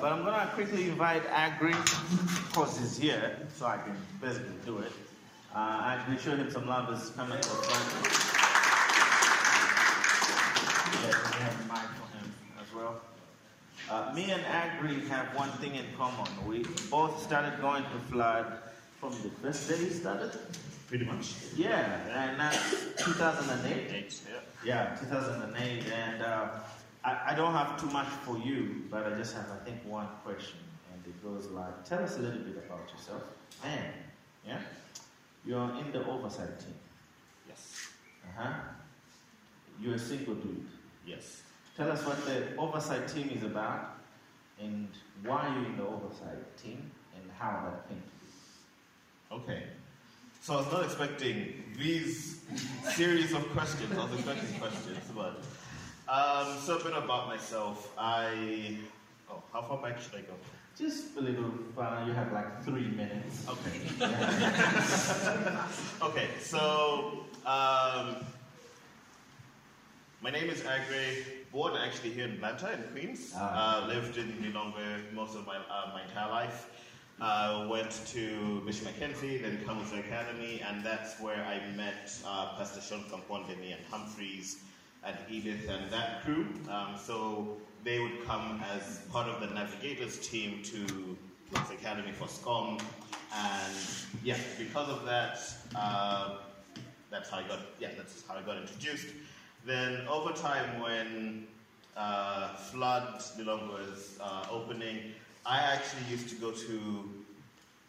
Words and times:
but 0.00 0.12
I'm 0.12 0.24
gonna 0.24 0.50
quickly 0.54 0.88
invite 0.88 1.22
Agri, 1.26 1.72
of 1.72 2.52
course 2.54 2.78
he's 2.78 2.96
here, 2.96 3.36
so 3.56 3.66
I 3.66 3.76
can 3.78 3.96
basically 4.20 4.54
do 4.64 4.78
it. 4.78 4.92
Uh, 5.54 5.82
Agri, 5.84 6.16
show 6.18 6.36
him 6.36 6.50
some 6.50 6.66
love 6.66 6.92
as 6.94 7.10
coming 7.10 7.40
to. 7.40 7.48
Yeah, 11.02 11.16
we 11.26 11.38
have 11.40 11.60
a 11.60 11.72
mic 11.72 11.88
for 11.98 12.08
him 12.16 12.32
as 12.60 12.74
well. 12.74 13.00
Uh, 13.90 14.12
me 14.14 14.30
and 14.30 14.44
Agri 14.46 15.00
have 15.08 15.34
one 15.36 15.50
thing 15.58 15.74
in 15.74 15.84
common. 15.98 16.28
We 16.46 16.64
both 16.90 17.20
started 17.22 17.60
going 17.60 17.82
to 17.82 17.98
Flood 18.10 18.46
from 19.00 19.10
the 19.22 19.30
first 19.42 19.68
day 19.68 19.76
he 19.76 19.90
started. 19.90 20.32
Pretty 20.86 21.04
much. 21.04 21.34
Yeah, 21.56 22.00
and 22.08 22.38
that's 22.38 22.94
2008. 23.04 23.92
Eight, 23.92 24.20
yeah. 24.64 24.90
Yeah, 24.90 24.96
2008. 25.00 25.84
And 25.92 26.22
uh, 26.22 26.48
I, 27.04 27.32
I 27.32 27.34
don't 27.34 27.52
have 27.52 27.80
too 27.80 27.88
much 27.88 28.08
for 28.08 28.38
you, 28.38 28.82
but 28.90 29.06
I 29.06 29.16
just 29.16 29.34
have, 29.34 29.46
I 29.50 29.64
think, 29.64 29.78
one 29.84 30.06
question. 30.24 30.58
And 30.92 31.02
it 31.06 31.22
goes 31.22 31.50
like, 31.50 31.84
tell 31.84 32.02
us 32.02 32.16
a 32.18 32.20
little 32.20 32.40
bit 32.40 32.56
about 32.56 32.90
yourself. 32.90 33.22
And, 33.64 33.92
yeah, 34.46 34.60
you're 35.46 35.74
in 35.78 35.92
the 35.92 36.06
oversight 36.06 36.58
team. 36.60 36.74
Yes. 37.48 37.88
Uh 38.24 38.42
huh. 38.42 38.52
You're 39.80 39.94
a 39.94 39.98
single 39.98 40.34
dude. 40.34 40.66
Yes. 41.06 41.42
Tell 41.76 41.90
us 41.90 42.04
what 42.04 42.22
the 42.26 42.54
oversight 42.56 43.08
team 43.08 43.30
is 43.30 43.42
about 43.42 43.96
and 44.60 44.88
why 45.24 45.48
you're 45.54 45.66
in 45.66 45.76
the 45.78 45.86
oversight 45.86 46.56
team 46.62 46.90
and 47.16 47.30
how 47.38 47.64
that 47.64 47.88
came 47.88 48.02
to 48.02 49.36
be. 49.40 49.42
Okay. 49.42 49.62
So 50.42 50.54
I 50.54 50.56
was 50.58 50.72
not 50.72 50.84
expecting 50.84 51.64
these 51.78 52.40
series 52.94 53.32
of 53.32 53.48
questions. 53.52 53.96
I 53.96 54.04
was 54.04 54.12
expecting 54.14 54.58
questions, 54.58 54.98
but 55.14 55.42
um, 56.10 56.58
so 56.58 56.76
a 56.76 56.82
bit 56.82 56.92
about 56.96 57.28
myself. 57.28 57.92
I 57.96 58.76
oh, 59.30 59.42
how 59.52 59.62
far 59.62 59.78
back 59.78 60.00
should 60.00 60.14
I 60.16 60.22
go? 60.22 60.34
Just 60.76 61.16
a 61.16 61.20
little 61.20 61.52
fun. 61.76 62.06
You 62.06 62.12
have 62.14 62.32
like 62.32 62.62
three 62.64 62.88
minutes. 62.88 63.46
Okay. 63.48 63.80
okay. 66.02 66.28
So 66.40 67.26
um, 67.46 68.16
my 70.20 70.30
name 70.30 70.50
is 70.50 70.62
Agre. 70.62 71.24
Born 71.52 71.74
actually 71.76 72.10
here 72.10 72.26
in 72.26 72.38
Blantyre, 72.38 72.72
in 72.72 72.82
Queens. 72.92 73.32
Ah. 73.36 73.82
Uh, 73.82 73.86
lived 73.88 74.16
in 74.16 74.32
Lilongwe 74.42 75.12
most 75.12 75.36
of 75.36 75.46
my 75.46 75.56
uh, 75.56 75.92
my 75.94 76.02
entire 76.02 76.30
life. 76.30 76.70
Uh, 77.20 77.66
went 77.70 77.90
to 78.06 78.62
Bishop 78.64 78.86
Mackenzie, 78.86 79.36
then 79.36 79.62
Kamuzu 79.66 79.98
Academy, 80.00 80.62
and 80.66 80.82
that's 80.82 81.20
where 81.20 81.44
I 81.44 81.60
met 81.76 82.10
uh, 82.26 82.56
Pastor 82.56 82.80
Sean 82.80 83.04
Kampondeni 83.10 83.76
and 83.76 83.84
Humphreys 83.90 84.62
and 85.04 85.16
Edith 85.28 85.68
and 85.68 85.90
that 85.90 86.22
crew. 86.22 86.46
Um, 86.68 86.94
so 87.02 87.56
they 87.84 87.98
would 87.98 88.24
come 88.26 88.62
as 88.74 89.00
part 89.10 89.28
of 89.28 89.40
the 89.40 89.54
navigators 89.54 90.18
team 90.18 90.62
to 90.64 91.16
King's 91.52 91.70
Academy 91.70 92.12
for 92.12 92.26
SCOM, 92.26 92.80
and 93.34 93.76
yeah, 94.22 94.36
because 94.58 94.88
of 94.88 95.04
that, 95.04 95.40
uh, 95.74 96.36
that's 97.10 97.30
how 97.30 97.38
I 97.38 97.42
got 97.42 97.60
yeah, 97.78 97.88
that's 97.96 98.22
how 98.26 98.36
I 98.36 98.42
got 98.42 98.56
introduced. 98.58 99.08
Then 99.64 100.06
over 100.08 100.32
time, 100.32 100.80
when 100.80 101.46
uh, 101.96 102.54
Flood 102.54 103.20
Lilongwe 103.38 103.68
was 103.68 104.18
uh, 104.22 104.46
opening, 104.50 105.12
I 105.44 105.58
actually 105.58 106.10
used 106.10 106.28
to 106.30 106.34
go 106.36 106.50
to 106.50 107.10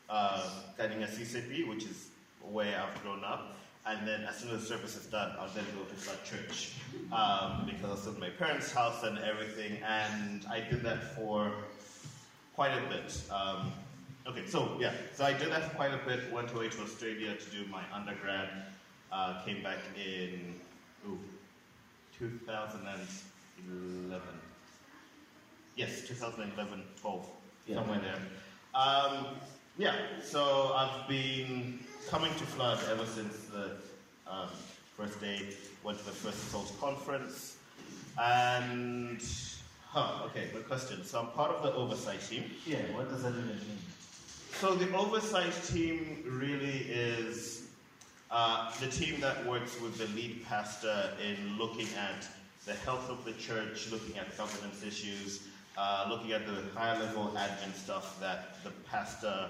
uh, 0.10 0.50
Kanyinga 0.78 1.08
CCAP, 1.10 1.70
which 1.70 1.84
is 1.84 2.10
where 2.42 2.82
I've 2.82 3.02
grown 3.04 3.24
up. 3.24 3.56
And 3.86 4.08
then 4.08 4.24
as 4.26 4.38
soon 4.38 4.52
as 4.52 4.62
the 4.62 4.68
service 4.68 4.96
is 4.96 5.08
done, 5.08 5.32
I'll 5.40 5.48
then 5.50 5.66
go 5.76 5.84
to 5.84 5.96
Flood 5.96 6.24
Church 6.24 6.74
um, 7.12 7.66
because 7.66 7.84
I 7.86 7.90
was 7.90 8.08
at 8.08 8.20
my 8.20 8.30
parents' 8.30 8.72
house 8.72 9.04
and 9.04 9.18
everything. 9.20 9.82
And 9.84 10.46
I 10.50 10.60
did 10.60 10.84
that 10.84 11.16
for 11.16 11.52
quite 12.56 12.72
a 12.74 12.82
bit. 12.90 13.20
Um, 13.32 13.72
okay, 14.28 14.46
so 14.46 14.78
yeah, 14.80 14.94
so 15.16 15.26
I 15.26 15.34
did 15.34 15.50
that 15.52 15.70
for 15.72 15.76
quite 15.76 15.94
a 15.94 16.00
bit. 16.06 16.32
Went 16.32 16.52
away 16.54 16.70
to 16.70 16.82
Australia 16.84 17.36
to 17.36 17.50
do 17.50 17.66
my 17.72 17.82
undergrad. 17.92 18.50
Uh, 19.12 19.44
came 19.44 19.64
back 19.64 19.80
in 19.98 20.56
ooh, 21.08 21.18
2011. 22.20 24.22
Yes, 25.76 26.08
2011, 26.08 26.84
12, 27.02 27.26
Yeah. 27.66 27.76
somewhere 27.76 28.00
there. 28.00 28.20
Um, 28.80 29.26
yeah, 29.82 29.96
so 30.24 30.74
I've 30.76 31.08
been 31.08 31.80
coming 32.08 32.32
to 32.36 32.44
Flood 32.46 32.78
ever 32.92 33.04
since 33.04 33.46
the 33.46 33.72
um, 34.28 34.48
first 34.96 35.20
day. 35.20 35.42
Went 35.84 35.98
to 35.98 36.06
the 36.06 36.12
first 36.12 36.38
Assault 36.38 36.80
conference, 36.80 37.58
and 38.22 39.20
huh, 39.88 40.26
okay, 40.26 40.50
good 40.54 40.68
question. 40.68 41.04
So 41.04 41.22
I'm 41.22 41.28
part 41.30 41.50
of 41.50 41.64
the 41.64 41.74
oversight 41.74 42.22
team. 42.22 42.44
Yeah, 42.68 42.78
what 42.94 43.10
does 43.10 43.24
that 43.24 43.30
even 43.30 43.48
mean? 43.48 43.80
So 44.60 44.76
the 44.76 44.96
oversight 44.96 45.52
team 45.64 46.24
really 46.28 46.86
is 46.92 47.64
uh, 48.30 48.72
the 48.80 48.88
team 48.88 49.20
that 49.22 49.44
works 49.48 49.82
with 49.82 49.98
the 49.98 50.06
lead 50.16 50.46
pastor 50.46 51.10
in 51.20 51.58
looking 51.58 51.88
at 51.98 52.28
the 52.68 52.74
health 52.86 53.10
of 53.10 53.26
the 53.26 53.34
church, 53.34 53.90
looking 53.92 54.16
at 54.20 54.38
governance 54.38 54.84
issues, 54.84 55.48
uh, 55.76 56.06
looking 56.08 56.34
at 56.34 56.46
the 56.46 56.62
higher 56.76 57.00
level 57.00 57.34
admin 57.36 57.74
stuff 57.74 58.20
that 58.20 58.64
the 58.64 58.70
pastor 58.88 59.50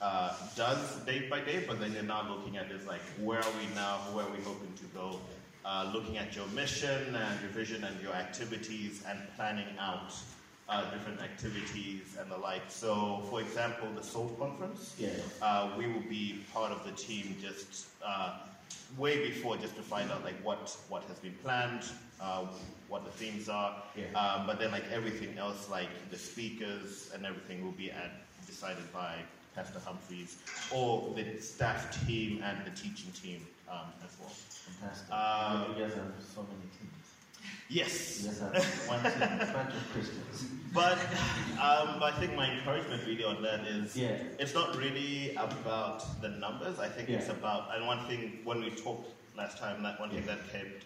uh, 0.00 0.34
does 0.56 0.96
day 1.04 1.28
by 1.28 1.40
day, 1.40 1.64
but 1.66 1.80
then 1.80 1.92
you're 1.92 2.02
now 2.02 2.26
looking 2.28 2.56
at 2.56 2.70
is 2.70 2.86
like, 2.86 3.02
where 3.22 3.38
are 3.40 3.52
we 3.58 3.74
now? 3.74 3.98
Where 4.12 4.24
are 4.24 4.30
we 4.30 4.42
hoping 4.42 4.72
to 4.76 4.84
go? 4.94 5.20
Uh, 5.64 5.90
looking 5.92 6.16
at 6.16 6.34
your 6.34 6.46
mission 6.48 7.14
and 7.14 7.40
your 7.42 7.50
vision 7.50 7.84
and 7.84 8.00
your 8.00 8.12
activities 8.14 9.02
and 9.06 9.18
planning 9.36 9.66
out 9.78 10.14
uh, 10.70 10.90
different 10.90 11.20
activities 11.20 12.16
and 12.18 12.30
the 12.30 12.36
like. 12.36 12.62
So, 12.68 13.22
for 13.28 13.40
example, 13.40 13.88
the 13.94 14.02
Soul 14.02 14.28
Conference, 14.38 14.94
Yeah. 14.98 15.10
uh, 15.42 15.70
we 15.76 15.86
will 15.86 16.08
be 16.08 16.44
part 16.54 16.72
of 16.72 16.84
the 16.84 16.92
team 16.92 17.36
just 17.42 17.88
uh, 18.04 18.38
way 18.96 19.28
before 19.28 19.56
just 19.58 19.76
to 19.76 19.82
find 19.82 20.10
out 20.10 20.24
like 20.24 20.42
what 20.42 20.74
what 20.88 21.02
has 21.04 21.18
been 21.18 21.34
planned, 21.42 21.82
uh, 22.20 22.46
what 22.88 23.04
the 23.04 23.10
themes 23.10 23.48
are. 23.48 23.82
Yeah. 23.96 24.18
Um, 24.18 24.46
but 24.46 24.58
then 24.58 24.70
like 24.70 24.84
everything 24.90 25.36
else, 25.38 25.68
like 25.68 25.88
the 26.10 26.16
speakers 26.18 27.10
and 27.14 27.26
everything, 27.26 27.62
will 27.64 27.72
be 27.72 27.90
at, 27.90 28.12
decided 28.50 28.92
by 28.92 29.14
Pastor 29.54 29.80
Humphreys 29.84 30.36
or 30.72 31.14
the 31.14 31.40
staff 31.40 31.80
team 32.06 32.42
and 32.42 32.58
the 32.66 32.70
teaching 32.70 33.12
team 33.12 33.46
um, 33.70 33.88
as 34.04 34.16
well. 34.20 34.28
Fantastic. 34.30 35.06
Uh, 35.10 35.64
you 35.68 35.82
guys 35.84 35.94
have 35.94 36.12
so 36.34 36.42
many 36.42 36.66
teams. 36.76 37.06
Yes. 37.68 38.22
Yes, 38.24 38.40
one 38.88 39.02
team, 39.02 39.12
a 39.22 39.52
bunch 39.54 39.74
of 39.74 39.84
Christians. 39.92 40.44
But 40.72 40.98
um, 41.58 42.00
I 42.00 42.12
think 42.20 42.36
my 42.36 42.48
encouragement 42.52 43.02
really 43.04 43.24
on 43.24 43.42
that 43.42 43.66
is 43.66 43.96
Yeah. 43.96 44.18
it's 44.38 44.54
not 44.54 44.76
really 44.76 45.34
about 45.34 46.20
the 46.22 46.28
numbers. 46.28 46.78
I 46.78 46.88
think 46.88 47.08
it's 47.08 47.28
about 47.28 47.74
and 47.74 47.86
one 47.86 48.06
thing 48.06 48.38
when 48.44 48.60
we 48.60 48.70
talked 48.70 49.10
last 49.36 49.58
time, 49.58 49.82
that 49.82 49.98
one 49.98 50.10
thing 50.10 50.24
that 50.26 50.38
kept 50.52 50.84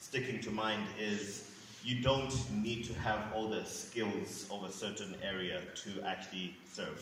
sticking 0.00 0.40
to 0.40 0.50
mind 0.50 0.84
is 0.98 1.50
you 1.86 2.02
don't 2.02 2.34
need 2.50 2.84
to 2.84 2.92
have 2.94 3.20
all 3.32 3.48
the 3.48 3.64
skills 3.64 4.46
of 4.50 4.64
a 4.64 4.72
certain 4.72 5.14
area 5.22 5.60
to 5.76 6.02
actually 6.04 6.56
serve. 6.70 6.98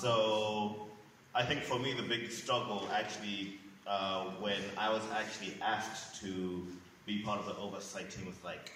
So 0.00 0.88
I 1.34 1.42
think 1.44 1.62
for 1.62 1.78
me 1.78 1.92
the 1.92 2.02
big 2.02 2.30
struggle 2.30 2.88
actually 2.90 3.58
uh, 3.86 4.24
when 4.40 4.62
I 4.78 4.88
was 4.90 5.02
actually 5.14 5.54
asked 5.60 6.18
to 6.22 6.66
be 7.04 7.18
part 7.22 7.40
of 7.40 7.46
the 7.46 7.56
oversight 7.58 8.10
team 8.10 8.24
was 8.26 8.42
like, 8.42 8.72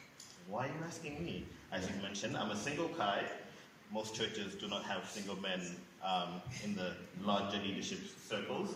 why 0.47 0.67
are 0.67 0.69
you 0.69 0.85
asking 0.87 1.25
me? 1.25 1.47
As 1.73 1.89
you 1.89 1.95
mentioned, 2.03 2.37
I'm 2.37 2.51
a 2.51 2.57
single 2.57 2.89
guy. 2.89 3.25
Most 3.91 4.15
churches 4.15 4.55
do 4.57 4.69
not 4.69 4.85
have 4.85 5.09
single 5.09 5.37
men 5.41 5.63
um, 6.05 6.43
in 6.63 6.77
the 6.77 6.93
larger 7.25 7.59
leadership 7.59 8.01
circles. 8.29 8.75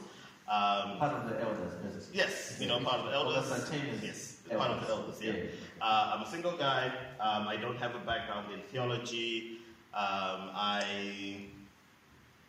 Um, 0.49 0.99
Part 0.99 1.13
of 1.13 1.29
the 1.29 1.41
elders, 1.41 1.75
because 1.83 2.11
yes, 2.13 2.57
you 2.59 2.67
know, 2.69 2.79
part 2.81 3.01
of 3.01 3.07
the 3.07 3.13
elders. 3.13 3.37
Oversight 3.51 3.71
team 3.71 3.95
is 3.95 4.03
Yes, 4.03 4.34
part 4.51 4.71
of 4.71 4.87
the 4.87 4.93
elders. 4.93 5.23
Yeah. 5.23 5.33
Uh, 5.81 6.13
I'm 6.15 6.23
a 6.27 6.31
single 6.31 6.57
guy. 6.57 6.93
Um, 7.21 7.49
I 7.49 7.57
don't 7.57 7.77
have 7.79 7.95
a 7.95 7.99
background 7.99 8.53
in 8.53 8.61
theology. 8.71 9.59
Um, 9.95 10.51
I, 10.55 11.47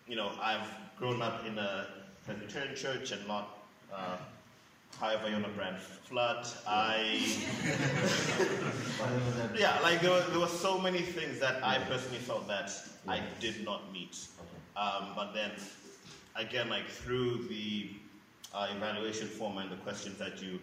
you 0.08 0.16
know, 0.16 0.32
I've 0.42 0.68
grown 0.98 1.22
up 1.22 1.46
in 1.46 1.58
a 1.58 1.88
Presbyterian 2.26 2.76
church 2.76 3.12
and 3.12 3.28
not, 3.28 3.60
uh, 3.94 4.18
however 5.00 5.28
you 5.28 5.34
want 5.34 5.46
to 5.46 5.52
brand 5.52 5.78
flood. 5.78 6.48
I, 6.68 7.22
yeah, 9.58 9.80
like 9.82 10.02
there 10.02 10.12
were, 10.12 10.24
there 10.30 10.40
were 10.40 10.48
so 10.48 10.80
many 10.80 11.02
things 11.02 11.40
that 11.40 11.64
I 11.64 11.80
personally 11.80 12.20
felt 12.20 12.48
that 12.48 12.72
I 13.08 13.22
did 13.40 13.64
not 13.64 13.92
meet. 13.92 14.18
Okay. 14.40 14.88
Um, 14.88 15.10
but 15.16 15.34
then, 15.34 15.52
again, 16.36 16.70
like 16.70 16.88
through 16.88 17.46
the 17.48 17.92
uh, 18.54 18.68
evaluation 18.76 19.28
form 19.28 19.58
and 19.58 19.72
the 19.72 19.78
questions 19.78 20.18
that 20.18 20.42
you 20.42 20.60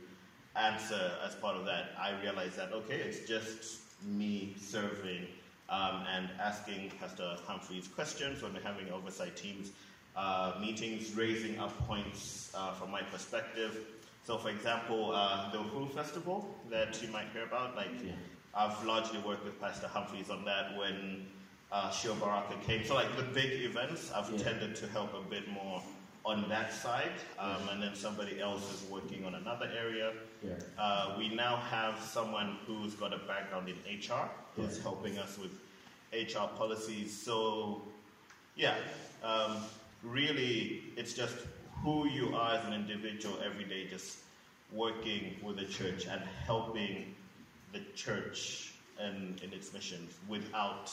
answer 0.57 1.13
as 1.27 1.35
part 1.37 1.57
of 1.57 1.65
that, 1.67 1.91
I 1.99 2.21
realized 2.23 2.57
that 2.57 2.73
okay, 2.73 2.97
it's 2.97 3.27
just 3.29 3.81
me 4.05 4.55
serving 4.59 5.27
um, 5.69 6.05
and 6.15 6.29
asking 6.41 6.93
Pastor 7.01 7.37
Humphreys 7.47 7.89
questions 7.89 8.43
when 8.43 8.53
we're 8.53 8.61
having 8.61 8.91
oversight 8.91 9.37
teams 9.37 9.71
uh, 10.17 10.53
meetings, 10.61 11.15
raising 11.15 11.59
up 11.59 11.77
points 11.87 12.53
uh, 12.55 12.73
from 12.73 12.91
my 12.91 13.01
perspective. 13.03 13.79
So, 14.25 14.39
for 14.39 14.51
example, 14.51 15.13
uh, 15.15 15.51
the 15.51 15.59
Ufulu 15.59 15.91
Festival 15.91 16.55
that 16.71 17.01
you 17.03 17.09
might 17.09 17.29
hear 17.33 17.45
about, 17.45 17.75
like 17.77 17.89
Yeah. 18.05 18.13
I've 18.55 18.85
largely 18.85 19.19
worked 19.21 19.45
with 19.45 19.59
Pastor 19.61 19.89
Humphreys 19.89 20.29
on 20.29 20.45
that 20.45 20.77
when 20.77 21.27
uh, 21.73 21.91
Sho 21.91 22.15
Baraka 22.15 22.55
came. 22.67 22.85
So 22.85 22.95
like 22.95 23.17
the 23.17 23.23
big 23.23 23.63
events, 23.63 24.13
I've 24.13 24.31
Yeah. 24.31 24.39
tended 24.45 24.77
to 24.77 24.87
help 24.89 25.15
a 25.15 25.23
bit 25.31 25.49
more 25.49 25.83
on 26.25 26.49
that 26.49 26.73
side, 26.73 27.13
um, 27.39 27.57
and 27.73 27.83
then 27.83 27.95
somebody 27.95 28.41
else 28.41 28.63
is 28.73 28.89
working 28.89 29.25
on 29.25 29.35
another 29.35 29.69
area. 29.77 30.13
Yeah. 30.43 30.53
Uh, 30.79 31.15
we 31.19 31.35
now 31.35 31.57
have 31.57 31.99
someone 32.01 32.59
who's 32.67 32.95
got 32.95 33.13
a 33.13 33.19
background 33.19 33.69
in 33.69 33.77
HR 33.99 34.31
who's 34.55 34.77
Yeah. 34.77 34.83
helping 34.83 35.19
us 35.19 35.37
with 35.37 35.51
HR 36.13 36.47
policies. 36.57 37.13
So, 37.21 37.83
yeah, 38.55 38.77
um, 39.25 39.65
really, 40.05 40.93
it's 40.97 41.13
just 41.15 41.35
who 41.83 42.07
you 42.07 42.37
are 42.37 42.55
as 42.57 42.65
an 42.67 42.73
individual 42.75 43.41
every 43.43 43.65
day, 43.65 43.89
just 43.89 44.19
working 44.71 45.37
with 45.43 45.57
the 45.57 45.65
church 45.67 46.07
and 46.07 46.23
helping 46.47 47.15
the 47.73 47.81
church 47.97 48.73
and 48.99 49.41
in 49.43 49.53
its 49.53 49.73
mission 49.73 50.07
without 50.29 50.93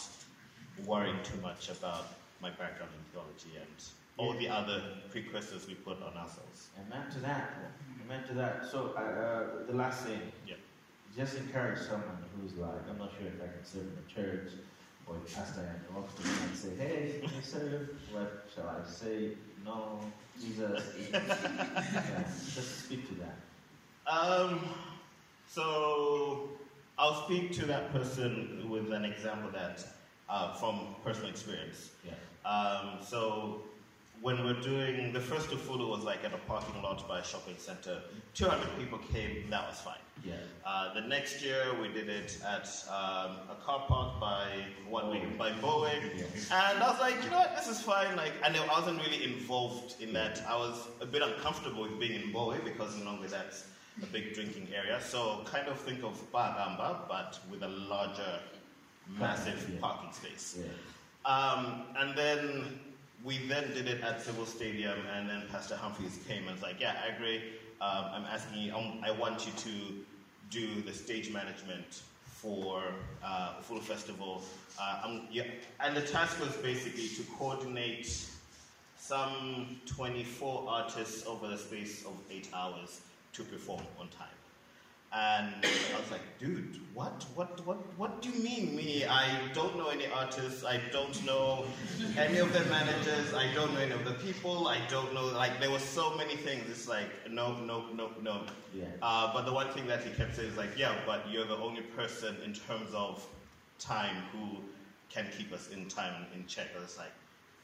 worrying 0.86 1.20
too 1.24 1.40
much 1.42 1.70
about 1.70 2.08
my 2.42 2.50
background 2.50 2.92
in 2.98 3.04
theology 3.12 3.58
and 3.58 3.84
all 4.20 4.34
the 4.34 4.50
other 4.50 4.84
precursors 5.10 5.66
we 5.66 5.76
put 5.76 5.98
on 6.04 6.14
ourselves. 6.18 6.68
Amen 6.86 7.10
to 7.10 7.20
that. 7.20 7.54
Amen 8.04 8.28
to 8.28 8.34
that. 8.34 8.66
So, 8.70 8.94
uh, 8.98 9.00
uh, 9.00 9.66
the 9.66 9.74
last 9.74 10.04
thing. 10.06 10.20
Yeah. 10.46 10.56
Just 11.16 11.38
encourage 11.38 11.80
someone 11.80 12.18
who's 12.36 12.54
like, 12.58 12.82
I'm 12.90 12.98
not 12.98 13.12
sure 13.18 13.28
if 13.28 13.42
I 13.42 13.48
can 13.48 13.64
serve 13.64 13.84
in 13.84 13.96
the 13.96 14.14
church 14.14 14.52
or 15.08 15.16
if 15.26 15.34
Pastor 15.34 15.62
and 15.62 16.16
to 16.16 16.24
me 16.24 16.34
and 16.44 16.56
say, 16.56 16.76
hey, 16.76 17.20
can 17.24 17.34
you 17.34 17.42
serve? 17.42 17.90
What 18.12 18.46
shall 18.54 18.68
I 18.68 18.88
say? 18.88 19.32
No, 19.66 20.02
Jesus. 20.40 20.84
yeah, 21.14 22.24
just 22.24 22.86
speak 22.86 23.08
to 23.08 23.16
that. 23.16 24.12
Um, 24.12 24.60
so 25.48 26.50
I'll 26.98 27.26
speak 27.26 27.54
to 27.54 27.66
that 27.68 27.92
person 27.94 28.70
with 28.70 28.92
an 28.92 29.06
example 29.06 29.50
that 29.52 29.84
uh, 30.30 30.54
from 30.56 30.96
personal 31.04 31.30
experience. 31.30 31.92
Yeah. 32.06 32.14
Um, 32.50 33.00
so 33.02 33.64
when 34.22 34.44
we're 34.44 34.60
doing 34.62 35.14
the 35.14 35.20
first 35.20 35.50
Ufulu 35.50 35.88
was 35.90 36.04
like 36.04 36.24
at 36.26 36.34
a 36.34 36.38
parking 36.40 36.82
lot 36.82 37.08
by 37.08 37.20
a 37.20 37.24
shopping 37.24 37.56
center. 37.58 38.02
200 38.34 38.68
people 38.78 38.98
came. 39.14 39.50
That 39.50 39.68
was 39.70 39.80
fine. 39.80 39.96
Yeah. 40.26 40.34
Uh, 40.66 40.94
the 40.94 41.02
next 41.02 41.42
year 41.42 41.64
we 41.82 41.88
did 41.88 42.10
it 42.10 42.38
at 42.46 42.68
um, 42.90 43.38
a 43.50 43.56
car 43.64 43.86
park 43.88 44.20
by 44.20 44.48
what 44.90 45.10
we 45.10 45.20
by 45.38 45.54
Bowie, 45.62 45.92
Yeah. 46.18 46.24
and 46.74 46.84
I 46.84 46.90
was 46.92 47.00
like, 47.00 47.24
you 47.24 47.30
know 47.30 47.38
what, 47.38 47.56
this 47.56 47.70
is 47.70 47.80
fine. 47.82 48.18
Like, 48.18 48.34
and 48.44 48.56
I 48.58 48.68
wasn't 48.68 49.02
really 49.02 49.24
involved 49.24 49.96
in 50.02 50.12
that. 50.14 50.44
I 50.48 50.58
was 50.58 50.88
a 51.00 51.06
bit 51.06 51.22
uncomfortable 51.22 51.84
with 51.84 51.98
being 52.00 52.22
in 52.22 52.34
Bowie 52.34 52.58
because 52.66 52.98
no 52.98 53.06
longer 53.06 53.30
that's 53.30 53.64
a 54.04 54.06
big 54.08 54.34
drinking 54.34 54.68
area. 54.76 55.00
So 55.02 55.42
kind 55.46 55.70
of 55.70 55.80
think 55.80 56.04
of 56.04 56.20
Bagamba, 56.34 57.08
but 57.08 57.40
with 57.50 57.64
a 57.64 57.70
larger, 57.70 58.40
massive 59.18 59.70
Yeah. 59.74 59.80
parking 59.80 60.12
space. 60.12 60.58
Yeah. 60.60 60.66
Um, 61.26 61.84
and 61.98 62.18
then 62.18 62.80
we 63.24 63.38
then 63.48 63.74
did 63.74 63.88
it 63.88 64.02
at 64.02 64.22
Civo 64.24 64.46
Stadium, 64.46 64.98
and 65.16 65.30
then 65.30 65.44
Pastor 65.52 65.76
Humphreys 65.76 66.20
came 66.28 66.44
and 66.48 66.52
was 66.52 66.62
like, 66.62 66.80
"Yeah, 66.80 66.96
I 67.04 67.16
agree. 67.16 67.42
Um, 67.82 68.06
I'm 68.14 68.26
asking 68.26 68.62
you. 68.62 68.76
um, 68.76 69.02
I 69.04 69.12
want 69.12 69.46
you 69.46 69.52
to 69.54 70.06
do 70.50 70.82
the 70.82 70.94
stage 70.94 71.32
management 71.32 72.04
for 72.26 72.84
uh, 73.24 73.62
Full 73.62 73.82
Festival." 73.82 74.44
Uh, 74.80 75.20
yeah, 75.32 75.44
and 75.82 75.96
the 75.96 76.02
task 76.02 76.40
was 76.40 76.56
basically 76.58 77.10
to 77.10 77.24
coordinate 77.38 78.30
some 78.98 79.80
24 79.86 80.66
artists 80.68 81.26
over 81.26 81.48
the 81.48 81.58
space 81.58 82.06
of 82.06 82.14
eight 82.30 82.48
hours 82.54 83.02
to 83.34 83.44
perform 83.44 83.82
on 84.00 84.08
time. 84.10 84.39
And 85.12 85.56
I 85.66 86.00
was 86.00 86.12
like, 86.12 86.22
dude, 86.38 86.80
what, 86.94 87.26
what, 87.34 87.66
what, 87.66 87.78
what 87.98 88.22
do 88.22 88.30
you 88.30 88.44
mean 88.44 88.76
me? 88.76 89.06
I 89.06 89.40
don't 89.54 89.76
know 89.76 89.88
any 89.88 90.06
artists. 90.06 90.64
I 90.64 90.80
don't 90.92 91.26
know 91.26 91.66
any 92.16 92.38
of 92.38 92.54
their 92.54 92.66
managers. 92.66 93.34
I 93.34 93.52
don't 93.56 93.74
know 93.74 93.80
any 93.80 93.92
of 93.92 94.06
the 94.06 94.14
people. 94.14 94.68
I 94.68 94.80
don't 94.88 95.12
know, 95.16 95.26
like, 95.26 95.60
there 95.60 95.72
were 95.72 95.80
so 95.80 96.16
many 96.16 96.36
things. 96.36 96.70
It's 96.70 96.88
like, 96.88 97.10
no, 97.30 97.58
no, 97.58 97.86
no, 97.96 98.12
no. 98.22 98.44
Yeah. 98.72 98.86
Uh, 99.02 99.34
but 99.34 99.46
the 99.46 99.54
one 99.54 99.70
thing 99.70 99.88
that 99.88 100.04
he 100.04 100.12
kept 100.12 100.36
saying 100.36 100.50
is 100.50 100.58
like, 100.58 100.78
yeah, 100.78 100.94
but 101.08 101.26
you're 101.32 101.48
the 101.48 101.58
only 101.58 101.82
person 101.82 102.36
in 102.46 102.54
terms 102.54 102.94
of 102.94 103.26
time 103.80 104.16
who 104.32 104.60
can 105.10 105.26
keep 105.36 105.52
us 105.52 105.70
in 105.70 105.88
time 105.88 106.28
in 106.36 106.46
check. 106.46 106.68
I 106.78 106.82
was 106.82 107.00
like, 107.00 107.12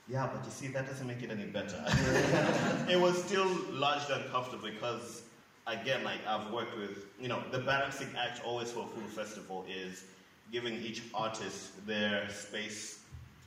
yeah, 0.07 0.29
but 0.31 0.43
you 0.45 0.51
see, 0.51 0.67
that 0.67 0.87
doesn't 0.87 1.07
make 1.07 1.23
it 1.23 1.31
any 1.31 1.45
better. 1.45 1.83
it 2.89 2.99
was 2.99 3.23
still 3.23 3.49
largely 3.71 4.15
uncomfortable 4.15 4.69
because, 4.69 5.23
again, 5.67 6.03
like 6.03 6.19
I've 6.27 6.51
worked 6.51 6.77
with, 6.77 7.05
you 7.19 7.27
know, 7.27 7.41
the 7.51 7.59
balancing 7.59 8.09
act 8.17 8.41
always 8.45 8.71
for 8.71 8.81
a 8.81 8.87
full 8.87 9.07
festival 9.23 9.65
is 9.69 10.05
giving 10.51 10.75
each 10.75 11.01
artist 11.13 11.85
their 11.87 12.29
space 12.29 12.99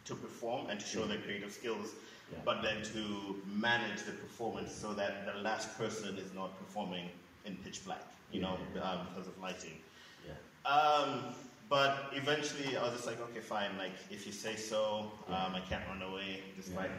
to 0.04 0.14
perform 0.14 0.68
and 0.68 0.80
to 0.80 0.86
show 0.86 1.06
their 1.06 1.18
creative 1.18 1.52
skills, 1.52 1.92
Yeah. 2.32 2.38
but 2.44 2.62
then 2.62 2.82
to 2.94 3.40
manage 3.46 4.02
the 4.04 4.12
performance 4.12 4.72
so 4.72 4.92
that 4.94 5.26
the 5.26 5.40
last 5.40 5.78
person 5.78 6.16
is 6.18 6.32
not 6.34 6.58
performing 6.58 7.08
in 7.44 7.56
pitch 7.56 7.84
black, 7.84 8.02
you 8.32 8.40
know, 8.40 8.58
um, 8.82 9.06
because 9.08 9.28
of 9.28 9.38
lighting. 9.40 9.80
Yeah. 10.26 10.70
Um, 10.70 11.34
but 11.68 12.10
eventually, 12.14 12.76
I 12.78 12.82
was 12.82 12.92
just 12.94 13.06
like, 13.06 13.20
okay, 13.20 13.40
fine. 13.40 13.76
Like, 13.76 13.92
if 14.10 14.26
you 14.26 14.32
say 14.32 14.56
so, 14.56 15.12
um, 15.28 15.54
I 15.54 15.60
can't 15.68 15.82
run 15.86 16.00
away 16.02 16.42
despite 16.56 16.90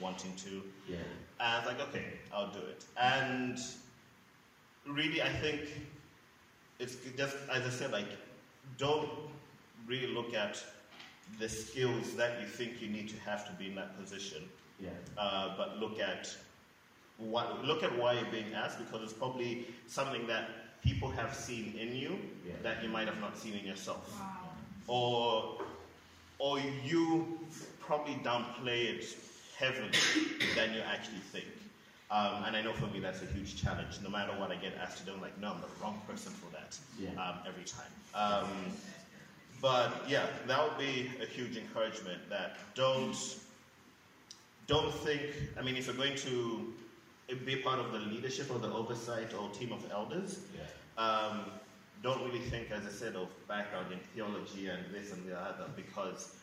wanting 0.00 0.34
to. 0.36 0.62
Yeah. 0.86 0.96
And 1.40 1.54
I 1.54 1.58
was 1.58 1.66
like, 1.66 1.80
okay, 1.88 2.04
I'll 2.32 2.52
do 2.52 2.58
it. 2.60 2.84
And 3.00 3.58
really, 4.88 5.22
I 5.22 5.28
think 5.28 5.60
it's 6.78 6.96
just 7.16 7.36
as 7.52 7.66
I 7.66 7.70
said, 7.70 7.92
like, 7.92 8.06
don't 8.76 9.08
really 9.86 10.08
look 10.08 10.34
at 10.34 10.62
the 11.38 11.48
skills 11.48 12.14
that 12.16 12.40
you 12.40 12.46
think 12.46 12.80
you 12.80 12.88
need 12.88 13.08
to 13.10 13.16
have 13.20 13.46
to 13.46 13.52
be 13.52 13.66
in 13.68 13.74
that 13.74 13.98
position, 13.98 14.48
Yeah. 14.80 14.90
uh, 15.16 15.56
but 15.56 15.78
look 15.78 16.00
at 16.00 16.34
what 17.18 17.64
look 17.64 17.82
at 17.82 17.96
why 17.98 18.12
you're 18.14 18.30
being 18.30 18.54
asked 18.54 18.78
because 18.78 19.02
it's 19.02 19.12
probably 19.12 19.66
something 19.88 20.26
that 20.28 20.80
people 20.82 21.10
have 21.10 21.34
seen 21.34 21.74
in 21.76 21.94
you 21.94 22.18
Yeah. 22.46 22.52
that 22.62 22.82
you 22.82 22.88
might 22.88 23.08
have 23.08 23.20
not 23.20 23.36
seen 23.36 23.54
in 23.54 23.66
yourself, 23.66 24.08
Wow. 24.18 24.52
or 24.86 25.62
or 26.38 26.60
you 26.60 27.40
probably 27.80 28.14
downplay 28.22 28.84
it 28.94 29.04
heavily 29.58 29.90
than 30.54 30.72
you 30.74 30.80
actually 30.80 31.18
think. 31.32 31.46
Um, 32.10 32.44
and 32.44 32.56
I 32.56 32.62
know 32.62 32.72
for 32.72 32.86
me 32.86 33.00
that's 33.00 33.22
a 33.22 33.26
huge 33.26 33.60
challenge. 33.62 33.98
No 34.02 34.08
matter 34.08 34.32
what 34.38 34.50
I 34.50 34.56
get 34.56 34.74
asked 34.80 34.98
to 34.98 35.04
do, 35.04 35.12
I'm 35.12 35.20
like, 35.20 35.38
no, 35.40 35.52
I'm 35.52 35.60
the 35.60 35.66
wrong 35.82 36.00
person 36.08 36.32
for 36.32 36.50
that 36.52 36.76
Yeah. 36.98 37.10
um, 37.22 37.38
every 37.46 37.64
time. 37.64 37.92
Um, 38.14 38.48
but 39.60 39.92
yeah, 40.08 40.26
that 40.46 40.62
would 40.66 40.78
be 40.78 41.10
a 41.22 41.26
huge 41.26 41.56
encouragement. 41.56 42.20
That 42.30 42.56
don't 42.74 43.16
don't 44.66 44.92
think. 44.92 45.22
I 45.58 45.62
mean, 45.62 45.76
if 45.76 45.86
you're 45.86 45.96
going 45.96 46.14
to 46.16 46.72
be 47.44 47.56
part 47.56 47.78
of 47.78 47.92
the 47.92 47.98
leadership 47.98 48.50
or 48.50 48.58
the 48.58 48.72
oversight 48.72 49.34
or 49.34 49.50
team 49.50 49.72
of 49.72 49.84
elders, 49.90 50.40
Yeah. 50.54 51.02
um, 51.02 51.40
don't 52.02 52.22
really 52.24 52.40
think, 52.40 52.70
as 52.70 52.86
I 52.86 52.90
said, 52.90 53.16
of 53.16 53.28
background 53.48 53.92
in 53.92 53.98
theology 54.14 54.68
and 54.68 54.82
this 54.94 55.12
and 55.12 55.26
the 55.28 55.38
other, 55.38 55.66
because 55.76 56.36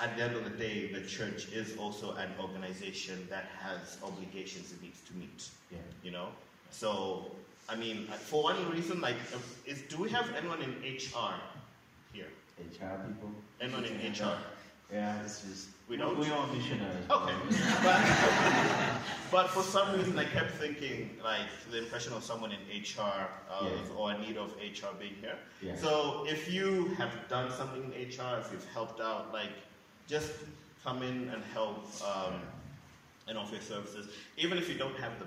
at 0.00 0.16
the 0.16 0.24
end 0.24 0.36
of 0.36 0.44
the 0.44 0.50
day, 0.50 0.92
the 0.92 1.00
church 1.06 1.48
is 1.52 1.76
also 1.76 2.12
an 2.16 2.30
organization 2.40 3.26
that 3.30 3.46
has 3.62 3.98
obligations 4.02 4.72
it 4.72 4.82
needs 4.82 5.00
to 5.02 5.14
meet. 5.14 5.48
Yeah. 5.70 5.78
You 6.02 6.10
know, 6.10 6.28
so 6.70 7.30
I 7.68 7.76
mean, 7.76 8.06
for 8.06 8.44
one 8.44 8.70
reason, 8.70 9.00
like, 9.00 9.16
uh, 9.34 9.38
is 9.64 9.82
do 9.88 9.96
we 9.98 10.10
have 10.10 10.32
anyone 10.36 10.62
in 10.62 10.70
HR 10.82 11.34
here? 12.12 12.28
HR 12.58 12.96
people. 13.06 13.30
Anyone 13.60 13.84
in 13.84 14.12
HR? 14.12 14.38
Yeah, 14.92 15.20
it's 15.24 15.42
just. 15.42 15.68
We 15.88 15.96
don't? 15.96 16.18
We 16.18 16.30
are 16.30 16.46
missionaries. 16.48 17.06
Okay. 17.10 17.34
But, 17.82 18.02
but 19.30 19.46
for 19.50 19.62
some 19.62 19.96
reason, 19.96 20.16
I 20.18 20.24
kept 20.24 20.52
thinking 20.52 21.10
like 21.22 21.48
the 21.70 21.78
impression 21.78 22.12
of 22.12 22.22
someone 22.22 22.52
in 22.52 22.58
HR 22.82 23.00
uh, 23.50 23.62
Yeah. 23.62 23.96
or 23.96 24.12
a 24.12 24.18
need 24.18 24.36
of 24.36 24.50
HR 24.56 24.94
being 24.98 25.14
here. 25.20 25.38
Yeah. 25.60 25.76
So 25.76 26.24
if 26.28 26.50
you 26.52 26.94
have 26.98 27.12
done 27.28 27.50
something 27.50 27.82
in 27.84 27.90
HR, 28.08 28.38
if 28.40 28.50
you've 28.52 28.68
helped 28.72 29.00
out, 29.00 29.32
like 29.32 29.50
just 30.08 30.32
come 30.82 31.02
in 31.02 31.28
and 31.30 31.42
help 31.52 31.86
um, 32.02 32.34
and 33.28 33.36
offer 33.36 33.54
your 33.54 33.62
services, 33.62 34.08
even 34.36 34.56
if 34.58 34.68
you 34.68 34.78
don't 34.78 34.96
have 34.98 35.12
the 35.18 35.26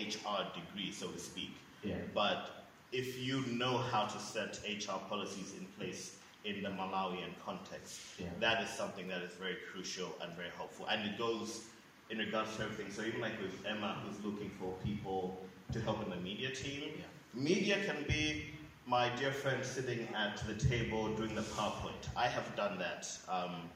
HR 0.00 0.46
degree, 0.54 0.92
so 0.92 1.08
to 1.08 1.18
speak. 1.18 1.56
Yeah. 1.82 1.96
But 2.14 2.68
if 2.92 3.18
you 3.18 3.44
know 3.46 3.78
how 3.78 4.04
to 4.06 4.18
set 4.18 4.60
HR 4.68 4.98
policies 5.08 5.54
in 5.58 5.66
place 5.78 6.18
in 6.44 6.62
the 6.62 6.68
Malawian 6.70 7.32
context, 7.44 8.00
Yeah. 8.18 8.28
that 8.40 8.62
is 8.62 8.70
something 8.70 9.08
that 9.08 9.22
is 9.22 9.32
very 9.34 9.56
crucial 9.72 10.14
and 10.22 10.32
very 10.36 10.50
helpful. 10.56 10.86
And 10.86 11.08
it 11.08 11.18
goes 11.18 11.62
in 12.10 12.18
regards 12.18 12.56
to 12.56 12.62
everything. 12.62 12.92
So 12.92 13.02
even 13.02 13.20
like 13.20 13.40
with 13.42 13.66
Emma, 13.66 14.00
who's 14.04 14.24
looking 14.24 14.50
for 14.50 14.72
people 14.84 15.44
to 15.72 15.80
help 15.80 16.02
in 16.04 16.10
the 16.10 16.16
media 16.16 16.50
team, 16.54 16.82
Yeah. 16.98 17.04
media 17.34 17.84
can 17.84 18.04
be 18.08 18.54
my 18.86 19.10
dear 19.16 19.32
friend 19.32 19.62
sitting 19.64 20.08
at 20.14 20.38
the 20.46 20.54
table 20.54 21.14
doing 21.14 21.34
the 21.34 21.42
PowerPoint. 21.42 22.08
I 22.16 22.26
have 22.28 22.54
done 22.56 22.78
that 22.78 23.06
um, 23.28 23.68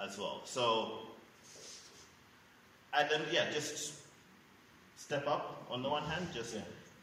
as 0.00 0.18
well. 0.18 0.42
So, 0.44 0.98
and 2.92 3.08
then 3.10 3.22
yeah, 3.32 3.50
just 3.50 3.94
step 4.96 5.26
up 5.26 5.66
on 5.70 5.82
the 5.82 5.88
one 5.88 6.04
hand, 6.04 6.28
just 6.32 6.54
Yeah. 6.54 6.62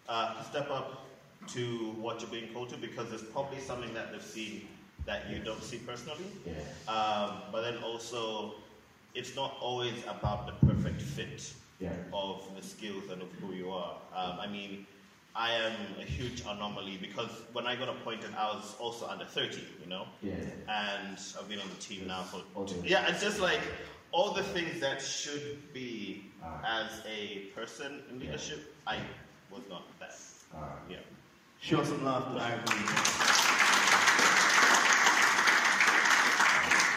uh, 0.10 0.42
step 0.44 0.70
up 0.70 1.06
to 1.48 1.92
what 2.00 2.22
you're 2.22 2.30
being 2.30 2.54
called 2.54 2.70
to 2.70 2.78
because 2.78 3.10
there's 3.10 3.24
probably 3.24 3.60
something 3.60 3.94
that 3.94 4.12
they've 4.12 4.22
seen 4.22 4.68
that 5.06 5.30
you 5.30 5.40
don't 5.40 5.64
see 5.64 5.80
personally. 5.80 6.26
Yeah. 6.46 6.54
Um, 6.92 7.42
but 7.52 7.62
then 7.64 7.78
also, 7.84 8.56
it's 9.16 9.36
not 9.36 9.58
always 9.60 10.04
about 10.08 10.46
the 10.46 10.54
perfect 10.68 11.02
fit 11.02 11.54
Yeah. 11.80 11.92
of 12.14 12.44
the 12.56 12.62
skills 12.62 13.10
and 13.10 13.22
of 13.22 13.32
who 13.42 13.54
you 13.54 13.72
are. 13.72 13.96
Um, 14.16 14.40
I 14.40 14.48
mean, 14.48 14.86
I 15.36 15.52
am 15.54 15.74
a 16.00 16.04
huge 16.04 16.42
anomaly 16.48 16.98
because 17.02 17.30
when 17.54 17.66
I 17.66 17.76
got 17.76 17.88
appointed, 17.90 18.32
I 18.38 18.48
was 18.54 18.76
also 18.80 19.08
under 19.08 19.26
30, 19.26 19.62
you 19.82 19.90
know? 19.90 20.06
Yeah. 20.22 20.34
And 20.68 21.18
I've 21.40 21.48
been 21.48 21.60
on 21.60 21.70
the 21.70 21.76
team 21.82 22.08
now 22.08 22.24
for. 22.24 22.42
Okay. 22.62 22.76
Yeah, 22.84 23.08
it's 23.10 23.22
just 23.22 23.40
like 23.40 23.62
all 24.12 24.34
the 24.34 24.44
things 24.44 24.80
that 24.82 25.02
should 25.02 25.72
be 25.74 26.26
Ah. 26.44 26.84
as 26.84 26.92
a 27.08 27.46
person 27.56 28.02
in 28.10 28.20
leadership, 28.20 28.74
I 28.86 28.98
was 29.52 29.62
not 29.70 29.84
that. 30.00 30.18
All 30.54 30.62
right. 30.62 30.70
Yeah. 30.90 30.98
Show 31.62 31.84
some 31.84 32.04
love 32.04 32.34
to 32.34 32.42
Irene. 32.42 32.62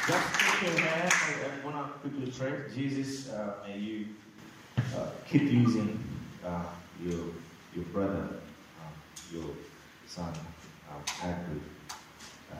Just 0.07 0.33
put 0.33 0.63
your 0.63 0.79
hand 0.81 1.13
and 1.45 1.63
I 1.63 1.65
want 1.65 1.77
to 1.93 1.99
quickly 2.01 2.33
pray. 2.37 2.75
Jesus, 2.75 3.31
uh, 3.31 3.55
may 3.67 3.79
you 3.79 4.07
uh, 4.97 5.07
keep 5.29 5.43
using 5.43 5.99
uh, 6.45 6.65
your 7.03 7.25
your 7.75 7.85
brother, 7.87 8.29
uh, 8.81 9.33
your 9.33 9.51
son, 10.07 10.33
uh, 10.91 11.25
Andrew, 11.27 11.61
uh, 12.53 12.57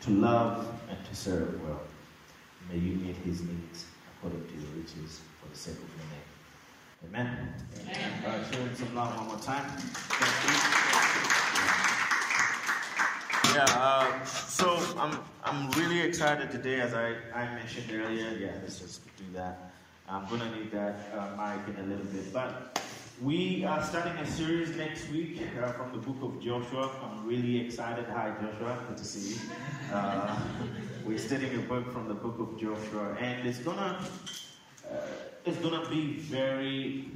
to 0.00 0.10
love 0.10 0.66
and 0.88 0.98
to 1.06 1.14
serve 1.14 1.60
well. 1.62 1.80
May 2.70 2.78
you 2.78 2.96
meet 2.96 3.16
his 3.16 3.42
needs 3.42 3.86
according 4.16 4.46
to 4.46 4.54
your 4.54 4.70
riches 4.76 5.20
for 5.40 5.48
the 5.48 5.56
sake 5.56 5.74
of 5.74 5.80
your 5.80 6.08
name. 6.12 6.28
Amen. 7.08 7.54
Amen. 7.80 8.12
All 8.24 8.38
right, 8.38 8.52
show 8.52 8.60
him 8.60 8.76
some 8.76 8.94
love 8.94 9.16
one 9.16 9.26
more 9.28 9.38
time. 9.38 9.66
Yeah, 13.54 13.64
uh, 13.76 14.24
so 14.24 14.78
I'm 14.96 15.18
I'm 15.44 15.70
really 15.72 16.00
excited 16.00 16.50
today, 16.50 16.80
as 16.80 16.94
I, 16.94 17.16
I 17.34 17.54
mentioned 17.54 17.90
earlier. 17.92 18.30
Yeah, 18.38 18.52
let's 18.62 18.78
just 18.78 19.04
do 19.16 19.24
that. 19.34 19.72
I'm 20.08 20.26
gonna 20.28 20.50
need 20.56 20.70
that 20.72 21.10
uh, 21.14 21.36
mic 21.36 21.74
in 21.76 21.84
a 21.84 21.86
little 21.86 22.06
bit, 22.06 22.32
but 22.32 22.78
we 23.22 23.64
are 23.64 23.80
starting 23.84 24.12
a 24.14 24.26
series 24.26 24.76
next 24.76 25.08
week 25.10 25.40
uh, 25.62 25.70
from 25.72 25.92
the 25.92 25.98
book 25.98 26.16
of 26.22 26.42
Joshua. 26.42 26.90
I'm 27.04 27.24
really 27.24 27.60
excited. 27.60 28.04
Hi, 28.06 28.32
Joshua. 28.40 28.76
Good 28.88 28.96
to 28.96 29.04
see 29.04 29.34
you. 29.34 29.40
Uh, 29.92 30.40
we're 31.04 31.18
studying 31.18 31.54
a 31.54 31.60
book 31.60 31.92
from 31.92 32.08
the 32.08 32.14
book 32.14 32.40
of 32.40 32.58
Joshua, 32.58 33.16
and 33.20 33.46
it's 33.46 33.60
gonna 33.60 34.04
uh, 34.90 34.96
it's 35.44 35.58
gonna 35.58 35.88
be 35.88 36.16
very 36.16 37.10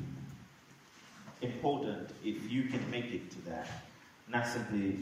important 1.43 2.11
if 2.25 2.51
you 2.51 2.65
can 2.65 2.89
make 2.89 3.07
it 3.07 3.29
to 3.33 3.41
that. 3.47 3.67
Not 4.29 4.47
simply 4.47 4.99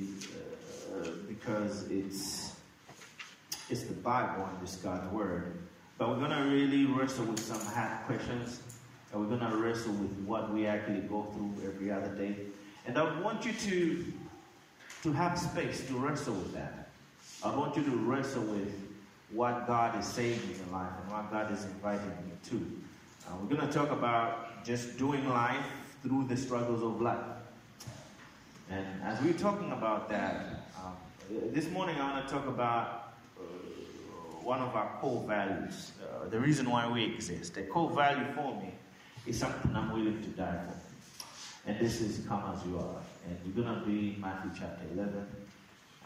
uh, 0.94 1.08
because 1.28 1.90
it's 1.90 2.56
it's 3.68 3.82
the 3.82 3.94
Bible 3.94 4.46
and 4.46 4.62
it's 4.62 4.76
God's 4.76 5.12
word, 5.12 5.58
but 5.98 6.08
we're 6.08 6.20
gonna 6.20 6.46
really 6.50 6.86
wrestle 6.86 7.26
with 7.26 7.40
some 7.40 7.60
hard 7.60 8.06
questions, 8.06 8.62
and 9.14 9.30
we're 9.30 9.36
gonna 9.36 9.56
wrestle 9.56 9.92
with 9.92 10.12
what 10.26 10.52
we 10.52 10.66
actually 10.66 11.00
go 11.00 11.22
through 11.32 11.68
every 11.68 11.90
other 11.90 12.12
day. 12.16 12.36
And 12.86 12.98
I 12.98 13.20
want 13.20 13.46
you 13.46 13.52
to 13.52 14.12
to 15.04 15.12
have 15.12 15.38
space 15.38 15.86
to 15.86 15.94
wrestle 15.94 16.34
with 16.34 16.52
that. 16.54 16.88
I 17.42 17.54
want 17.54 17.76
you 17.76 17.84
to 17.84 17.90
wrestle 17.90 18.42
with 18.42 18.74
what 19.30 19.66
God 19.66 19.98
is 19.98 20.06
saying 20.06 20.40
in 20.42 20.56
your 20.56 20.78
life 20.78 20.92
and 21.02 21.12
what 21.12 21.30
God 21.30 21.52
is 21.52 21.64
inviting 21.64 22.12
you 22.26 22.50
to. 22.50 22.56
Uh, 23.26 23.36
we're 23.40 23.54
going 23.54 23.68
to 23.68 23.72
talk 23.72 23.90
about 23.90 24.64
just 24.64 24.96
doing 24.96 25.28
life 25.28 25.66
through 26.02 26.24
the 26.26 26.36
struggles 26.36 26.82
of 26.82 27.02
life. 27.02 27.18
And 28.70 28.86
as 29.02 29.20
we're 29.22 29.34
talking 29.34 29.72
about 29.72 30.08
that, 30.08 30.64
um, 30.82 30.94
this 31.52 31.68
morning 31.68 31.96
I 32.00 32.14
want 32.14 32.26
to 32.26 32.32
talk 32.34 32.46
about 32.46 33.14
uh, 33.38 33.42
one 34.42 34.60
of 34.60 34.74
our 34.74 34.90
core 35.00 35.22
values, 35.26 35.92
uh, 36.02 36.28
the 36.28 36.40
reason 36.40 36.70
why 36.70 36.90
we 36.90 37.04
exist. 37.04 37.58
A 37.58 37.62
core 37.64 37.90
value 37.90 38.32
for 38.34 38.58
me 38.58 38.72
is 39.26 39.38
something 39.38 39.74
I'm 39.74 39.92
willing 39.92 40.22
to 40.22 40.28
die 40.30 40.60
for. 40.66 41.70
And 41.70 41.80
this 41.80 42.00
is 42.00 42.26
come 42.26 42.42
as 42.54 42.64
you 42.66 42.78
are. 42.78 43.00
And 43.26 43.38
we're 43.44 43.62
going 43.62 43.80
to 43.80 43.86
be 43.86 44.14
in 44.14 44.20
Matthew 44.20 44.50
chapter 44.58 44.84
11. 44.92 45.26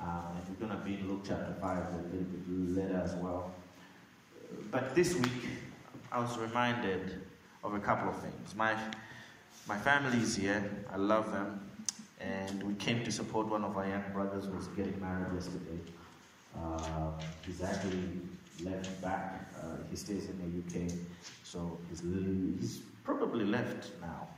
Um, 0.01 0.23
and 0.37 0.49
we're 0.49 0.67
going 0.67 0.79
to 0.79 0.85
be 0.85 0.95
in 0.95 1.09
Luke 1.09 1.23
chapter 1.27 1.55
5 1.61 1.79
a 1.79 1.97
little 1.97 2.09
bit 2.11 2.77
later 2.77 3.03
as 3.05 3.15
well. 3.17 3.53
But 4.71 4.95
this 4.95 5.15
week, 5.15 5.49
I 6.13 6.21
was 6.21 6.39
reminded 6.39 7.21
of 7.65 7.75
a 7.75 7.81
couple 7.81 8.09
of 8.09 8.17
things. 8.21 8.55
My, 8.55 8.77
my 9.67 9.77
family 9.77 10.19
is 10.19 10.37
here. 10.37 10.71
I 10.93 10.97
love 10.97 11.33
them. 11.33 11.61
And 12.21 12.63
we 12.63 12.75
came 12.75 13.05
to 13.05 13.13
support 13.13 13.49
one 13.49 13.65
of 13.65 13.77
our 13.77 13.87
young 13.87 14.05
brothers 14.13 14.45
who 14.45 14.53
was 14.53 14.69
getting 14.69 15.01
married 15.01 15.35
yesterday. 15.35 15.79
Uh, 16.57 17.11
he's 17.45 17.63
actually 17.63 18.21
left 18.63 19.01
back. 19.03 19.53
Uh, 19.61 19.77
he 19.91 19.97
stays 19.97 20.29
in 20.29 20.39
the 20.39 20.81
UK. 20.81 20.91
So 21.45 21.79
he's, 21.89 22.03
he's 22.61 22.83
probably 23.09 23.47
left 23.47 23.91
now. 24.03 24.29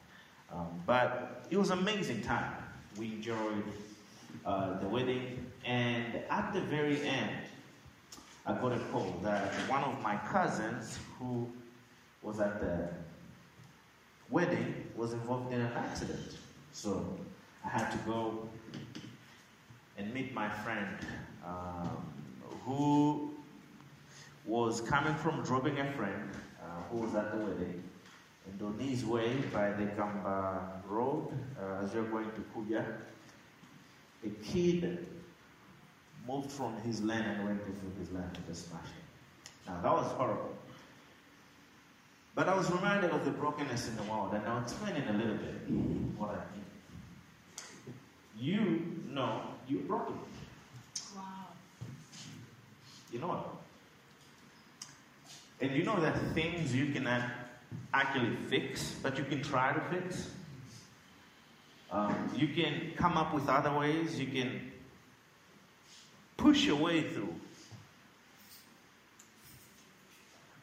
Um, 0.52 0.80
but 0.86 1.44
it 1.50 1.56
was 1.56 1.70
an 1.70 1.80
amazing 1.80 2.22
time. 2.22 2.52
We 2.96 3.06
enjoyed 3.06 3.64
uh, 4.46 4.78
the 4.78 4.86
wedding. 4.86 5.44
And 5.64 6.22
at 6.30 6.52
the 6.52 6.60
very 6.60 7.02
end, 7.02 7.36
I 8.46 8.52
got 8.52 8.72
a 8.72 8.78
call 8.92 9.18
that 9.24 9.52
one 9.68 9.82
of 9.82 10.00
my 10.02 10.16
cousins 10.18 11.00
who 11.18 11.50
was 12.22 12.38
at 12.38 12.60
the 12.60 12.88
wedding 14.30 14.72
was 14.94 15.14
involved 15.14 15.52
in 15.52 15.60
an 15.60 15.72
accident. 15.72 16.36
So 16.72 17.18
I 17.64 17.70
had 17.70 17.90
to 17.90 17.98
go 18.06 18.48
and 19.98 20.14
meet 20.14 20.32
my 20.32 20.48
friend 20.48 20.96
um, 21.44 22.06
who 22.64 23.32
was 24.46 24.80
coming 24.80 25.14
from 25.16 25.42
dropping 25.42 25.80
a 25.80 25.92
friend 25.92 26.30
uh, 26.62 26.82
who 26.88 26.98
was 26.98 27.16
at 27.16 27.32
the 27.32 27.38
wedding. 27.38 27.82
And 28.50 28.62
on 28.62 28.78
his 28.78 29.04
way 29.04 29.35
by 29.52 29.73
the 29.73 29.87
Kamba 29.87 30.83
Road, 30.88 31.28
uh, 31.61 31.85
as 31.85 31.95
you're 31.95 32.04
going 32.04 32.30
to 32.33 32.45
Kuya, 32.54 32.85
a 34.25 34.30
kid 34.45 35.07
moved 36.26 36.50
from 36.50 36.76
his 36.83 37.02
lane 37.02 37.23
and 37.23 37.45
went 37.45 37.61
into 37.62 37.99
his 37.99 38.11
lane 38.11 38.25
and 38.35 38.47
just 38.47 38.69
smashed 38.69 38.87
him. 38.87 39.04
Now 39.66 39.80
that 39.83 39.92
was 39.92 40.12
horrible. 40.12 40.57
But 42.35 42.49
I 42.49 42.54
was 42.57 42.71
reminded 42.71 43.11
of 43.11 43.25
the 43.25 43.30
brokenness 43.33 43.88
in 43.88 43.97
the 43.97 44.02
world, 44.04 44.35
and 44.35 44.47
I'll 44.47 44.62
explain 44.62 44.97
in 44.97 45.09
a 45.09 45.12
little 45.12 45.37
bit 45.37 45.54
what 46.16 46.30
I 46.30 46.45
mean. 46.54 46.64
You 48.38 48.97
know 49.09 49.42
you're 49.69 49.83
broken. 49.83 50.14
Wow. 51.14 51.49
You 53.12 53.19
know 53.19 53.33
it. 55.61 55.66
And 55.66 55.76
you 55.76 55.83
know 55.83 56.00
that 56.00 56.16
things 56.35 56.75
you 56.75 56.87
cannot 56.92 57.23
actually 57.92 58.36
fix, 58.48 58.94
but 59.02 59.18
you 59.18 59.24
can 59.24 59.42
try 59.42 59.72
to 59.72 59.80
fix. 59.90 60.30
Um, 61.90 62.30
you 62.36 62.48
can 62.48 62.92
come 62.96 63.16
up 63.16 63.34
with 63.34 63.48
other 63.48 63.76
ways. 63.76 64.18
You 64.18 64.26
can 64.26 64.72
push 66.36 66.64
your 66.64 66.76
way 66.76 67.02
through. 67.02 67.34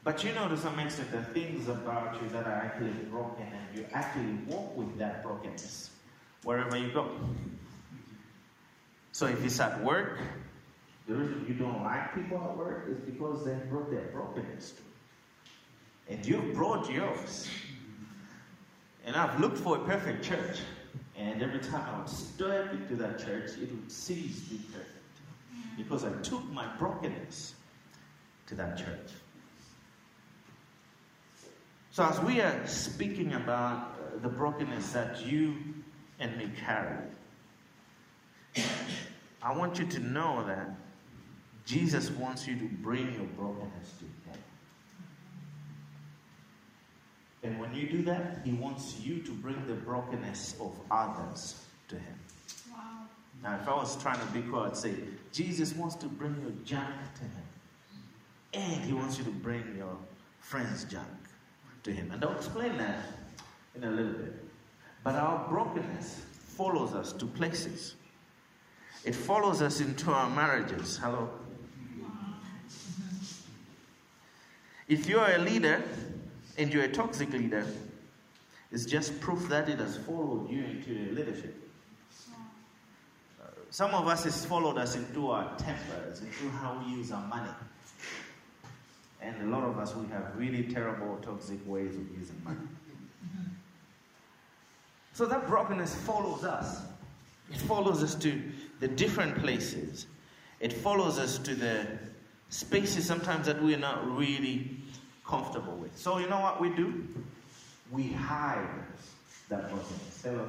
But 0.03 0.23
you 0.23 0.31
know, 0.31 0.47
to 0.47 0.55
some 0.55 0.79
extent, 0.79 1.11
the 1.11 1.21
things 1.21 1.67
about 1.67 2.21
you 2.21 2.29
that 2.29 2.45
are 2.47 2.53
actually 2.53 2.91
broken, 3.11 3.43
and 3.43 3.77
you 3.77 3.85
actually 3.91 4.37
walk 4.47 4.77
with 4.77 4.97
that 4.99 5.21
brokenness 5.21 5.89
wherever 6.43 6.77
you 6.77 6.93
go. 6.93 7.11
So 9.11 9.25
if 9.25 9.43
it's 9.43 9.59
at 9.59 9.83
work, 9.83 10.19
the 11.07 11.15
reason 11.15 11.45
you 11.45 11.55
don't 11.55 11.83
like 11.83 12.15
people 12.15 12.37
at 12.37 12.55
work 12.55 12.87
is 12.89 12.99
because 12.99 13.43
they 13.43 13.55
brought 13.69 13.91
their 13.91 14.07
brokenness 14.13 14.71
to. 14.71 14.81
And 16.09 16.25
you've 16.25 16.53
brought 16.53 16.89
yours. 16.89 17.47
And 19.05 19.15
I've 19.15 19.39
looked 19.39 19.57
for 19.57 19.77
a 19.77 19.79
perfect 19.79 20.23
church. 20.23 20.59
And 21.17 21.41
every 21.41 21.59
time 21.59 21.83
I 21.93 21.99
would 21.99 22.09
step 22.09 22.71
into 22.71 22.95
that 22.95 23.19
church, 23.19 23.51
it 23.61 23.71
would 23.71 23.91
cease 23.91 24.39
being 24.41 24.63
perfect. 24.63 24.91
Because 25.77 26.03
I 26.03 26.11
took 26.21 26.49
my 26.51 26.67
brokenness 26.77 27.55
to 28.47 28.55
that 28.55 28.77
church. 28.77 29.11
So, 31.91 32.05
as 32.05 32.19
we 32.19 32.41
are 32.41 32.67
speaking 32.67 33.33
about 33.33 33.77
uh, 33.77 34.19
the 34.21 34.29
brokenness 34.29 34.91
that 34.91 35.25
you 35.25 35.55
and 36.19 36.37
me 36.37 36.51
carry, 36.63 36.97
I 39.41 39.55
want 39.55 39.79
you 39.79 39.87
to 39.87 39.99
know 39.99 40.45
that 40.45 40.69
Jesus 41.65 42.11
wants 42.11 42.47
you 42.47 42.55
to 42.59 42.65
bring 42.65 43.13
your 43.13 43.25
brokenness 43.35 43.93
to 43.99 44.05
Him. 44.05 44.16
And 47.47 47.61
when 47.61 47.73
you 47.73 47.87
do 47.87 48.01
that, 48.03 48.41
He 48.43 48.51
wants 48.51 48.99
you 48.99 49.19
to 49.19 49.31
bring 49.31 49.65
the 49.67 49.73
brokenness 49.73 50.55
of 50.59 50.77
others 50.91 51.63
to 51.87 51.95
Him. 51.95 52.19
Wow. 52.69 53.05
Now, 53.41 53.57
if 53.61 53.69
I 53.69 53.73
was 53.73 53.95
trying 54.01 54.19
to 54.19 54.25
be 54.33 54.41
cool, 54.41 54.59
I'd 54.59 54.75
say, 54.75 54.93
Jesus 55.31 55.73
wants 55.73 55.95
to 55.95 56.07
bring 56.07 56.35
your 56.41 56.51
junk 56.65 56.93
to 57.15 57.21
Him. 57.21 57.45
And 58.53 58.83
He 58.83 58.91
wants 58.91 59.17
you 59.17 59.23
to 59.23 59.31
bring 59.31 59.63
your 59.77 59.95
friend's 60.41 60.83
junk 60.83 61.07
to 61.83 61.91
Him. 61.91 62.11
And 62.11 62.21
I'll 62.21 62.35
explain 62.35 62.77
that 62.79 63.05
in 63.75 63.85
a 63.85 63.91
little 63.91 64.11
bit. 64.11 64.33
But 65.05 65.15
our 65.15 65.47
brokenness 65.47 66.25
follows 66.33 66.93
us 66.93 67.13
to 67.13 67.25
places. 67.27 67.95
It 69.05 69.15
follows 69.15 69.61
us 69.61 69.79
into 69.79 70.11
our 70.11 70.29
marriages. 70.29 70.97
Hello? 70.97 71.29
If 74.89 75.07
you're 75.07 75.29
a 75.29 75.37
leader 75.37 75.81
and 76.57 76.73
you're 76.73 76.83
a 76.83 76.91
toxic 76.91 77.31
leader, 77.31 77.65
it's 78.71 78.85
just 78.85 79.19
proof 79.21 79.47
that 79.49 79.69
it 79.69 79.79
has 79.79 79.97
followed 79.97 80.49
you 80.49 80.63
into 80.63 81.13
leadership. 81.13 81.55
Uh, 83.41 83.45
some 83.69 83.93
of 83.93 84.07
us 84.07 84.23
has 84.25 84.45
followed 84.45 84.77
us 84.77 84.95
into 84.95 85.29
our 85.29 85.55
tempers, 85.57 86.21
into 86.21 86.49
how 86.57 86.81
we 86.83 86.91
use 86.91 87.11
our 87.11 87.25
money. 87.27 87.51
And 89.21 89.41
a 89.41 89.45
lot 89.45 89.63
of 89.63 89.77
us, 89.77 89.95
we 89.95 90.07
have 90.09 90.31
really 90.35 90.63
terrible, 90.63 91.17
toxic 91.21 91.59
ways 91.65 91.95
of 91.95 92.07
using 92.17 92.41
money. 92.43 92.59
So 95.13 95.25
that 95.25 95.47
brokenness 95.47 95.95
follows 95.95 96.43
us. 96.43 96.81
It 97.51 97.57
follows 97.57 98.03
us 98.03 98.13
to 98.15 98.39
the 98.79 98.87
different 98.87 99.39
places. 99.39 100.05
It 100.59 100.71
follows 100.71 101.17
us 101.17 101.39
to 101.39 101.55
the 101.55 101.87
spaces 102.49 103.05
sometimes 103.05 103.47
that 103.47 103.61
we're 103.61 103.79
not 103.79 104.15
really 104.15 104.76
comfortable 105.27 105.75
with. 105.75 105.95
So 105.97 106.17
you 106.17 106.27
know 106.27 106.39
what 106.39 106.59
we 106.61 106.69
do? 106.69 107.05
We 107.91 108.07
hide 108.07 108.67
that 109.49 109.69
person. 109.69 109.99
Hello. 110.23 110.47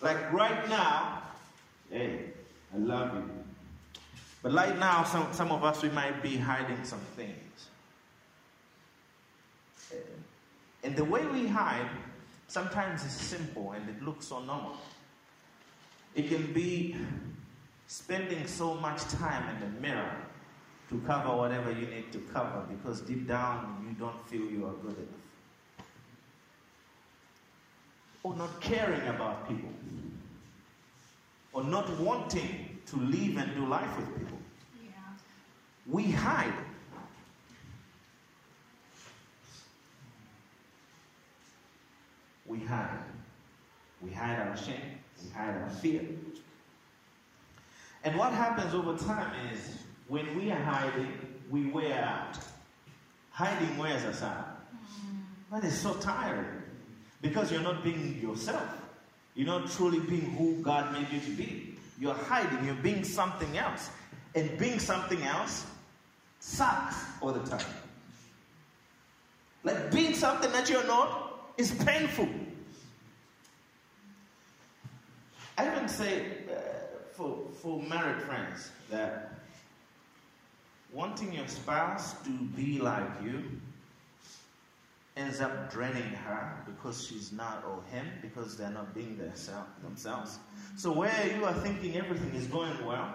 Like 0.00 0.32
right 0.32 0.68
now, 0.68 1.22
hey, 1.90 2.30
I 2.74 2.78
love 2.78 3.14
you. 3.14 3.30
But 4.42 4.52
right 4.52 4.76
now, 4.78 5.04
some, 5.04 5.32
some 5.32 5.52
of 5.52 5.62
us, 5.62 5.82
we 5.82 5.90
might 5.90 6.22
be 6.22 6.36
hiding 6.36 6.84
some 6.84 6.98
things. 7.16 7.36
And 10.82 10.96
the 10.96 11.04
way 11.04 11.24
we 11.26 11.46
hide 11.46 11.88
sometimes 12.48 13.04
is 13.04 13.12
simple 13.12 13.72
and 13.72 13.88
it 13.88 14.02
looks 14.02 14.26
so 14.26 14.40
normal. 14.40 14.76
It 16.14 16.28
can 16.28 16.52
be 16.52 16.96
spending 17.86 18.46
so 18.46 18.74
much 18.74 19.00
time 19.02 19.48
in 19.54 19.60
the 19.60 19.80
mirror 19.80 20.16
to 20.92 20.98
cover 21.06 21.34
whatever 21.34 21.70
you 21.72 21.86
need 21.86 22.12
to 22.12 22.18
cover 22.32 22.64
because 22.68 23.00
deep 23.00 23.26
down 23.26 23.84
you 23.88 23.94
don't 23.94 24.28
feel 24.28 24.42
you 24.42 24.66
are 24.66 24.74
good 24.74 24.96
enough. 24.96 25.86
Or 28.22 28.36
not 28.36 28.60
caring 28.60 29.08
about 29.08 29.48
people. 29.48 29.70
Or 31.52 31.64
not 31.64 31.98
wanting 31.98 32.78
to 32.86 32.96
live 32.96 33.36
and 33.38 33.54
do 33.54 33.66
life 33.66 33.96
with 33.96 34.06
people. 34.18 34.38
Yeah. 34.84 34.90
We 35.86 36.04
hide 36.04 36.54
we 42.52 42.58
hide. 42.60 42.98
We 44.02 44.10
hide 44.10 44.38
our 44.38 44.56
shame, 44.56 44.98
we 45.24 45.30
hide 45.30 45.56
our 45.56 45.70
fear. 45.70 46.02
And 48.04 48.18
what 48.18 48.32
happens 48.32 48.74
over 48.74 48.96
time 48.96 49.32
is 49.52 49.78
when 50.12 50.36
we 50.36 50.50
are 50.50 50.62
hiding, 50.62 51.10
we 51.50 51.64
wear 51.68 52.04
out. 52.04 52.36
Hiding 53.30 53.78
wears 53.78 54.04
us 54.04 54.22
out. 54.22 54.60
That 55.50 55.64
is 55.64 55.80
so 55.80 55.94
tiring 55.94 56.62
because 57.22 57.50
you're 57.50 57.62
not 57.62 57.82
being 57.82 58.20
yourself. 58.20 58.68
You're 59.34 59.46
not 59.46 59.70
truly 59.70 60.00
being 60.00 60.30
who 60.32 60.60
God 60.60 60.92
made 60.92 61.10
you 61.10 61.18
to 61.20 61.30
be. 61.30 61.78
You're 61.98 62.12
hiding, 62.12 62.62
you're 62.66 62.74
being 62.74 63.04
something 63.04 63.56
else. 63.56 63.88
And 64.34 64.58
being 64.58 64.78
something 64.78 65.22
else 65.22 65.64
sucks 66.40 66.96
all 67.22 67.32
the 67.32 67.48
time. 67.48 67.64
Like 69.64 69.90
being 69.90 70.12
something 70.12 70.52
that 70.52 70.68
you're 70.68 70.86
not 70.86 71.54
is 71.56 71.70
painful. 71.86 72.28
I 75.56 75.74
even 75.74 75.88
say 75.88 76.26
uh, 76.50 76.58
for, 77.12 77.46
for 77.62 77.82
married 77.82 78.20
friends 78.24 78.70
that 78.90 79.31
wanting 80.92 81.32
your 81.32 81.48
spouse 81.48 82.14
to 82.24 82.30
be 82.30 82.78
like 82.78 83.08
you 83.22 83.42
ends 85.16 85.40
up 85.40 85.70
draining 85.70 86.02
her 86.02 86.62
because 86.64 87.06
she's 87.06 87.32
not 87.32 87.64
or 87.66 87.82
him 87.90 88.06
because 88.22 88.56
they're 88.56 88.70
not 88.70 88.94
being 88.94 89.18
themselves. 89.18 90.38
So 90.76 90.92
where 90.92 91.36
you 91.36 91.44
are 91.44 91.54
thinking 91.54 91.96
everything 91.96 92.34
is 92.34 92.46
going 92.46 92.84
well, 92.84 93.12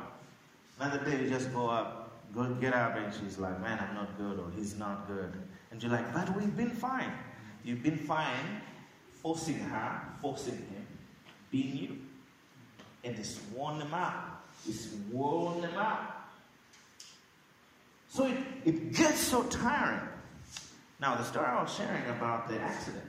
another 0.80 1.04
day 1.04 1.23
you 1.23 1.30
just 1.30 1.51
go 1.54 1.69
up, 1.69 2.12
go 2.36 2.45
get 2.56 2.73
up, 2.73 2.95
and 2.95 3.13
she's 3.13 3.39
like, 3.39 3.60
"Man, 3.62 3.80
I'm 3.80 3.95
not 3.95 4.17
good," 4.17 4.39
or 4.39 4.51
"He's 4.56 4.78
not 4.78 5.08
good," 5.08 5.34
and 5.71 5.82
you're 5.82 5.91
like, 5.91 6.13
"But 6.13 6.36
we've 6.36 6.56
been 6.56 6.69
fine." 6.69 7.12
You've 7.63 7.84
been 7.84 7.97
fine 7.97 8.62
forcing 9.21 9.60
her, 9.60 10.01
forcing 10.21 10.56
him, 10.56 10.88
being 11.51 11.75
you. 11.75 11.97
And 13.04 13.17
it's 13.17 13.41
worn 13.54 13.80
them 13.80 13.93
out. 13.93 14.41
It's 14.67 14.89
worn 15.12 15.62
them 15.62 15.75
out. 15.75 16.16
So 18.17 18.25
it, 18.25 18.38
it 18.65 18.93
gets 18.95 19.19
so 19.19 19.43
tiring. 19.43 20.01
Now, 20.99 21.17
the 21.17 21.23
story 21.23 21.45
I 21.45 21.62
was 21.62 21.71
sharing 21.71 22.03
about 22.10 22.49
the 22.49 22.60
accident. 22.60 23.03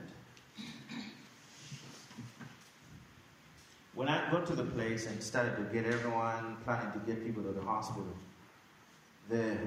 When 3.95 4.07
I 4.07 4.29
got 4.29 4.45
to 4.45 4.55
the 4.55 4.65
place 4.65 5.07
and 5.07 5.23
started 5.23 5.55
to 5.55 5.63
get 5.73 5.91
everyone, 5.91 6.57
planning 6.63 6.91
to 6.91 6.99
get 7.07 7.25
people 7.25 7.41
to 7.41 7.51
the 7.51 7.61
hospital, 7.63 8.05
the 9.29 9.57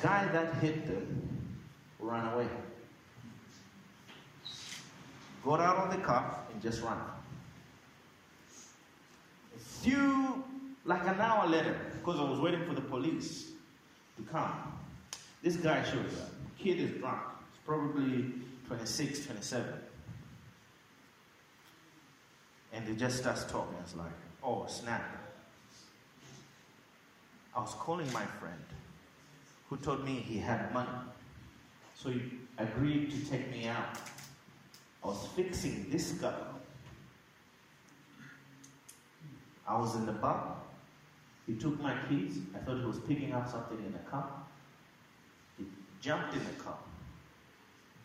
guy 0.00 0.28
that 0.28 0.54
hit 0.62 0.86
them 0.86 1.56
ran 1.98 2.32
away 2.32 2.46
got 5.44 5.58
out 5.58 5.78
of 5.78 5.90
the 5.90 6.00
car 6.04 6.44
and 6.52 6.62
just 6.62 6.80
ran. 6.80 6.96
A 9.56 9.58
few, 9.58 10.44
like 10.84 11.02
an 11.08 11.20
hour 11.20 11.48
later, 11.48 11.76
because 11.98 12.20
I 12.20 12.22
was 12.22 12.38
waiting 12.38 12.64
for 12.66 12.74
the 12.74 12.82
police 12.82 13.55
to 14.16 14.22
come, 14.30 14.52
this 15.42 15.56
guy 15.56 15.82
shows 15.82 16.20
up. 16.20 16.30
Kid 16.58 16.80
is 16.80 16.90
drunk. 16.98 17.20
He's 17.52 17.60
probably 17.64 18.32
26, 18.66 19.26
27. 19.26 19.72
And 22.72 22.88
he 22.88 22.94
just 22.94 23.18
starts 23.18 23.44
talking. 23.44 23.76
It's 23.82 23.96
like, 23.96 24.10
oh, 24.42 24.66
snap. 24.68 25.04
I 27.54 27.60
was 27.60 27.74
calling 27.74 28.10
my 28.12 28.24
friend 28.24 28.64
who 29.68 29.76
told 29.76 30.04
me 30.04 30.14
he 30.14 30.38
had 30.38 30.72
money. 30.74 30.88
So 31.94 32.10
he 32.10 32.22
agreed 32.58 33.10
to 33.10 33.30
take 33.30 33.50
me 33.50 33.66
out 33.66 33.98
I 35.06 35.10
was 35.10 35.28
fixing 35.36 35.86
this 35.88 36.12
girl. 36.12 36.58
I 39.68 39.78
was 39.78 39.94
in 39.94 40.04
the 40.04 40.12
bar. 40.12 40.56
He 41.46 41.54
took 41.54 41.80
my 41.80 41.96
keys. 42.08 42.38
I 42.54 42.58
thought 42.58 42.78
he 42.78 42.84
was 42.84 42.98
picking 43.00 43.32
up 43.32 43.48
something 43.48 43.78
in 43.78 43.92
the 43.92 43.98
car. 44.10 44.28
He 45.56 45.64
jumped 46.00 46.34
in 46.34 46.44
the 46.44 46.62
car, 46.62 46.78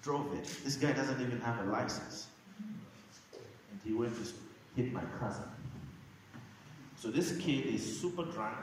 drove 0.01 0.33
it. 0.33 0.45
This 0.63 0.75
guy 0.75 0.91
doesn't 0.91 1.19
even 1.21 1.41
have 1.41 1.59
a 1.67 1.71
license. 1.71 2.27
And 2.59 3.79
he 3.83 3.93
went 3.93 4.13
to 4.15 4.31
hit 4.75 4.93
my 4.93 5.03
cousin. 5.19 5.45
So 6.95 7.09
this 7.09 7.35
kid 7.37 7.65
is 7.65 7.99
super 7.99 8.23
drunk. 8.25 8.57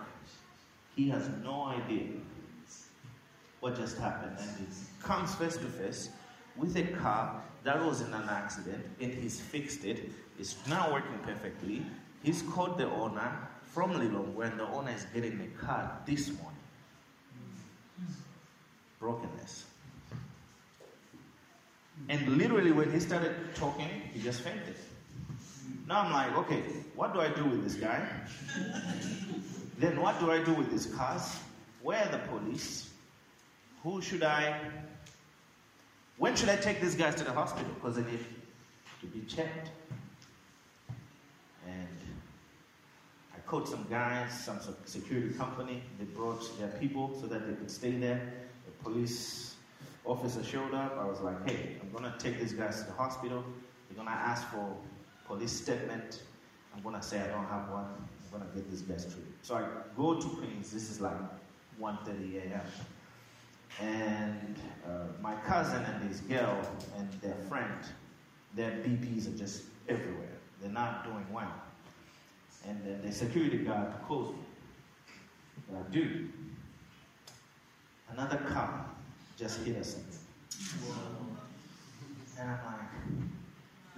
He 0.95 1.09
has 1.11 1.29
no 1.43 1.65
idea 1.65 2.07
what 3.61 3.77
just 3.77 3.99
happened. 3.99 4.37
And 4.39 4.59
he 4.59 4.67
comes 5.03 5.35
face 5.35 5.57
to 5.57 5.65
face 5.65 6.11
with 6.57 6.77
a 6.77 6.85
car 6.85 7.43
that 7.65 7.85
was 7.85 8.01
in 8.01 8.13
an 8.13 8.29
accident 8.29 8.85
and 9.01 9.13
he's 9.13 9.41
fixed 9.41 9.85
it. 9.85 10.11
It's 10.39 10.57
now 10.69 10.93
working 10.93 11.19
perfectly. 11.25 11.85
He's 12.23 12.43
called 12.43 12.79
the 12.79 12.89
owner 12.89 13.49
from 13.79 13.93
Lilongwe 13.93 14.51
and 14.51 14.59
the 14.59 14.67
owner 14.71 14.91
is 14.91 15.05
getting 15.15 15.39
the 15.39 15.47
car 15.65 16.01
this 16.05 16.31
morning. 16.31 16.65
Brokenness. 18.99 19.67
And 22.09 22.27
literally, 22.37 22.73
when 22.73 22.93
he 22.93 22.99
started 22.99 23.37
talking, 23.55 23.89
he 24.13 24.21
just 24.21 24.41
fainted. 24.41 24.75
Now 25.87 26.01
I'm 26.01 26.13
like, 26.13 26.37
okay, 26.39 26.63
what 26.97 27.15
do 27.15 27.21
I 27.21 27.29
do 27.29 27.45
with 27.45 27.63
this 27.63 27.77
guy? 27.77 28.05
then 29.79 30.01
what 30.01 30.19
do 30.19 30.33
I 30.33 30.43
do 30.43 30.55
with 30.55 30.73
these 30.73 30.87
cars? 30.87 31.39
Where 31.81 32.05
are 32.05 32.11
the 32.11 32.19
police? 32.19 32.91
Who 33.85 34.03
should 34.03 34.25
I 34.25 34.59
when 36.17 36.35
should 36.35 36.49
I 36.49 36.57
take 36.57 36.81
these 36.81 36.97
guys 36.97 37.15
to 37.15 37.23
the 37.23 37.31
hospital? 37.31 37.71
Because 37.75 37.95
they 37.95 38.11
need 38.11 38.25
to 39.03 39.07
be 39.07 39.21
checked. 39.27 39.71
And 41.65 41.98
Called 43.49 43.67
some 43.67 43.87
guys, 43.89 44.45
some 44.45 44.59
security 44.85 45.33
company. 45.33 45.83
They 45.99 46.05
brought 46.05 46.59
their 46.59 46.69
people 46.69 47.19
so 47.19 47.27
that 47.29 47.47
they 47.49 47.55
could 47.55 47.71
stay 47.71 47.93
there. 47.93 48.31
The 48.67 48.85
police 48.85 49.55
officer 50.05 50.45
showed 50.45 50.75
up. 50.75 50.99
I 51.01 51.07
was 51.07 51.21
like, 51.21 51.49
hey, 51.49 51.77
I'm 51.81 51.91
going 51.91 52.05
to 52.13 52.19
take 52.19 52.39
these 52.39 52.53
guys 52.53 52.83
to 52.83 52.89
the 52.89 52.93
hospital. 52.93 53.43
They're 53.89 53.97
going 53.97 54.07
to 54.07 54.13
ask 54.13 54.47
for 54.49 54.77
police 55.27 55.53
statement. 55.53 56.25
I'm 56.77 56.83
going 56.83 56.95
to 56.95 57.01
say 57.03 57.23
I 57.23 57.29
don't 57.29 57.47
have 57.47 57.71
one. 57.71 57.87
I'm 57.87 58.39
going 58.39 58.51
to 58.51 58.55
get 58.55 58.71
these 58.71 58.83
guys 58.83 59.05
treated. 59.05 59.33
So 59.41 59.55
I 59.55 59.65
go 59.97 60.21
to 60.21 60.29
Queens. 60.29 60.71
This 60.71 60.91
is 60.91 61.01
like 61.01 61.17
1.30 61.81 62.51
a.m. 62.51 62.61
And 63.81 64.57
uh, 64.87 64.91
my 65.23 65.35
cousin 65.37 65.83
and 65.85 66.07
his 66.07 66.21
girl 66.21 66.61
and 66.99 67.11
their 67.23 67.37
friend, 67.49 67.81
their 68.55 68.73
BPs 68.73 69.27
are 69.27 69.39
just 69.39 69.63
everywhere. 69.89 70.37
They're 70.61 70.71
not 70.71 71.05
doing 71.05 71.25
well. 71.33 71.55
And 72.67 72.81
then 72.85 73.01
the 73.03 73.13
security 73.13 73.59
guard 73.59 73.93
calls 74.07 74.33
me. 74.33 74.43
And 75.69 75.79
I 75.79 75.91
do. 75.91 76.29
Another 78.11 78.39
car 78.39 78.87
just 79.37 79.61
hit 79.61 79.77
us. 79.77 79.97
And 82.39 82.51
I'm 82.51 82.59
like, 82.65 82.89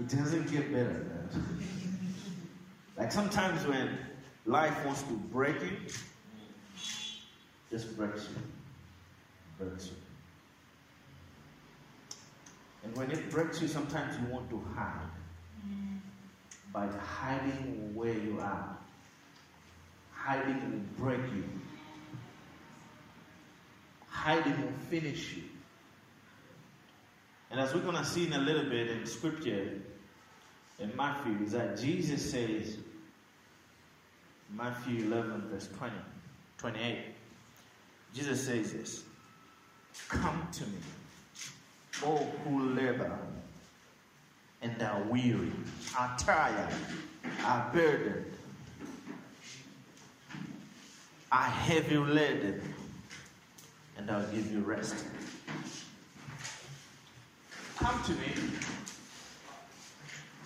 it 0.00 0.08
doesn't 0.08 0.50
get 0.50 0.72
better 0.72 0.92
than 0.92 1.08
that. 1.08 3.00
like 3.02 3.12
sometimes 3.12 3.66
when 3.66 3.98
life 4.46 4.84
wants 4.84 5.02
to 5.02 5.12
break 5.12 5.60
you, 5.60 5.76
just 7.70 7.96
breaks 7.96 8.28
you. 8.28 9.64
Breaks 9.64 9.86
you. 9.86 9.92
And 12.82 12.96
when 12.96 13.10
it 13.10 13.30
breaks 13.30 13.60
you, 13.60 13.68
sometimes 13.68 14.16
you 14.18 14.32
want 14.32 14.48
to 14.50 14.62
hide. 14.74 15.10
Mm. 15.66 15.99
By 16.72 16.86
hiding 16.86 17.94
where 17.94 18.14
you 18.14 18.38
are, 18.40 18.76
hiding 20.12 20.60
will 20.70 21.04
break 21.04 21.20
you. 21.34 21.44
Hiding 24.08 24.60
will 24.62 24.78
finish 24.88 25.34
you. 25.36 25.42
And 27.50 27.58
as 27.58 27.74
we're 27.74 27.80
going 27.80 27.96
to 27.96 28.04
see 28.04 28.26
in 28.26 28.32
a 28.32 28.38
little 28.38 28.68
bit 28.70 28.88
in 28.88 29.04
scripture, 29.06 29.80
in 30.78 30.96
Matthew, 30.96 31.36
is 31.44 31.52
that 31.52 31.78
Jesus 31.78 32.30
says, 32.30 32.76
Matthew 34.56 35.06
11, 35.06 35.48
verse 35.50 35.68
20, 35.76 35.94
28, 36.58 36.98
Jesus 38.14 38.44
says 38.44 38.72
this 38.72 39.04
Come 40.08 40.48
to 40.52 40.64
me, 40.64 40.78
all 42.04 42.32
who 42.44 42.70
labor 42.70 43.18
and 44.62 44.82
are 44.82 45.02
weary, 45.04 45.52
are 45.98 46.14
tired, 46.18 46.72
are 47.44 47.70
burdened, 47.72 48.32
are 51.32 51.42
heavy 51.42 51.96
laden, 51.96 52.60
and 53.96 54.10
I'll 54.10 54.26
give 54.28 54.50
you 54.52 54.60
rest. 54.60 55.04
Come 57.76 58.02
to 58.04 58.12
me, 58.12 58.32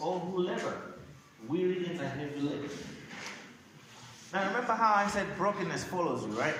all 0.01 0.21
who 0.21 0.43
labor, 0.43 0.77
weary 1.49 1.87
and 1.87 2.01
are 2.01 2.05
heavy 2.05 2.41
laden. 2.41 2.71
Now 4.33 4.47
remember 4.49 4.73
how 4.73 4.95
I 4.95 5.07
said 5.09 5.27
brokenness 5.37 5.85
follows 5.85 6.25
you, 6.25 6.33
right? 6.33 6.55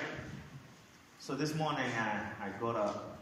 So 1.19 1.35
this 1.35 1.55
morning 1.55 1.85
I, 1.99 2.45
I 2.45 2.49
got 2.61 2.75
up. 2.75 3.17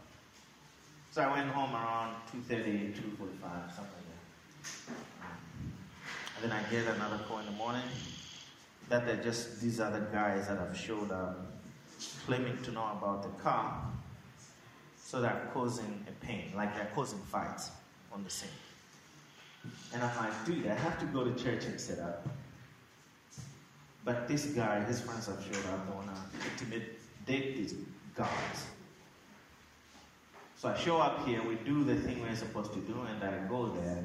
So 1.10 1.22
I 1.22 1.32
went 1.32 1.48
home 1.50 1.72
around 1.72 2.16
2.30, 2.32 2.92
2.45, 2.92 3.74
something 3.74 3.94
like 3.94 4.18
that. 4.76 4.94
And 6.33 6.33
then 6.44 6.52
I 6.52 6.62
get 6.70 6.86
another 6.94 7.18
call 7.26 7.38
in 7.38 7.46
the 7.46 7.52
morning 7.52 7.88
that 8.90 9.06
they're 9.06 9.22
just 9.22 9.62
these 9.62 9.80
other 9.80 10.06
guys 10.12 10.46
that 10.48 10.58
have 10.58 10.76
showed 10.76 11.10
up 11.10 11.46
claiming 12.26 12.62
to 12.64 12.70
know 12.70 12.86
about 12.98 13.22
the 13.22 13.42
car. 13.42 13.82
So 14.98 15.22
they're 15.22 15.48
causing 15.54 16.04
a 16.06 16.24
pain, 16.24 16.52
like 16.54 16.74
they're 16.74 16.90
causing 16.94 17.18
fights 17.20 17.70
on 18.12 18.24
the 18.24 18.30
scene. 18.30 18.50
And 19.94 20.02
I'm 20.02 20.14
like, 20.18 20.44
dude, 20.44 20.66
I 20.66 20.74
have 20.74 20.98
to 21.00 21.06
go 21.06 21.24
to 21.24 21.32
church 21.42 21.64
and 21.64 21.80
set 21.80 21.98
up. 21.98 22.28
But 24.04 24.28
this 24.28 24.44
guy, 24.46 24.84
his 24.84 25.00
friends 25.00 25.26
have 25.26 25.42
showed 25.42 25.64
up, 25.72 25.88
they 25.88 25.94
want 25.94 26.08
to 26.14 26.50
intimidate 26.50 27.56
these 27.56 27.74
guys. 28.14 28.66
So 30.58 30.68
I 30.68 30.76
show 30.76 30.98
up 30.98 31.26
here, 31.26 31.42
we 31.42 31.54
do 31.54 31.84
the 31.84 31.96
thing 31.96 32.20
we're 32.20 32.36
supposed 32.36 32.74
to 32.74 32.80
do, 32.80 32.96
and 33.08 33.24
I 33.24 33.48
go 33.48 33.68
there. 33.68 34.04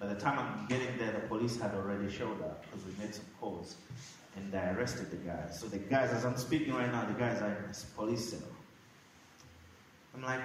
By 0.00 0.06
the 0.06 0.14
time 0.14 0.38
I'm 0.38 0.66
getting 0.66 0.96
there, 0.96 1.12
the 1.12 1.20
police 1.28 1.60
had 1.60 1.74
already 1.74 2.10
showed 2.10 2.40
up 2.40 2.64
because 2.64 2.86
we 2.86 2.92
made 3.04 3.14
some 3.14 3.26
calls. 3.38 3.76
And 4.34 4.54
I 4.54 4.70
arrested 4.70 5.10
the 5.10 5.18
guys. 5.18 5.60
So 5.60 5.66
the 5.66 5.76
guys, 5.76 6.10
as 6.10 6.24
I'm 6.24 6.38
speaking 6.38 6.72
right 6.72 6.90
now, 6.90 7.04
the 7.04 7.12
guys 7.12 7.42
are 7.42 7.52
in 7.52 7.68
this 7.68 7.84
police 7.94 8.30
cell. 8.30 8.48
I'm 10.14 10.22
like, 10.22 10.40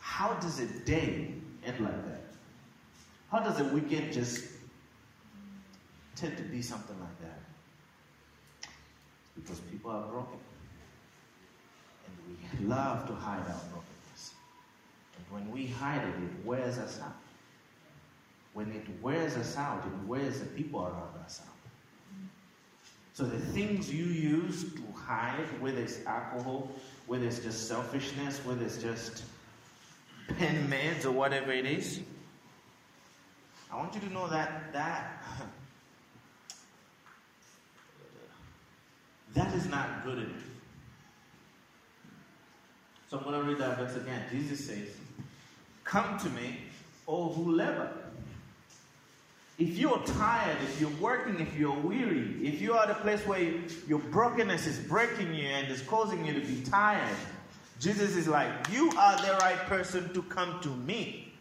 how 0.00 0.34
does 0.34 0.58
a 0.58 0.66
day 0.66 1.34
end 1.64 1.80
like 1.80 2.04
that? 2.06 2.22
How 3.30 3.38
does 3.38 3.60
a 3.60 3.64
weekend 3.64 4.12
just 4.12 4.44
tend 6.16 6.36
to 6.36 6.42
be 6.42 6.60
something 6.60 6.98
like 6.98 7.20
that? 7.20 8.70
Because 9.36 9.60
people 9.60 9.92
are 9.92 10.02
broken. 10.08 10.38
And 12.06 12.60
we 12.60 12.66
love 12.66 13.06
to 13.06 13.14
hide 13.14 13.42
our 13.42 13.62
brokenness. 13.70 14.32
And 15.16 15.26
when 15.30 15.50
we 15.52 15.66
hide 15.66 16.02
it, 16.02 16.08
it 16.08 16.44
wears 16.44 16.78
us 16.78 16.98
out. 17.00 17.14
When 18.58 18.72
it 18.72 18.88
wears 19.00 19.36
us 19.36 19.56
out, 19.56 19.84
it 19.86 20.08
wears 20.08 20.40
the 20.40 20.46
people 20.46 20.80
around 20.80 21.16
us 21.24 21.40
out. 21.46 21.54
So 23.14 23.22
the 23.22 23.38
things 23.38 23.88
you 23.88 24.06
use 24.06 24.64
to 24.74 24.82
hide, 25.00 25.46
whether 25.60 25.78
it's 25.78 26.04
alcohol, 26.04 26.68
whether 27.06 27.24
it's 27.24 27.38
just 27.38 27.68
selfishness, 27.68 28.44
whether 28.44 28.64
it's 28.64 28.82
just 28.82 29.22
pen 30.38 30.68
meds 30.68 31.04
or 31.04 31.12
whatever 31.12 31.52
it 31.52 31.66
is, 31.66 32.00
I 33.70 33.76
want 33.76 33.94
you 33.94 34.00
to 34.00 34.12
know 34.12 34.28
that 34.28 34.72
that 34.72 35.22
that 39.34 39.54
is 39.54 39.68
not 39.68 40.04
good 40.04 40.18
enough. 40.18 40.46
So 43.08 43.18
I'm 43.18 43.22
going 43.22 43.40
to 43.40 43.48
read 43.48 43.58
that 43.58 43.78
verse 43.78 43.94
again. 43.94 44.24
Jesus 44.32 44.66
says, 44.66 44.88
Come 45.84 46.18
to 46.18 46.28
me, 46.30 46.58
all 47.06 47.32
who 47.32 47.52
labor. 47.52 47.97
If 49.58 49.76
you're 49.76 49.98
tired, 50.04 50.56
if 50.62 50.80
you're 50.80 50.96
working, 51.00 51.40
if 51.40 51.56
you're 51.56 51.76
weary, 51.76 52.36
if 52.42 52.60
you 52.60 52.74
are 52.74 52.84
at 52.84 52.90
a 52.90 52.94
place 52.94 53.26
where 53.26 53.40
your 53.88 53.98
brokenness 53.98 54.66
is 54.68 54.78
breaking 54.78 55.34
you 55.34 55.48
and 55.48 55.68
is 55.68 55.82
causing 55.82 56.24
you 56.24 56.32
to 56.32 56.40
be 56.40 56.62
tired, 56.62 57.16
Jesus 57.80 58.14
is 58.14 58.28
like, 58.28 58.50
You 58.72 58.92
are 58.96 59.16
the 59.20 59.36
right 59.40 59.58
person 59.66 60.12
to 60.14 60.22
come 60.22 60.60
to 60.60 60.68
me. 60.68 61.32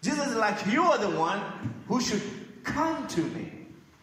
Jesus 0.00 0.28
is 0.28 0.36
like, 0.36 0.66
You 0.66 0.84
are 0.84 0.96
the 0.96 1.10
one 1.10 1.40
who 1.86 2.00
should 2.00 2.22
come 2.64 3.06
to 3.08 3.20
me. 3.20 3.52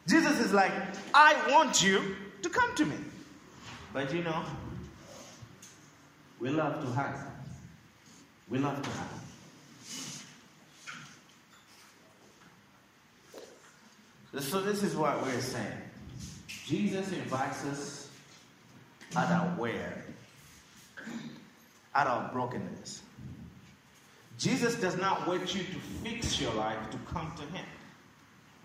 Jesus 0.08 0.39
is 0.39 0.54
like, 0.54 0.72
I 1.13 1.36
want 1.52 1.82
you 1.84 2.15
to 2.43 2.50
come 2.50 2.76
to 2.76 2.86
me. 2.86 2.95
But 3.91 4.13
you 4.13 4.24
know, 4.24 4.43
we 6.39 6.50
love 6.50 6.84
to 6.84 6.91
hide. 6.91 7.26
We 8.50 8.60
love 8.60 8.82
to 8.82 8.89
hide. 8.89 9.29
So 14.38 14.62
this 14.62 14.84
is 14.84 14.96
what 14.96 15.22
we're 15.24 15.42
saying. 15.42 15.82
Jesus 16.48 17.12
invites 17.12 17.65
us 17.65 18.10
out 19.15 19.48
of 19.48 19.58
where, 19.58 20.06
Out 21.96 22.08
of 22.08 22.32
brokenness. 22.32 23.02
Jesus 24.38 24.76
does 24.76 24.98
not 24.98 25.28
want 25.28 25.54
you 25.54 25.63
to 25.63 25.80
fix 26.04 26.39
your 26.39 26.54
life 26.54 26.78
to 26.92 26.98
come 27.12 27.34
to 27.38 27.44
Him. 27.58 27.65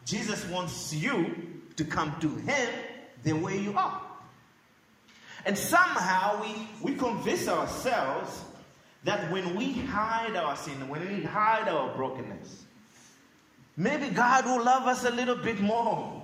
Jesus 0.04 0.44
wants 0.46 0.92
you 0.92 1.34
to 1.76 1.84
come 1.84 2.14
to 2.20 2.28
Him 2.28 2.68
the 3.22 3.32
way 3.32 3.58
you 3.58 3.76
are. 3.76 4.00
And 5.46 5.56
somehow 5.56 6.42
we, 6.42 6.68
we 6.82 6.96
convince 6.96 7.48
ourselves 7.48 8.42
that 9.04 9.30
when 9.32 9.56
we 9.56 9.72
hide 9.72 10.36
our 10.36 10.56
sin, 10.56 10.88
when 10.88 11.06
we 11.08 11.22
hide 11.22 11.68
our 11.68 11.94
brokenness, 11.96 12.64
maybe 13.76 14.08
God 14.08 14.46
will 14.46 14.64
love 14.64 14.86
us 14.86 15.04
a 15.04 15.10
little 15.10 15.36
bit 15.36 15.60
more. 15.60 16.22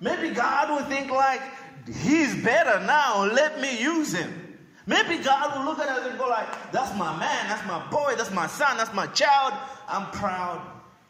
Maybe 0.00 0.30
God 0.30 0.70
will 0.70 0.84
think 0.88 1.10
like, 1.10 1.42
he's 1.86 2.34
better 2.42 2.80
now, 2.86 3.24
let 3.24 3.60
me 3.60 3.80
use 3.80 4.12
him. 4.12 4.58
Maybe 4.86 5.22
God 5.22 5.58
will 5.58 5.66
look 5.66 5.78
at 5.80 5.88
us 5.88 6.06
and 6.06 6.18
go 6.18 6.28
like, 6.28 6.72
that's 6.72 6.96
my 6.96 7.18
man, 7.18 7.48
that's 7.48 7.66
my 7.66 7.86
boy, 7.90 8.14
that's 8.16 8.30
my 8.30 8.46
son, 8.46 8.78
that's 8.78 8.94
my 8.94 9.06
child. 9.08 9.52
I'm 9.86 10.06
proud 10.12 10.62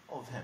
of 0.09 0.28
him. 0.28 0.42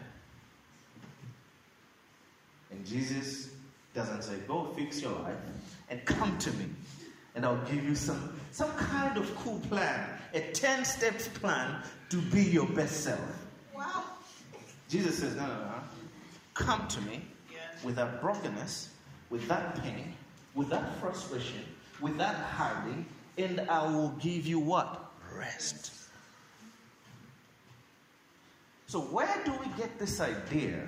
And 2.70 2.86
Jesus 2.86 3.50
doesn't 3.94 4.22
say, 4.22 4.34
go 4.46 4.72
fix 4.76 5.00
your 5.02 5.12
life 5.12 5.36
and 5.90 6.04
come 6.04 6.36
to 6.38 6.52
me. 6.52 6.66
And 7.34 7.44
I'll 7.44 7.64
give 7.64 7.82
you 7.82 7.96
some, 7.96 8.38
some 8.52 8.70
kind 8.72 9.16
of 9.16 9.34
cool 9.36 9.58
plan, 9.68 10.08
a 10.34 10.40
10 10.52 10.84
steps 10.84 11.26
plan 11.26 11.82
to 12.10 12.20
be 12.20 12.42
your 12.42 12.66
best 12.66 13.02
self. 13.02 13.46
Wow. 13.74 14.04
Jesus 14.88 15.18
says, 15.18 15.34
no, 15.36 15.46
no, 15.46 15.54
no. 15.54 15.74
Come 16.54 16.86
to 16.88 17.00
me 17.02 17.22
with 17.82 17.96
that 17.96 18.20
brokenness, 18.20 18.90
with 19.30 19.46
that 19.48 19.82
pain, 19.82 20.14
with 20.54 20.68
that 20.70 20.98
frustration, 21.00 21.64
with 22.00 22.16
that 22.18 22.34
hiding, 22.34 23.06
and 23.38 23.60
I 23.68 23.86
will 23.90 24.10
give 24.20 24.46
you 24.46 24.58
what? 24.58 25.10
Rest. 25.36 25.92
So, 28.86 29.00
where 29.00 29.42
do 29.44 29.52
we 29.52 29.66
get 29.76 29.98
this 29.98 30.20
idea 30.20 30.86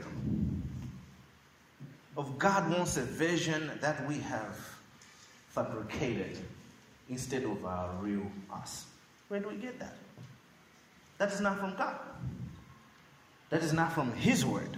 of 2.17 2.39
God 2.39 2.71
wants 2.71 2.97
a 2.97 3.03
vision 3.03 3.71
that 3.81 4.07
we 4.07 4.19
have 4.21 4.57
fabricated 5.49 6.39
instead 7.09 7.43
of 7.43 7.65
our 7.65 7.91
real 8.01 8.31
us? 8.53 8.87
Where 9.29 9.41
do 9.41 9.49
we 9.49 9.57
get 9.57 9.81
that? 9.81 9.97
That 11.19 11.33
is 11.33 11.41
not 11.41 11.59
from 11.59 11.75
God. 11.77 11.99
That 13.51 13.63
is 13.63 13.73
not 13.73 13.93
from 13.93 14.13
His 14.13 14.45
word. 14.45 14.77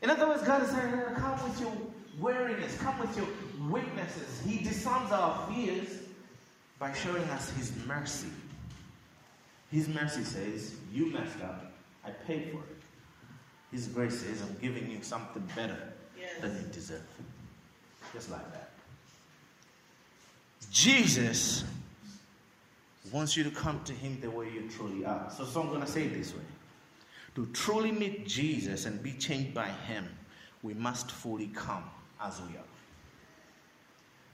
In 0.00 0.10
other 0.10 0.26
words, 0.28 0.42
God 0.42 0.62
is 0.62 0.70
saying, 0.70 0.92
come 1.16 1.48
with 1.48 1.60
your 1.60 1.72
weariness, 2.18 2.76
come 2.78 2.98
with 2.98 3.16
your 3.16 3.26
weaknesses. 3.70 4.42
He 4.46 4.62
disarms 4.64 5.12
our 5.12 5.46
fears 5.48 5.98
by 6.78 6.92
showing 6.92 7.22
us 7.24 7.50
His 7.50 7.72
mercy. 7.86 8.28
His 9.70 9.88
mercy 9.88 10.24
says, 10.24 10.74
You 10.92 11.06
messed 11.12 11.40
up, 11.42 11.72
I 12.04 12.10
paid 12.10 12.50
for 12.50 12.58
it. 12.58 12.82
His 13.70 13.86
grace 13.86 14.20
says, 14.20 14.42
I'm 14.42 14.56
giving 14.60 14.90
you 14.90 14.98
something 15.02 15.42
better 15.56 15.94
yes. 16.18 16.30
than 16.40 16.54
you 16.54 16.66
deserve. 16.72 17.06
Just 18.12 18.30
like 18.30 18.52
that. 18.52 18.70
Jesus 20.70 21.64
wants 23.10 23.36
you 23.36 23.44
to 23.44 23.50
come 23.50 23.80
to 23.84 23.92
Him 23.92 24.18
the 24.20 24.30
way 24.30 24.50
you 24.50 24.68
truly 24.68 25.04
are. 25.04 25.30
So, 25.34 25.44
so 25.44 25.62
I'm 25.62 25.68
going 25.68 25.80
to 25.80 25.86
say 25.86 26.04
it 26.04 26.14
this 26.14 26.34
way 26.34 26.42
To 27.34 27.46
truly 27.46 27.92
meet 27.92 28.26
Jesus 28.26 28.84
and 28.84 29.02
be 29.02 29.12
changed 29.12 29.54
by 29.54 29.68
Him, 29.68 30.06
we 30.62 30.74
must 30.74 31.10
fully 31.10 31.48
come 31.48 31.84
as 32.20 32.40
we 32.42 32.56
are. 32.56 32.64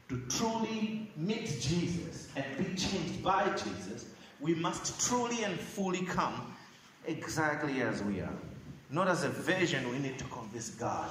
To 0.09 0.21
truly 0.29 1.11
meet 1.17 1.61
Jesus 1.61 2.29
and 2.35 2.45
be 2.57 2.75
changed 2.75 3.23
by 3.23 3.49
Jesus, 3.51 4.07
we 4.41 4.55
must 4.55 5.07
truly 5.07 5.45
and 5.45 5.59
fully 5.59 6.03
come 6.03 6.55
exactly 7.07 7.83
as 7.83 8.03
we 8.03 8.21
are. 8.21 8.33
Not 8.91 9.09
as 9.09 9.25
a 9.25 9.29
version 9.29 9.91
we 9.91 9.99
need 9.99 10.19
to 10.19 10.25
convince 10.25 10.71
God 10.71 11.11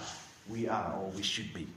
we 0.49 0.67
are 0.67 0.93
or 0.93 1.09
we 1.11 1.21
should 1.21 1.53
be. 1.53 1.67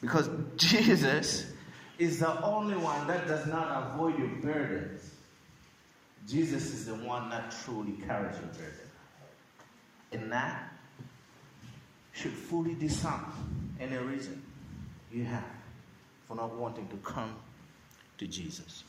Because 0.00 0.28
Jesus 0.56 1.52
is 1.98 2.20
the 2.20 2.42
only 2.42 2.76
one 2.76 3.06
that 3.06 3.26
does 3.26 3.46
not 3.46 3.92
avoid 3.92 4.18
your 4.18 4.28
burdens. 4.28 5.14
Jesus 6.28 6.72
is 6.72 6.86
the 6.86 6.94
one 6.94 7.30
that 7.30 7.54
truly 7.64 7.92
carries 8.06 8.36
your 8.36 8.48
burden. 8.48 8.89
And 10.12 10.30
that 10.32 10.72
should 12.12 12.32
fully 12.32 12.74
disarm 12.74 13.32
any 13.80 13.96
reason 13.96 14.42
you 15.12 15.24
have 15.24 15.44
for 16.26 16.36
not 16.36 16.54
wanting 16.54 16.88
to 16.88 16.96
come 16.98 17.34
to 18.18 18.26
Jesus. 18.26 18.84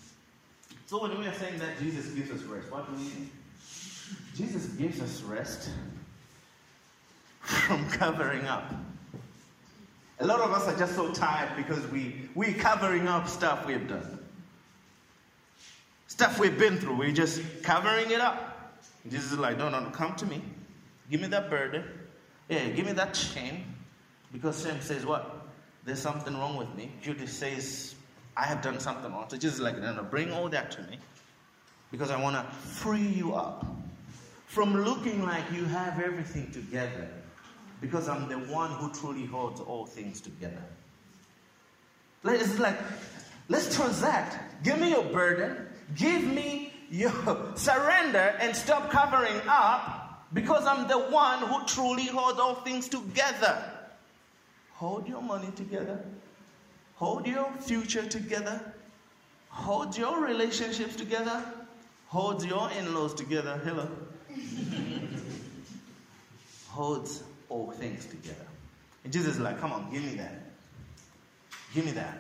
So 0.88 1.02
when 1.02 1.18
we 1.18 1.28
are 1.28 1.34
saying 1.34 1.58
that 1.60 1.80
Jesus 1.80 2.08
gives 2.08 2.32
us 2.32 2.42
rest, 2.44 2.72
what 2.72 2.88
do 2.88 2.94
we 2.94 3.04
mean? 3.04 3.32
Jesus 4.36 4.66
gives 4.68 5.02
us 5.02 5.22
rest 5.22 5.70
from 7.42 7.90
covering 7.90 8.46
up. 8.46 8.74
A 10.20 10.26
lot 10.26 10.42
of 10.42 10.52
us 10.52 10.68
are 10.68 10.78
just 10.78 10.96
so 10.96 11.12
tired 11.12 11.56
because 11.56 11.88
we, 11.88 12.30
we're 12.36 12.54
covering 12.54 13.08
up 13.08 13.28
stuff 13.28 13.66
we've 13.66 13.88
done. 13.88 14.20
Stuff 16.08 16.38
we've 16.40 16.60
been 16.60 16.78
through, 16.78 16.98
we're 16.98 17.12
just 17.12 17.42
covering 17.64 18.12
it 18.12 18.22
up. 18.22 18.76
Jesus 19.10 19.32
is 19.32 19.40
like, 19.40 19.58
no, 19.58 19.70
no, 19.70 19.82
come 19.92 20.16
to 20.18 20.26
me. 20.26 20.42
Give 21.12 21.20
me 21.20 21.28
that 21.28 21.50
burden. 21.50 21.84
Yeah, 22.48 22.70
give 22.70 22.86
me 22.86 22.94
that 22.94 23.14
chain. 23.14 23.66
Because 24.32 24.56
Sam 24.56 24.80
says, 24.80 25.06
what? 25.06 25.50
There's 25.84 26.00
something 26.00 26.34
wrong 26.38 26.56
with 26.56 26.74
me. 26.76 26.94
Judas 27.02 27.34
says, 27.34 27.96
I 28.38 28.46
have 28.46 28.62
done 28.62 28.80
something 28.80 29.12
wrong. 29.12 29.26
So 29.28 29.36
Jesus 29.36 29.56
is 29.56 29.62
like, 29.62 29.78
no, 29.78 29.94
no, 29.94 30.04
bring 30.04 30.32
all 30.32 30.48
that 30.50 30.72
to 30.72 30.82
me. 30.84 30.98
Because 31.92 32.12
I 32.12 32.22
want 32.22 32.38
to 32.38 32.56
free 32.56 33.06
you 33.06 33.36
up 33.36 33.66
from 34.46 34.74
looking 34.86 35.24
like 35.24 35.44
you 35.54 35.66
have 35.66 36.00
everything 36.00 36.50
together 36.52 37.10
because 37.82 38.08
I'm 38.08 38.30
the 38.30 38.38
one 38.54 38.72
who 38.72 38.94
truly 38.94 39.26
holds 39.26 39.60
all 39.60 39.86
things 39.86 40.22
together. 40.22 40.64
It's 42.24 42.60
like, 42.60 42.78
let's 43.50 43.76
transact. 43.76 44.64
Give 44.64 44.80
me 44.80 44.92
your 44.92 45.04
burden. 45.04 45.68
Give 45.96 46.24
me 46.24 46.72
your 46.90 47.12
surrender 47.56 48.36
and 48.40 48.56
stop 48.56 48.92
covering 48.92 49.42
up 49.48 50.01
because 50.34 50.66
I'm 50.66 50.88
the 50.88 50.98
one 50.98 51.40
who 51.40 51.66
truly 51.66 52.06
holds 52.06 52.40
all 52.40 52.56
things 52.56 52.88
together. 52.88 53.64
Hold 54.74 55.08
your 55.08 55.22
money 55.22 55.52
together. 55.56 56.00
Hold 56.96 57.28
your 57.28 57.52
future 57.60 58.06
together. 58.08 58.62
Hold 59.50 59.98
your 59.98 60.22
relationships 60.24 60.96
together. 60.96 61.44
Hold 62.08 62.44
your 62.44 62.70
in 62.78 62.94
laws 62.94 63.14
together. 63.14 63.60
Hello. 63.64 63.88
Holds 66.70 67.24
all 67.50 67.72
things 67.72 68.06
together. 68.06 68.48
And 69.04 69.12
Jesus 69.12 69.36
is 69.36 69.40
like, 69.40 69.60
come 69.60 69.74
on, 69.74 69.92
give 69.92 70.04
me 70.04 70.16
that. 70.16 70.42
Give 71.74 71.86
me 71.86 71.92
that. 71.92 72.18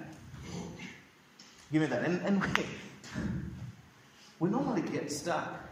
Give 1.71 1.81
me 1.81 1.87
that. 1.87 2.03
And, 2.03 2.21
and 2.25 2.41
we, 2.41 2.49
we 4.39 4.49
normally 4.49 4.81
get 4.81 5.11
stuck. 5.11 5.70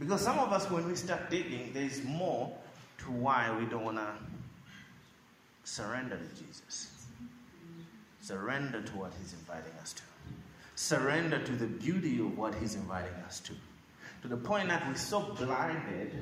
Because 0.00 0.22
some 0.22 0.38
of 0.38 0.50
us, 0.50 0.68
when 0.70 0.88
we 0.88 0.96
start 0.96 1.28
digging, 1.28 1.72
there's 1.74 2.02
more 2.02 2.56
to 2.98 3.12
why 3.12 3.54
we 3.58 3.66
don't 3.66 3.84
want 3.84 3.98
to 3.98 4.10
surrender 5.64 6.16
to 6.16 6.42
Jesus. 6.42 7.04
Surrender 8.22 8.80
to 8.80 8.92
what 8.96 9.12
He's 9.20 9.34
inviting 9.34 9.72
us 9.80 9.92
to. 9.92 10.02
Surrender 10.74 11.44
to 11.44 11.52
the 11.52 11.66
beauty 11.66 12.18
of 12.18 12.36
what 12.36 12.54
He's 12.54 12.74
inviting 12.74 13.12
us 13.26 13.40
to. 13.40 13.52
To 14.22 14.28
the 14.28 14.38
point 14.38 14.68
that 14.68 14.86
we're 14.88 14.94
so 14.94 15.20
blinded 15.38 16.14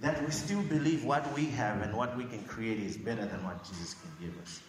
that 0.00 0.22
we 0.24 0.30
still 0.30 0.62
believe 0.62 1.04
what 1.04 1.32
we 1.34 1.46
have 1.46 1.80
and 1.82 1.96
what 1.96 2.16
we 2.16 2.24
can 2.24 2.42
create 2.44 2.80
is 2.80 2.96
better 2.96 3.24
than 3.24 3.42
what 3.44 3.64
Jesus 3.64 3.94
can 3.94 4.26
give 4.26 4.42
us. 4.42 4.60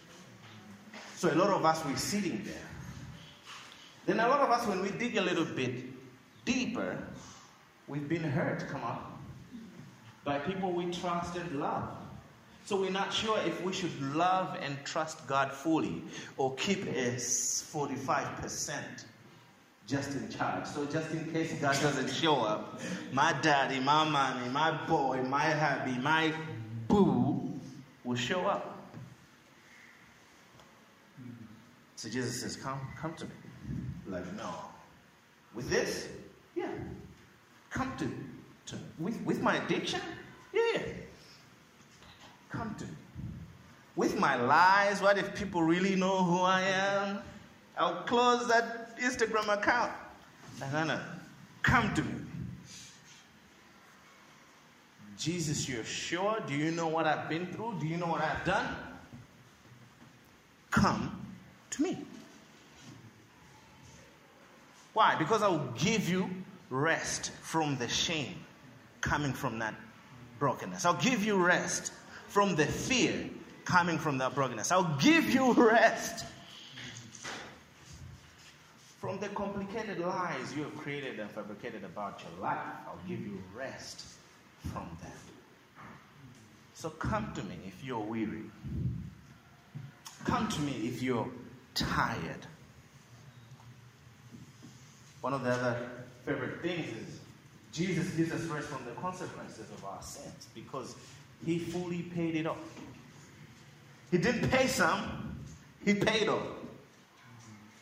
So 1.16 1.32
a 1.32 1.36
lot 1.36 1.50
of 1.50 1.64
us, 1.64 1.84
we're 1.84 1.96
sitting 1.96 2.42
there. 2.44 2.68
Then 4.06 4.20
a 4.20 4.28
lot 4.28 4.40
of 4.40 4.50
us, 4.50 4.66
when 4.66 4.82
we 4.82 4.90
dig 4.90 5.16
a 5.16 5.22
little 5.22 5.44
bit 5.44 5.84
deeper, 6.44 6.98
we've 7.88 8.08
been 8.08 8.22
hurt, 8.22 8.66
come 8.68 8.82
on, 8.82 9.02
by 10.24 10.38
people 10.38 10.72
we 10.72 10.90
trust 10.92 11.36
and 11.36 11.60
love. 11.60 11.88
So 12.64 12.80
we're 12.80 12.90
not 12.90 13.12
sure 13.12 13.38
if 13.44 13.60
we 13.62 13.72
should 13.72 14.00
love 14.14 14.56
and 14.60 14.78
trust 14.84 15.26
God 15.26 15.50
fully 15.50 16.02
or 16.36 16.54
keep 16.54 16.84
a 16.84 17.16
45% 17.16 19.04
just 19.88 20.12
in 20.12 20.30
charge. 20.30 20.66
So 20.66 20.86
just 20.86 21.10
in 21.10 21.30
case 21.32 21.52
God 21.54 21.80
doesn't 21.80 22.08
show 22.08 22.42
up, 22.42 22.80
my 23.12 23.34
daddy, 23.42 23.80
my 23.80 24.08
mommy, 24.08 24.48
my 24.50 24.70
boy, 24.86 25.22
my 25.24 25.50
hubby, 25.50 25.98
my 25.98 26.32
boo 26.86 27.60
will 28.04 28.16
show 28.16 28.46
up. 28.46 28.78
So 31.96 32.08
Jesus 32.08 32.40
says, 32.40 32.56
Come, 32.56 32.80
come 32.96 33.14
to 33.14 33.24
me. 33.24 33.30
Like, 34.06 34.32
no. 34.34 34.50
With 35.54 35.68
this? 35.68 36.08
Yeah. 36.56 36.66
Come 37.72 37.92
to, 37.98 38.10
to 38.66 38.78
with, 38.98 39.20
with 39.22 39.40
my 39.40 39.56
addiction? 39.56 40.00
Yeah. 40.52 40.82
Come 42.50 42.74
to 42.78 42.84
me. 42.84 42.90
With 43.96 44.18
my 44.18 44.36
lies, 44.36 45.00
what 45.00 45.18
if 45.18 45.34
people 45.34 45.62
really 45.62 45.96
know 45.96 46.22
who 46.22 46.40
I 46.40 46.60
am? 46.62 47.18
I'll 47.78 48.02
close 48.02 48.46
that 48.48 48.98
Instagram 48.98 49.52
account. 49.52 49.92
Nana, 50.60 51.02
come 51.62 51.92
to 51.94 52.02
me. 52.02 52.14
Jesus, 55.18 55.68
you're 55.68 55.84
sure? 55.84 56.38
Do 56.46 56.54
you 56.54 56.72
know 56.72 56.88
what 56.88 57.06
I've 57.06 57.28
been 57.28 57.46
through? 57.46 57.76
Do 57.80 57.86
you 57.86 57.96
know 57.96 58.06
what 58.06 58.22
I've 58.22 58.44
done? 58.44 58.66
Come 60.70 61.24
to 61.70 61.82
me. 61.82 61.98
Why? 64.92 65.14
Because 65.16 65.42
I 65.42 65.48
will 65.48 65.72
give 65.76 66.08
you 66.08 66.28
rest 66.72 67.30
from 67.42 67.76
the 67.76 67.86
shame 67.86 68.34
coming 69.02 69.32
from 69.32 69.58
that 69.58 69.74
brokenness. 70.38 70.84
I'll 70.84 70.94
give 70.94 71.24
you 71.24 71.36
rest 71.36 71.92
from 72.28 72.56
the 72.56 72.64
fear 72.64 73.28
coming 73.64 73.98
from 73.98 74.18
that 74.18 74.34
brokenness. 74.34 74.72
I'll 74.72 74.96
give 75.00 75.30
you 75.30 75.52
rest 75.52 76.24
from 79.02 79.18
the 79.18 79.28
complicated 79.30 79.98
lies 79.98 80.54
you 80.56 80.62
have 80.62 80.76
created 80.76 81.18
and 81.18 81.28
fabricated 81.30 81.82
about 81.82 82.22
your 82.22 82.40
life, 82.40 82.56
I'll 82.86 83.08
give 83.08 83.20
you 83.20 83.42
rest 83.52 84.04
from 84.72 84.88
that. 85.02 85.82
So 86.74 86.88
come 86.88 87.32
to 87.34 87.42
me 87.42 87.56
if 87.66 87.84
you're 87.84 87.98
weary. 87.98 88.44
Come 90.24 90.46
to 90.48 90.60
me 90.60 90.72
if 90.84 91.02
you're 91.02 91.28
tired. 91.74 92.46
One 95.20 95.32
of 95.34 95.42
the 95.42 95.50
other 95.50 95.76
favorite 96.24 96.60
things 96.62 96.86
is 96.86 97.20
Jesus 97.72 98.10
gives 98.10 98.32
us 98.32 98.42
rest 98.42 98.68
from 98.68 98.84
the 98.84 98.92
consequences 99.00 99.70
of 99.70 99.84
our 99.84 100.02
sins 100.02 100.48
because 100.54 100.94
he 101.44 101.58
fully 101.58 102.02
paid 102.02 102.36
it 102.36 102.46
off. 102.46 102.58
He 104.10 104.18
didn't 104.18 104.50
pay 104.50 104.66
some, 104.66 105.40
he 105.84 105.94
paid 105.94 106.28
all. 106.28 106.42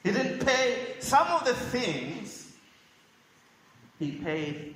He 0.03 0.13
didn't 0.13 0.45
pay 0.47 0.95
some 1.01 1.27
of 1.29 1.45
the 1.45 1.55
things, 1.55 2.53
He 3.99 4.13
paid 4.13 4.75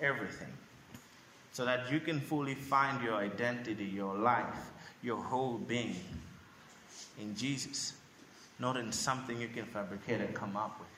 everything. 0.00 0.52
So 1.52 1.64
that 1.64 1.90
you 1.90 2.00
can 2.00 2.20
fully 2.20 2.54
find 2.54 3.02
your 3.02 3.14
identity, 3.14 3.84
your 3.84 4.14
life, 4.14 4.70
your 5.02 5.16
whole 5.16 5.56
being 5.56 5.96
in 7.18 7.34
Jesus, 7.34 7.94
not 8.58 8.76
in 8.76 8.92
something 8.92 9.40
you 9.40 9.48
can 9.48 9.64
fabricate 9.64 10.20
and 10.20 10.34
come 10.34 10.56
up 10.56 10.78
with. 10.78 10.88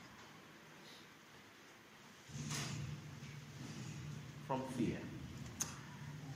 From 4.46 4.62
fear. 4.76 4.96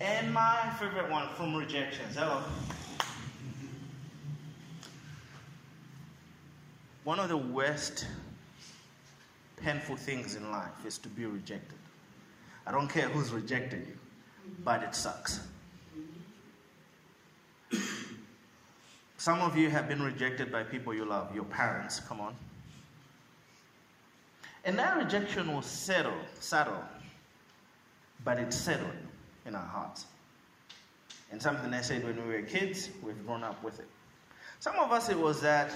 And 0.01 0.33
my 0.33 0.71
favorite 0.79 1.11
one 1.11 1.29
from 1.37 1.55
rejections. 1.55 2.17
Hello. 2.17 2.43
One 7.05 7.19
of 7.19 7.29
the 7.29 7.37
worst 7.37 8.07
painful 9.57 9.97
things 9.97 10.35
in 10.37 10.51
life 10.51 10.87
is 10.87 10.99
to 10.99 11.09
be 11.09 11.25
rejected. 11.27 11.79
I 12.67 12.73
don't 12.73 12.89
care 12.89 13.09
who's 13.09 13.33
rejecting 13.33 13.81
you, 13.81 13.99
but 14.65 14.83
it 14.83 14.95
sucks. 14.95 15.41
Some 19.17 19.41
of 19.41 19.57
you 19.57 19.71
have 19.71 19.89
been 19.89 20.03
rejected 20.03 20.51
by 20.51 20.65
people 20.65 20.93
you 20.93 21.05
love, 21.05 21.35
your 21.35 21.45
parents, 21.45 22.01
come 22.01 22.21
on. 22.21 22.35
And 24.65 24.79
that 24.79 24.97
rejection 24.97 25.55
was 25.55 25.67
settle, 25.67 26.15
subtle, 26.39 26.85
but 28.25 28.39
it 28.39 28.53
settled 28.53 28.91
in 29.45 29.55
our 29.55 29.67
hearts. 29.67 30.07
And 31.33 31.43
something 31.43 31.73
I 31.73 31.81
said 31.81 32.05
when 32.05 32.17
we 32.29 32.35
were 32.35 32.43
kids, 32.43 32.91
we've 33.03 33.27
grown 33.27 33.43
up 33.43 33.63
with 33.65 33.81
it. 33.81 33.89
Some 34.61 34.77
of 34.77 34.93
us, 34.93 35.09
it 35.09 35.19
was 35.19 35.41
that 35.41 35.73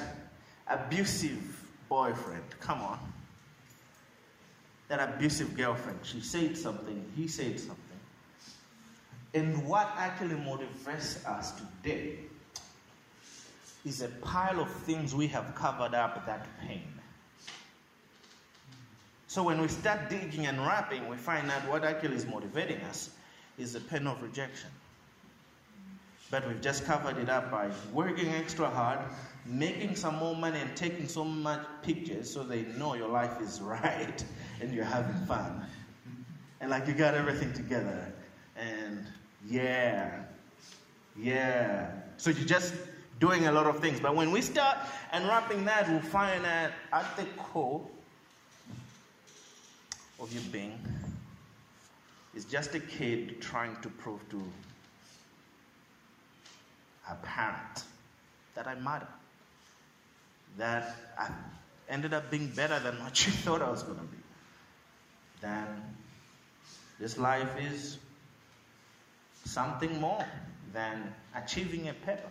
abusive 0.69 1.65
boyfriend. 1.89 2.45
Come 2.61 2.81
on. 2.83 2.99
That 4.89 5.01
abusive 5.15 5.57
girlfriend. 5.57 5.99
She 6.03 6.21
said 6.21 6.57
something, 6.57 7.05
he 7.17 7.27
said 7.27 7.59
something. 7.59 7.83
And 9.35 9.67
what 9.67 9.93
actually 9.97 10.37
motivates 10.37 11.27
us 11.27 11.53
today 11.83 12.19
is 13.85 14.03
a 14.03 14.09
pile 14.09 14.61
of 14.61 14.71
things 14.71 15.15
we 15.15 15.27
have 15.29 15.55
covered 15.55 15.95
up 15.95 16.25
that 16.27 16.47
pain. 16.61 16.96
So 19.37 19.43
when 19.43 19.61
we 19.61 19.69
start 19.69 20.09
digging 20.09 20.47
and 20.47 20.59
wrapping, 20.59 21.07
we 21.11 21.17
find 21.19 21.51
out 21.51 21.69
what 21.69 21.85
actually 21.85 22.17
is 22.17 22.25
motivating 22.25 22.81
us 22.89 23.11
is 23.59 23.75
the 23.75 23.81
pain 23.81 24.07
of 24.07 24.23
rejection. 24.23 24.71
But 26.31 26.49
we've 26.49 26.63
just 26.63 26.87
covered 26.87 27.19
it 27.19 27.29
up 27.29 27.51
by 27.51 27.69
working 27.93 28.31
extra 28.31 28.71
hard, 28.71 28.99
making 29.45 29.95
some 29.95 30.17
more 30.17 30.35
money, 30.35 30.59
and 30.59 30.75
taking 30.75 31.07
so 31.07 31.23
much 31.23 31.61
pictures 31.83 32.33
so 32.33 32.45
they 32.45 32.63
know 32.79 32.95
your 32.95 33.11
life 33.11 33.39
is 33.43 33.61
right 33.61 34.25
and 34.63 34.73
you're 34.73 34.87
having 34.87 35.27
fun. 35.27 35.67
And 36.63 36.71
like 36.71 36.87
you 36.87 36.95
got 36.95 37.13
everything 37.13 37.53
together. 37.53 38.11
And 38.57 39.07
yeah, 39.47 40.23
yeah. 41.15 41.91
So 42.17 42.31
you're 42.31 42.49
just 42.49 42.73
doing 43.21 43.49
a 43.49 43.53
lot 43.53 43.67
of 43.67 43.81
things. 43.81 44.01
But 44.01 44.17
when 44.17 44.31
we 44.31 44.41
start 44.41 44.79
unwrapping 45.13 45.67
that, 45.67 45.91
we'll 45.91 46.01
find 46.01 46.43
that 46.47 46.73
at 46.91 47.15
the 47.19 47.25
core 47.37 47.87
of 50.21 50.33
you 50.33 50.41
being 50.51 50.79
is 52.35 52.45
just 52.45 52.75
a 52.75 52.81
kid 52.81 53.41
trying 53.41 53.77
to 53.83 53.89
prove 53.89 54.27
to 54.31 54.43
a 57.11 57.15
parent 57.17 57.85
that 58.55 58.67
I 58.67 58.75
matter. 58.77 59.09
That 60.59 60.97
I 61.19 61.29
ended 61.89 62.15
up 62.15 62.31
being 62.31 62.49
better 62.49 62.79
than 62.81 62.99
what 63.03 63.27
you 63.27 63.33
thought 63.33 63.63
I 63.63 63.71
was 63.71 63.83
going 63.83 63.99
to 63.99 64.05
be. 64.05 64.19
that 65.43 65.69
this 66.99 67.19
life 67.19 67.51
is 67.61 67.99
something 69.45 70.01
more 70.01 70.25
than 70.73 71.13
achieving 71.35 71.89
a 71.89 71.93
paper. 71.93 72.31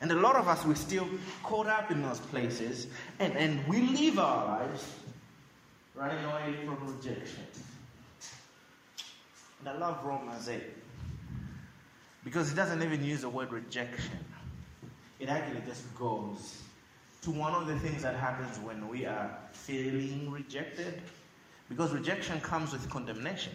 And 0.00 0.10
a 0.10 0.14
lot 0.14 0.36
of 0.36 0.48
us, 0.48 0.64
we're 0.64 0.74
still 0.76 1.06
caught 1.42 1.66
up 1.66 1.90
in 1.90 2.00
those 2.02 2.20
places, 2.20 2.86
and, 3.18 3.36
and 3.36 3.66
we 3.68 3.82
live 3.82 4.18
our 4.18 4.46
lives 4.46 4.94
running 6.00 6.24
away 6.24 6.56
from 6.64 6.96
rejection. 6.96 7.44
And 9.60 9.68
I 9.68 9.76
love 9.76 10.02
Romans 10.02 10.48
8 10.48 10.62
because 12.24 12.50
it 12.50 12.54
doesn't 12.54 12.82
even 12.82 13.04
use 13.04 13.20
the 13.20 13.28
word 13.28 13.52
rejection. 13.52 14.18
It 15.18 15.28
actually 15.28 15.60
just 15.66 15.94
goes 15.94 16.62
to 17.20 17.30
one 17.30 17.52
of 17.52 17.66
the 17.66 17.78
things 17.80 18.02
that 18.02 18.16
happens 18.16 18.58
when 18.60 18.88
we 18.88 19.04
are 19.04 19.36
feeling 19.52 20.30
rejected. 20.30 21.02
Because 21.68 21.92
rejection 21.92 22.40
comes 22.40 22.72
with 22.72 22.88
condemnation. 22.88 23.54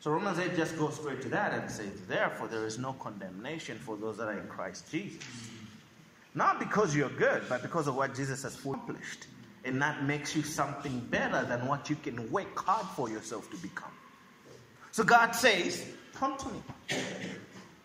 So 0.00 0.10
Romans 0.10 0.38
8 0.38 0.56
just 0.56 0.76
goes 0.78 0.96
straight 0.96 1.20
to 1.22 1.28
that 1.28 1.52
and 1.52 1.70
says, 1.70 1.92
Therefore, 2.08 2.48
there 2.48 2.66
is 2.66 2.78
no 2.78 2.94
condemnation 2.94 3.76
for 3.76 3.96
those 3.96 4.16
that 4.16 4.26
are 4.26 4.38
in 4.38 4.48
Christ 4.48 4.90
Jesus. 4.90 5.22
Not 6.34 6.58
because 6.58 6.96
you're 6.96 7.10
good, 7.10 7.42
but 7.48 7.60
because 7.60 7.86
of 7.86 7.94
what 7.94 8.14
Jesus 8.14 8.42
has 8.42 8.58
accomplished. 8.58 9.26
And 9.64 9.80
that 9.80 10.04
makes 10.04 10.34
you 10.34 10.42
something 10.42 11.00
better 11.10 11.44
than 11.44 11.66
what 11.66 11.88
you 11.88 11.96
can 11.96 12.30
work 12.32 12.58
hard 12.58 12.86
for 12.96 13.08
yourself 13.08 13.50
to 13.50 13.56
become. 13.58 13.92
So 14.90 15.04
God 15.04 15.32
says, 15.32 15.86
Come 16.14 16.36
to 16.36 16.48
me. 16.48 16.62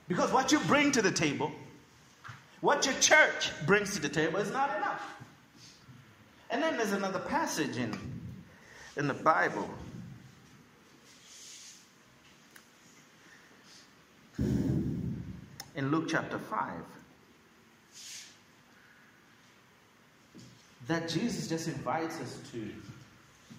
Because 0.07 0.31
what 0.31 0.51
you 0.51 0.59
bring 0.61 0.91
to 0.93 1.01
the 1.01 1.11
table, 1.11 1.51
what 2.61 2.85
your 2.85 2.95
church 2.95 3.51
brings 3.65 3.93
to 3.95 4.01
the 4.01 4.09
table, 4.09 4.37
is 4.39 4.51
not 4.51 4.75
enough. 4.77 5.01
And 6.49 6.61
then 6.61 6.77
there's 6.77 6.93
another 6.93 7.19
passage 7.19 7.77
in, 7.77 7.97
in 8.95 9.07
the 9.07 9.13
Bible. 9.13 9.69
In 14.39 15.91
Luke 15.91 16.07
chapter 16.09 16.39
5, 16.39 16.71
that 20.87 21.09
Jesus 21.09 21.47
just 21.47 21.67
invites 21.67 22.19
us 22.19 22.39
to 22.51 22.69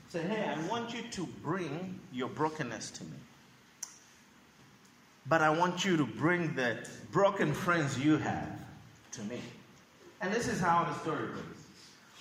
say, 0.09 0.23
Hey, 0.23 0.45
I 0.45 0.67
want 0.69 0.95
you 0.95 1.03
to 1.11 1.27
bring 1.43 1.99
your 2.12 2.29
brokenness 2.29 2.91
to 2.93 3.05
me. 3.05 3.17
But 5.27 5.43
I 5.43 5.51
want 5.51 5.85
you 5.85 5.97
to 5.99 6.07
bring 6.07 6.55
the 6.55 6.88
broken 7.12 7.53
friends 7.53 7.99
you 7.99 8.17
have 8.17 8.59
to 9.12 9.23
me. 9.25 9.41
And 10.23 10.33
this 10.33 10.49
is 10.49 10.59
how 10.59 10.85
the 10.85 10.99
story 11.01 11.29
goes. 11.29 11.45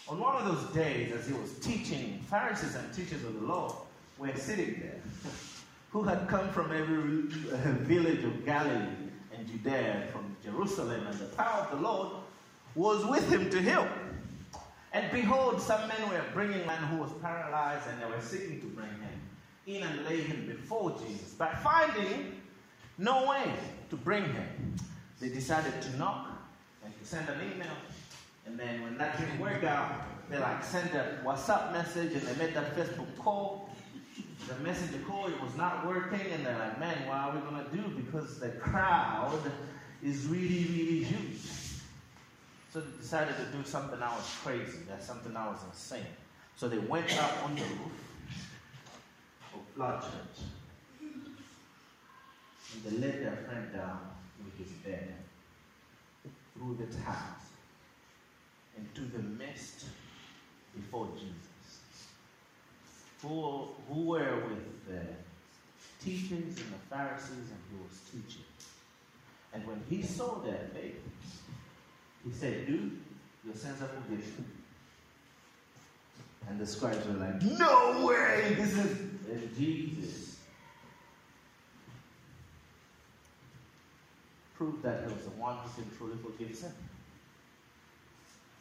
On 0.10 0.20
one 0.20 0.36
of 0.36 0.46
those 0.46 0.74
days, 0.74 1.14
as 1.14 1.28
he 1.28 1.34
was 1.34 1.54
teaching, 1.60 2.20
Pharisees 2.30 2.76
and 2.76 2.94
teachers 2.94 3.24
of 3.24 3.40
the 3.40 3.46
law 3.46 3.84
were 4.18 4.34
sitting 4.36 4.80
there, 4.82 5.02
who 5.92 6.04
had 6.04 6.28
come 6.28 6.50
from 6.50 6.72
every 6.72 7.22
village 7.86 8.24
of 8.24 8.46
Galilee 8.46 8.88
and 9.36 9.48
Judea, 9.48 10.08
from 10.12 10.36
Jerusalem, 10.44 11.08
and 11.08 11.18
the 11.18 11.26
power 11.26 11.62
of 11.62 11.72
the 11.72 11.88
Lord 11.88 12.10
was 12.76 13.06
with 13.06 13.30
him 13.32 13.50
to 13.50 13.62
heal. 13.62 13.88
And 14.94 15.12
behold, 15.12 15.62
some 15.62 15.88
men 15.88 16.10
were 16.10 16.24
bringing 16.34 16.62
a 16.62 16.66
man 16.66 16.82
who 16.84 16.98
was 16.98 17.12
paralyzed, 17.22 17.88
and 17.90 18.02
they 18.02 18.06
were 18.06 18.22
seeking 18.22 18.62
to 18.62 18.68
bring 18.68 18.90
him 18.90 19.22
in 19.68 19.84
and 19.84 20.06
lay 20.06 20.22
him 20.22 20.48
before 20.48 20.98
Jesus. 20.98 21.36
But 21.38 21.60
finding 21.60 22.42
no 22.98 23.30
way 23.30 23.54
to 23.90 23.96
bring 23.96 24.24
him. 24.24 24.76
They 25.20 25.30
decided 25.30 25.82
to 25.82 25.98
knock 25.98 26.30
and 26.84 26.94
to 26.98 27.06
send 27.06 27.28
an 27.30 27.40
email. 27.42 27.74
And 28.46 28.58
then 28.58 28.82
when 28.82 28.98
that 28.98 29.20
didn't 29.20 29.40
work 29.40 29.64
out, 29.64 29.92
they 30.30 30.38
like 30.38 30.64
sent 30.64 30.94
a 30.94 31.20
WhatsApp 31.24 31.74
message 31.74 32.14
and 32.14 32.22
they 32.22 32.46
made 32.46 32.56
that 32.56 32.76
Facebook 32.76 33.16
call. 33.18 33.70
The 34.48 34.56
messenger 34.64 35.00
call, 35.08 35.28
it 35.28 35.42
was 35.42 35.56
not 35.56 35.86
working, 35.86 36.22
and 36.32 36.46
they're 36.46 36.58
like, 36.58 36.80
man, 36.80 37.08
what 37.08 37.18
are 37.18 37.36
we 37.36 37.42
gonna 37.42 37.66
do? 37.72 38.02
Because 38.02 38.40
the 38.40 38.50
crowd 38.50 39.40
is 40.02 40.26
really, 40.28 40.66
really 40.72 41.04
huge. 41.04 41.40
So 42.72 42.82
they 42.82 42.98
decided 42.98 43.36
to 43.38 43.58
do 43.58 43.64
something 43.64 44.00
that 44.00 44.12
was 44.12 44.36
crazy, 44.44 44.80
that's 44.88 45.08
something 45.08 45.34
that 45.34 45.48
was 45.48 45.60
insane. 45.70 46.06
So 46.56 46.68
they 46.68 46.80
went 46.80 47.12
up 47.22 47.44
on 47.44 47.56
the 47.56 47.62
roof 47.62 47.92
of 49.54 49.62
Flood 49.76 50.02
Church 50.02 50.46
and 52.74 52.84
they 52.84 53.08
let 53.08 53.24
their 53.24 53.38
friend 53.48 53.74
down 53.74 54.00
with 54.44 54.58
his 54.58 54.76
bed 54.78 55.14
through 56.54 56.78
the 56.80 56.86
tiles 56.98 57.48
into 58.78 59.02
the 59.12 59.24
mist 59.24 59.86
before 60.76 61.08
Jesus. 61.16 61.34
Who, 63.22 63.70
who 63.90 64.02
were 64.02 64.44
with 64.48 64.88
the 64.88 65.02
teachers 66.04 66.32
and 66.32 66.74
the 66.74 66.84
Pharisees 66.90 67.32
and 67.32 67.62
who 67.72 67.84
was 67.84 68.00
teaching. 68.12 68.46
And 69.54 69.66
when 69.66 69.82
he 69.90 70.04
saw 70.04 70.40
their 70.40 70.70
faith, 70.74 71.02
he 72.28 72.34
said, 72.34 72.68
Do, 72.68 72.92
your 73.46 73.56
sins 73.56 73.82
are 73.82 73.88
forgiven. 73.88 74.46
And 76.50 76.60
the 76.60 76.68
scribes 76.68 77.06
were 77.08 77.14
like, 77.14 77.42
No 77.42 78.06
way! 78.06 78.56
This 78.58 78.78
is 78.78 78.98
Jesus 79.58 80.28
prove 84.58 84.82
that 84.82 85.04
he 85.06 85.14
was 85.14 85.24
the 85.24 85.30
one 85.32 85.56
who 85.58 85.82
can 85.82 85.98
truly 85.98 86.18
forgive 86.18 86.56
sin. 86.56 86.72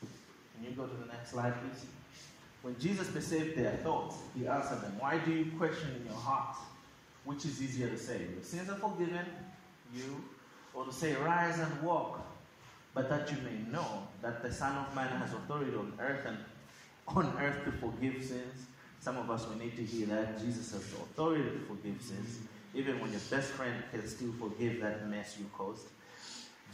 Can 0.01 0.71
you 0.71 0.77
go 0.77 0.87
to 0.87 0.95
the 0.95 1.07
next 1.07 1.31
slide, 1.31 1.55
please? 1.61 1.87
When 2.63 2.79
Jesus 2.79 3.09
perceived 3.11 3.57
their 3.57 3.73
thoughts, 3.79 4.17
he 4.39 4.47
answered 4.47 4.83
them, 4.83 4.97
Why 4.99 5.19
do 5.19 5.33
you 5.33 5.51
question 5.59 5.89
in 5.99 6.07
your 6.07 6.17
heart? 6.17 6.57
Which 7.25 7.45
is 7.45 7.63
easier 7.63 7.89
to 7.89 7.99
say, 7.99 8.19
Your 8.35 8.43
sins 8.43 8.69
are 8.69 8.77
forgiven, 8.77 9.25
you, 9.95 10.23
or 10.75 10.85
to 10.85 10.93
say, 10.93 11.15
Rise 11.15 11.59
and 11.59 11.83
walk, 11.83 12.26
but 12.97 13.11
that 13.11 13.31
you 13.31 13.37
may 13.45 13.71
know 13.71 14.09
that 14.23 14.43
the 14.43 14.51
Son 14.51 14.75
of 14.75 14.93
Man 14.97 15.09
has 15.21 15.35
authority 15.35 15.77
on 15.77 15.93
earth 16.01 16.25
and 16.27 16.39
on 17.07 17.31
earth 17.39 17.63
to 17.67 17.73
forgive 17.73 18.25
sins. 18.25 18.65
Some 19.01 19.19
of 19.19 19.31
us, 19.31 19.47
we 19.47 19.63
need 19.63 19.77
to 19.77 19.85
hear 19.85 20.07
that 20.07 20.41
Jesus 20.41 20.73
has 20.73 20.81
authority 20.95 21.45
to 21.45 21.61
forgive 21.69 22.01
sins. 22.01 22.39
even 22.75 22.99
when 23.01 23.11
your 23.11 23.21
best 23.31 23.51
friend 23.53 23.75
can 23.91 24.07
still 24.07 24.33
forgive 24.39 24.81
that 24.81 25.09
mess 25.09 25.37
you 25.39 25.47
caused. 25.57 25.89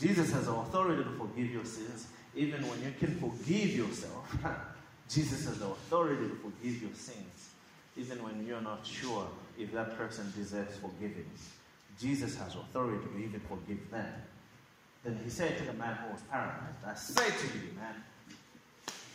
Jesus 0.01 0.33
has 0.33 0.49
authority 0.49 1.03
to 1.03 1.11
forgive 1.11 1.51
your 1.51 1.65
sins, 1.65 2.07
even 2.35 2.63
when 2.69 2.81
you 2.83 2.93
can 2.99 3.15
forgive 3.19 3.75
yourself. 3.75 4.35
Jesus 5.09 5.45
has 5.47 5.59
the 5.59 5.67
authority 5.67 6.29
to 6.29 6.37
forgive 6.37 6.83
your 6.83 6.95
sins, 6.95 7.51
even 7.97 8.23
when 8.23 8.47
you're 8.47 8.63
not 8.63 8.87
sure 8.87 9.27
if 9.59 9.73
that 9.73 9.99
person 9.99 10.33
deserves 10.37 10.77
forgiving. 10.77 11.31
Jesus 12.01 12.37
has 12.39 12.55
authority 12.55 13.05
to 13.07 13.19
even 13.19 13.41
forgive 13.41 13.91
them. 13.91 14.13
Then 15.05 15.19
he 15.25 15.31
said 15.31 15.59
to 15.59 15.65
the 15.65 15.73
man 15.73 15.97
who 15.97 16.13
was 16.13 16.23
paralyzed, 16.31 16.85
I 16.87 16.95
say 16.95 17.29
to 17.29 17.59
you, 17.59 17.73
man, 17.75 17.95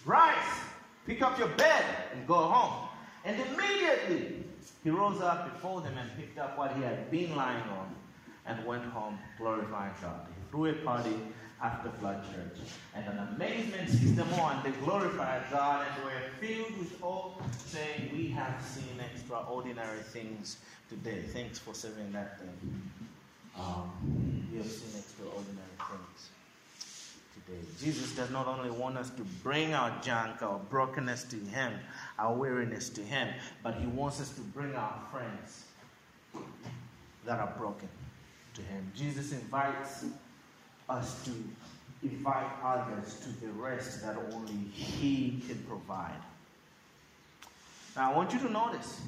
rise, 0.06 0.60
pick 1.06 1.22
up 1.22 1.40
your 1.40 1.48
bed, 1.50 1.86
and 2.14 2.28
go 2.28 2.36
home. 2.36 2.90
And 3.24 3.40
immediately 3.40 4.44
he 4.84 4.90
rose 4.90 5.22
up 5.22 5.54
before 5.54 5.82
them 5.82 5.98
and 5.98 6.10
picked 6.18 6.38
up 6.38 6.58
what 6.58 6.74
he 6.76 6.82
had 6.82 7.10
been 7.10 7.36
lying 7.36 7.64
on 7.70 7.96
and 8.46 8.66
went 8.66 8.84
home 8.86 9.18
glorifying 9.38 9.94
God. 10.02 10.28
He 10.28 10.52
threw 10.52 10.66
a 10.68 10.74
party 10.74 11.16
after 11.62 11.90
Flood 12.00 12.24
Church. 12.24 12.60
And 12.96 13.06
an 13.08 13.20
amazement 13.36 13.90
seized 13.90 14.16
them 14.16 14.28
all, 14.36 14.50
and 14.50 14.64
they 14.64 14.78
glorified 14.82 15.44
God 15.52 15.86
and 15.88 16.04
were 16.04 16.12
filled 16.40 16.78
with 16.78 17.02
awe, 17.02 17.34
saying, 17.58 18.12
We 18.14 18.28
have 18.30 18.62
seen 18.62 19.00
extraordinary 19.12 20.00
things 20.00 20.58
today. 20.90 21.24
Thanks 21.34 21.60
for 21.60 21.74
serving 21.74 22.12
that 22.14 22.40
thing. 22.40 22.92
Um, 23.60 24.48
we 24.52 24.58
have 24.58 24.68
seen 24.68 25.00
extraordinary 25.00 25.68
things 25.80 26.30
today. 27.34 27.60
Jesus 27.80 28.16
does 28.16 28.30
not 28.30 28.48
only 28.48 28.70
want 28.70 28.98
us 28.98 29.10
to 29.12 29.24
bring 29.42 29.74
our 29.74 29.92
junk, 30.02 30.44
our 30.44 30.60
brokenness 30.70 31.24
to 31.26 31.38
Him, 31.38 31.74
our 32.20 32.36
weariness 32.36 32.90
to 32.90 33.02
Him, 33.02 33.30
but 33.64 33.76
He 33.76 33.88
wants 33.88 34.22
us 34.22 34.30
to 34.32 34.42
bring 34.42 34.76
our 34.76 35.00
friends 35.12 35.66
that 37.26 37.40
are 37.40 37.54
broken 37.58 37.90
to 38.54 38.62
Him. 38.62 38.92
Jesus 38.96 39.32
invites 39.32 40.06
us 40.88 41.24
to 41.26 41.32
invite 42.04 42.48
others 42.64 43.20
to 43.22 43.46
the 43.46 43.52
rest 43.54 44.04
that 44.04 44.16
only 44.34 44.54
He 44.72 45.42
can 45.48 45.58
provide. 45.68 46.22
Now, 47.96 48.12
I 48.12 48.16
want 48.16 48.34
you 48.34 48.40
to 48.40 48.50
notice 48.52 49.02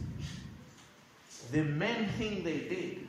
the 1.51 1.63
main 1.63 2.09
thing 2.17 2.43
they 2.43 2.57
did 2.57 3.08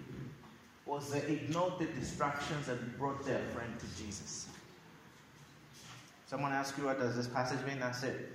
was 0.91 1.09
they 1.13 1.21
ignored 1.21 1.75
the 1.79 1.85
distractions 1.85 2.67
and 2.67 2.99
brought 2.99 3.25
their 3.25 3.39
friend 3.55 3.73
to 3.79 3.87
Jesus. 4.03 4.49
Someone 6.27 6.51
asked 6.51 6.77
you, 6.77 6.87
what 6.87 6.99
does 6.99 7.15
this 7.15 7.29
passage 7.29 7.65
mean? 7.65 7.81
I 7.81 7.93
said, 7.93 8.27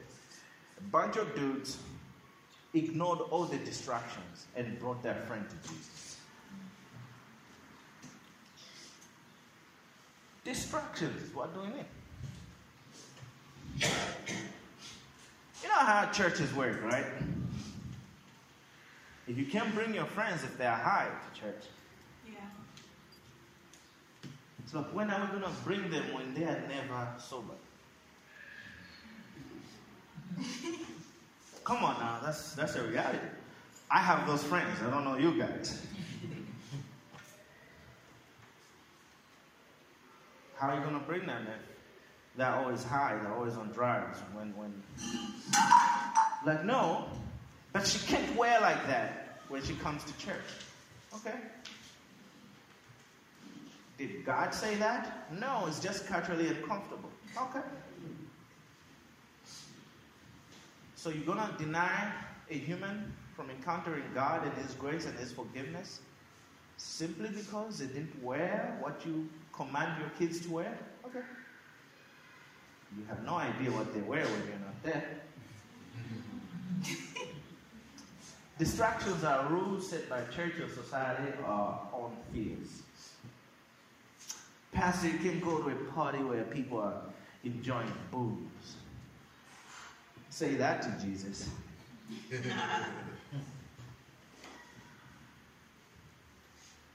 a 0.77 0.83
bunch 0.83 1.17
of 1.17 1.35
dudes 1.35 1.77
ignored 2.73 3.19
all 3.29 3.43
the 3.43 3.57
distractions 3.57 4.47
and 4.55 4.79
brought 4.79 5.03
their 5.03 5.15
friend 5.27 5.45
to 5.49 5.69
Jesus. 5.69 6.17
Distractions, 10.45 11.35
what 11.35 11.53
do 11.53 11.59
we 11.59 11.67
mean? 11.67 11.85
You 15.61 15.67
know 15.67 15.73
how 15.73 16.09
churches 16.13 16.53
work, 16.53 16.81
right? 16.83 17.05
If 19.27 19.37
you 19.37 19.45
can't 19.45 19.75
bring 19.75 19.93
your 19.93 20.05
friends 20.05 20.45
if 20.45 20.57
they're 20.57 20.71
high 20.71 21.09
to 21.09 21.41
church. 21.41 21.65
It's 24.65 24.73
like 24.73 24.91
when 24.95 25.11
are 25.11 25.21
we 25.21 25.39
gonna 25.39 25.53
bring 25.63 25.91
them 25.91 26.11
when 26.11 26.33
they 26.33 26.43
are 26.43 26.59
never 26.67 27.07
sober? 27.19 27.53
Come 31.63 31.83
on 31.83 31.99
now, 31.99 32.19
that's 32.23 32.55
that's 32.55 32.75
a 32.75 32.83
reality. 32.83 33.19
I 33.91 33.99
have 33.99 34.25
those 34.25 34.43
friends. 34.43 34.81
I 34.81 34.89
don't 34.89 35.03
know 35.03 35.17
you 35.17 35.37
guys. 35.37 35.85
How 40.57 40.69
are 40.69 40.79
you 40.79 40.83
gonna 40.83 41.03
bring 41.05 41.27
them 41.27 41.45
if 41.45 41.59
they're 42.35 42.55
always 42.55 42.83
high, 42.83 43.19
they're 43.21 43.33
always 43.33 43.55
on 43.55 43.71
drugs 43.71 44.17
when 44.33 44.51
when 44.57 44.73
like 46.43 46.65
no, 46.65 47.05
but 47.71 47.85
she 47.85 47.99
can't 48.07 48.35
wear 48.35 48.59
like 48.61 48.87
that 48.87 49.41
when 49.47 49.63
she 49.63 49.75
comes 49.75 50.03
to 50.05 50.17
church. 50.17 50.35
Okay. 51.13 51.37
Did 53.97 54.25
God 54.25 54.53
say 54.53 54.75
that? 54.75 55.31
No, 55.31 55.65
it's 55.67 55.79
just 55.79 56.05
culturally 56.07 56.47
uncomfortable. 56.47 57.09
Okay. 57.37 57.61
So 60.95 61.09
you're 61.09 61.23
gonna 61.23 61.53
deny 61.57 62.11
a 62.49 62.55
human 62.55 63.13
from 63.35 63.49
encountering 63.49 64.03
God 64.13 64.43
and 64.43 64.53
His 64.53 64.73
grace 64.73 65.05
and 65.05 65.17
His 65.17 65.31
forgiveness 65.31 66.01
simply 66.77 67.29
because 67.29 67.79
they 67.79 67.87
didn't 67.87 68.21
wear 68.23 68.77
what 68.81 69.05
you 69.05 69.29
command 69.53 69.99
your 69.99 70.09
kids 70.17 70.41
to 70.45 70.51
wear? 70.51 70.77
Okay. 71.05 71.21
You 72.97 73.05
have 73.07 73.23
no 73.23 73.35
idea 73.35 73.71
what 73.71 73.93
they 73.93 74.01
wear 74.01 74.23
when 74.25 74.47
you're 74.47 74.59
not 74.59 74.83
there. 74.83 75.21
Distractions 78.57 79.23
are 79.23 79.47
rules 79.49 79.89
set 79.89 80.09
by 80.09 80.21
church 80.35 80.53
or 80.59 80.69
society 80.69 81.33
or 81.45 81.79
on 81.91 82.15
fields. 82.33 82.83
Pastor, 84.75 85.07
you 85.07 85.17
can't 85.19 85.41
go 85.41 85.57
to 85.59 85.69
a 85.69 85.75
party 85.93 86.19
where 86.19 86.43
people 86.43 86.79
are 86.79 87.01
enjoying 87.43 87.91
booze. 88.11 88.75
Say 90.29 90.55
that 90.55 90.81
to 90.81 91.05
Jesus. 91.05 91.49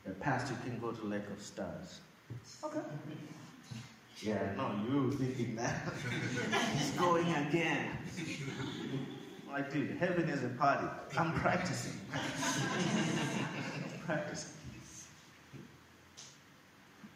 A 0.06 0.10
pastor 0.12 0.54
can 0.64 0.78
go 0.80 0.92
to 0.92 1.06
Lake 1.06 1.28
of 1.30 1.40
Stars. 1.42 2.00
Okay. 2.64 2.80
Yeah, 4.22 4.54
no, 4.56 4.72
you 4.88 5.12
thinking 5.12 5.56
that. 5.56 5.92
He's 6.76 6.90
going 6.92 7.28
again. 7.34 7.90
Like, 9.50 9.72
dude, 9.72 9.96
heaven 9.98 10.28
is 10.28 10.42
a 10.42 10.48
party. 10.48 10.86
I'm 11.18 11.32
practicing. 11.32 12.00
practicing. 14.06 14.52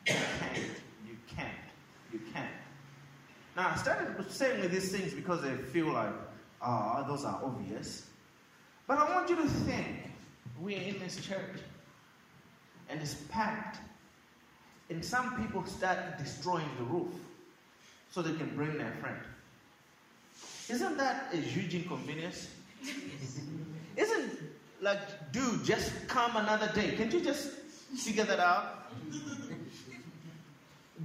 You 0.06 0.14
can't. 0.14 0.56
You 1.06 1.16
can't. 1.34 1.48
You 2.12 2.20
can't. 2.32 2.50
Now, 3.56 3.70
I 3.70 3.76
started 3.76 4.30
saying 4.30 4.68
these 4.70 4.90
things 4.90 5.14
because 5.14 5.42
they 5.42 5.54
feel 5.54 5.92
like, 5.92 6.12
ah, 6.60 7.04
those 7.06 7.24
are 7.24 7.40
obvious. 7.42 8.06
But 8.86 8.98
I 8.98 9.14
want 9.14 9.30
you 9.30 9.36
to 9.36 9.48
think 9.48 9.86
we're 10.60 10.80
in 10.80 10.98
this 10.98 11.16
church 11.24 11.60
and 12.88 13.00
it's 13.00 13.14
packed. 13.30 13.78
And 14.90 15.04
some 15.04 15.40
people 15.40 15.64
start 15.64 16.18
destroying 16.18 16.68
the 16.78 16.84
roof 16.84 17.12
so 18.10 18.22
they 18.22 18.36
can 18.36 18.54
bring 18.54 18.76
their 18.76 18.92
friend. 19.00 19.18
Isn't 20.68 20.96
that 20.98 21.28
a 21.32 21.36
huge 21.36 21.74
inconvenience? 21.74 22.48
Isn't 23.96 24.32
like, 24.80 25.32
dude, 25.32 25.64
just 25.64 25.92
come 26.08 26.36
another 26.36 26.70
day. 26.74 26.94
Can't 26.96 27.12
you 27.12 27.20
just 27.20 27.50
figure 27.96 28.24
that 28.24 28.40
out? 28.40 28.90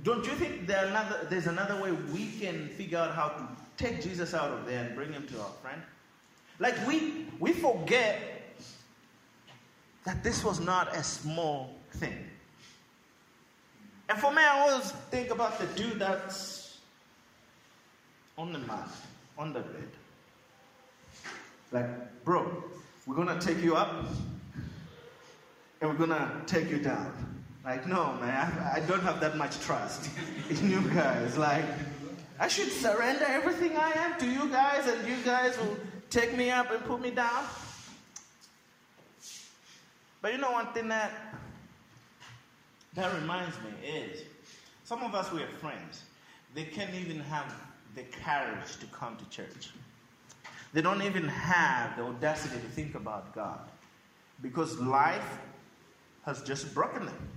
Don't 0.03 0.25
you 0.25 0.31
think 0.33 0.65
there 0.67 0.85
another, 0.85 1.27
there's 1.29 1.47
another 1.47 1.81
way 1.81 1.91
we 1.91 2.31
can 2.39 2.69
figure 2.69 2.97
out 2.97 3.13
how 3.13 3.29
to 3.29 3.47
take 3.77 4.01
Jesus 4.01 4.33
out 4.33 4.51
of 4.51 4.65
there 4.65 4.85
and 4.85 4.95
bring 4.95 5.11
him 5.11 5.27
to 5.27 5.39
our 5.39 5.51
friend? 5.61 5.81
Like 6.59 6.75
we 6.87 7.25
we 7.39 7.53
forget 7.53 8.19
that 10.05 10.23
this 10.23 10.43
was 10.43 10.59
not 10.59 10.95
a 10.95 11.03
small 11.03 11.75
thing. 11.91 12.29
And 14.09 14.17
for 14.17 14.31
me, 14.31 14.41
I 14.41 14.59
always 14.59 14.91
think 15.11 15.29
about 15.29 15.59
the 15.59 15.67
dude 15.67 15.99
that's 15.99 16.79
on 18.37 18.51
the 18.51 18.59
mat, 18.59 18.89
on 19.37 19.53
the 19.53 19.59
bed. 19.59 19.89
Like, 21.71 22.23
bro, 22.23 22.63
we're 23.05 23.15
gonna 23.15 23.39
take 23.39 23.61
you 23.61 23.75
up 23.75 24.05
and 25.81 25.89
we're 25.89 25.97
gonna 25.97 26.41
take 26.47 26.69
you 26.69 26.79
down. 26.79 27.38
Like, 27.63 27.87
no, 27.87 28.13
man, 28.13 28.57
I, 28.73 28.77
I 28.77 28.79
don't 28.81 29.01
have 29.01 29.19
that 29.19 29.37
much 29.37 29.59
trust 29.59 30.09
in 30.49 30.69
you 30.69 30.81
guys. 30.91 31.37
Like, 31.37 31.65
I 32.39 32.47
should 32.47 32.71
surrender 32.71 33.25
everything 33.25 33.75
I 33.75 33.91
am 33.91 34.17
to 34.19 34.25
you 34.25 34.49
guys, 34.49 34.87
and 34.87 35.07
you 35.07 35.17
guys 35.25 35.57
will 35.57 35.77
take 36.09 36.35
me 36.35 36.49
up 36.49 36.71
and 36.71 36.83
put 36.85 37.01
me 37.01 37.11
down. 37.11 37.43
But 40.21 40.33
you 40.33 40.37
know 40.37 40.51
one 40.51 40.67
thing 40.73 40.87
that 40.89 41.11
that 42.95 43.13
reminds 43.21 43.55
me 43.57 43.87
is 43.87 44.23
some 44.83 45.03
of 45.03 45.13
us 45.13 45.31
we 45.31 45.41
have 45.41 45.49
friends. 45.51 46.03
They 46.55 46.63
can't 46.63 46.93
even 46.95 47.19
have 47.19 47.53
the 47.95 48.03
courage 48.03 48.77
to 48.79 48.85
come 48.87 49.15
to 49.17 49.29
church. 49.29 49.69
They 50.73 50.81
don't 50.81 51.01
even 51.01 51.27
have 51.27 51.95
the 51.97 52.03
audacity 52.03 52.55
to 52.55 52.67
think 52.67 52.95
about 52.95 53.33
God 53.33 53.59
because 54.41 54.79
life 54.79 55.37
has 56.25 56.41
just 56.41 56.73
broken 56.73 57.05
them. 57.05 57.29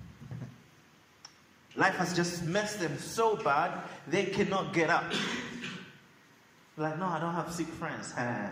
Life 1.74 1.94
has 1.96 2.14
just 2.14 2.44
messed 2.44 2.80
them 2.80 2.98
so 2.98 3.36
bad 3.36 3.82
they 4.06 4.26
cannot 4.26 4.74
get 4.74 4.90
up. 4.90 5.04
like, 6.76 6.98
no, 6.98 7.06
I 7.06 7.18
don't 7.18 7.34
have 7.34 7.50
sick 7.52 7.66
friends. 7.66 8.12
Eh. 8.16 8.48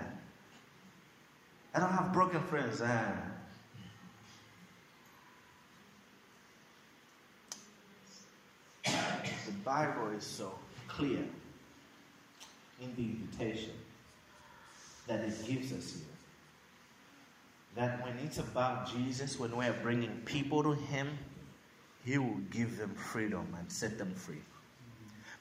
I 1.75 1.81
don't 1.81 1.93
have 1.93 2.13
broken 2.13 2.41
friends. 2.43 2.81
Eh. 2.81 3.13
the 8.85 9.53
Bible 9.65 10.11
is 10.17 10.25
so 10.25 10.53
clear 10.89 11.25
in 12.81 12.95
the 12.97 13.03
invitation 13.03 13.73
that 15.07 15.21
it 15.21 15.47
gives 15.47 15.73
us 15.73 15.93
here. 15.95 16.05
That 17.77 18.05
when 18.05 18.17
it's 18.25 18.39
about 18.39 18.91
Jesus, 18.93 19.39
when 19.39 19.57
we're 19.57 19.77
bringing 19.83 20.23
people 20.25 20.63
to 20.63 20.73
Him, 20.73 21.19
he 22.05 22.19
will 22.19 22.41
give 22.51 22.79
them 22.79 22.95
freedom 22.95 23.47
and 23.59 23.71
set 23.71 23.99
them 23.99 24.15
free. 24.15 24.43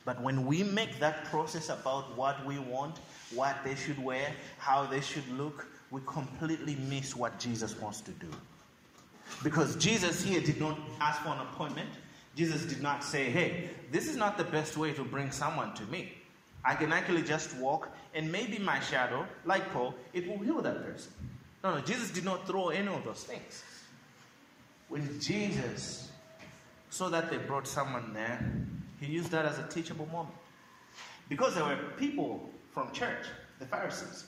But 0.05 0.21
when 0.21 0.45
we 0.45 0.63
make 0.63 0.99
that 0.99 1.25
process 1.25 1.69
about 1.69 2.15
what 2.17 2.43
we 2.45 2.57
want, 2.59 2.97
what 3.33 3.57
they 3.63 3.75
should 3.75 4.03
wear, 4.03 4.33
how 4.57 4.85
they 4.85 5.01
should 5.01 5.27
look, 5.37 5.67
we 5.91 6.01
completely 6.05 6.75
miss 6.75 7.15
what 7.15 7.39
Jesus 7.39 7.79
wants 7.79 8.01
to 8.01 8.11
do. 8.11 8.29
Because 9.43 9.75
Jesus 9.75 10.23
here 10.23 10.41
did 10.41 10.59
not 10.59 10.77
ask 10.99 11.21
for 11.21 11.29
an 11.29 11.39
appointment. 11.39 11.89
Jesus 12.35 12.63
did 12.65 12.81
not 12.81 13.03
say, 13.03 13.29
hey, 13.29 13.69
this 13.91 14.07
is 14.07 14.15
not 14.15 14.37
the 14.37 14.43
best 14.43 14.77
way 14.77 14.93
to 14.93 15.03
bring 15.03 15.31
someone 15.31 15.73
to 15.75 15.83
me. 15.85 16.13
I 16.63 16.75
can 16.75 16.91
actually 16.91 17.23
just 17.23 17.55
walk, 17.57 17.89
and 18.13 18.31
maybe 18.31 18.59
my 18.59 18.79
shadow, 18.79 19.25
like 19.45 19.71
Paul, 19.71 19.95
it 20.13 20.27
will 20.27 20.39
heal 20.39 20.61
that 20.61 20.83
person. 20.83 21.11
No, 21.63 21.75
no, 21.75 21.81
Jesus 21.81 22.11
did 22.11 22.25
not 22.25 22.47
throw 22.47 22.69
any 22.69 22.87
of 22.87 23.03
those 23.03 23.23
things. 23.23 23.63
When 24.87 25.19
Jesus 25.19 26.09
saw 26.89 27.09
that 27.09 27.29
they 27.29 27.37
brought 27.37 27.67
someone 27.67 28.13
there, 28.13 28.39
he 28.99 29.07
used 29.07 29.31
that 29.31 29.45
as 29.45 29.59
a 29.59 29.67
teachable 29.67 30.07
moment. 30.07 30.35
Because 31.29 31.55
there 31.55 31.63
were 31.63 31.77
people 31.97 32.49
from 32.73 32.91
church, 32.91 33.25
the 33.59 33.65
Pharisees, 33.65 34.25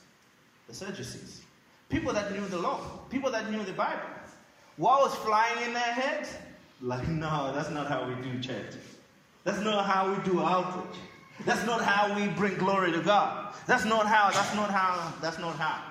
the 0.68 0.74
Sadducees, 0.74 1.41
people 1.89 2.14
that 2.14 2.32
knew 2.32 2.45
the 2.47 2.57
law, 2.57 2.80
people 3.09 3.32
that 3.32 3.51
knew 3.51 3.64
the 3.64 3.74
Bible. 3.74 4.01
What 4.78 5.01
was 5.01 5.16
flying 5.16 5.66
in 5.66 5.74
their 5.74 5.82
heads? 5.82 6.30
Like, 6.82 7.07
no, 7.07 7.51
that's 7.53 7.70
not 7.70 7.88
how 7.88 8.07
we 8.07 8.16
do 8.22 8.39
church. 8.39 8.74
That's 9.43 9.59
not 9.59 9.86
how 9.86 10.14
we 10.14 10.24
do 10.24 10.41
outreach. 10.41 10.99
That's 11.45 11.66
not 11.66 11.84
how 11.84 12.16
we 12.16 12.28
bring 12.28 12.55
glory 12.57 12.91
to 12.91 13.01
God. 13.01 13.53
That's 13.68 13.86
not 13.86 14.05
how, 14.05 14.30
that's 14.32 14.55
not 14.55 14.70
how, 14.70 15.14
that's 15.22 15.39
not 15.39 15.55
how. 15.57 15.84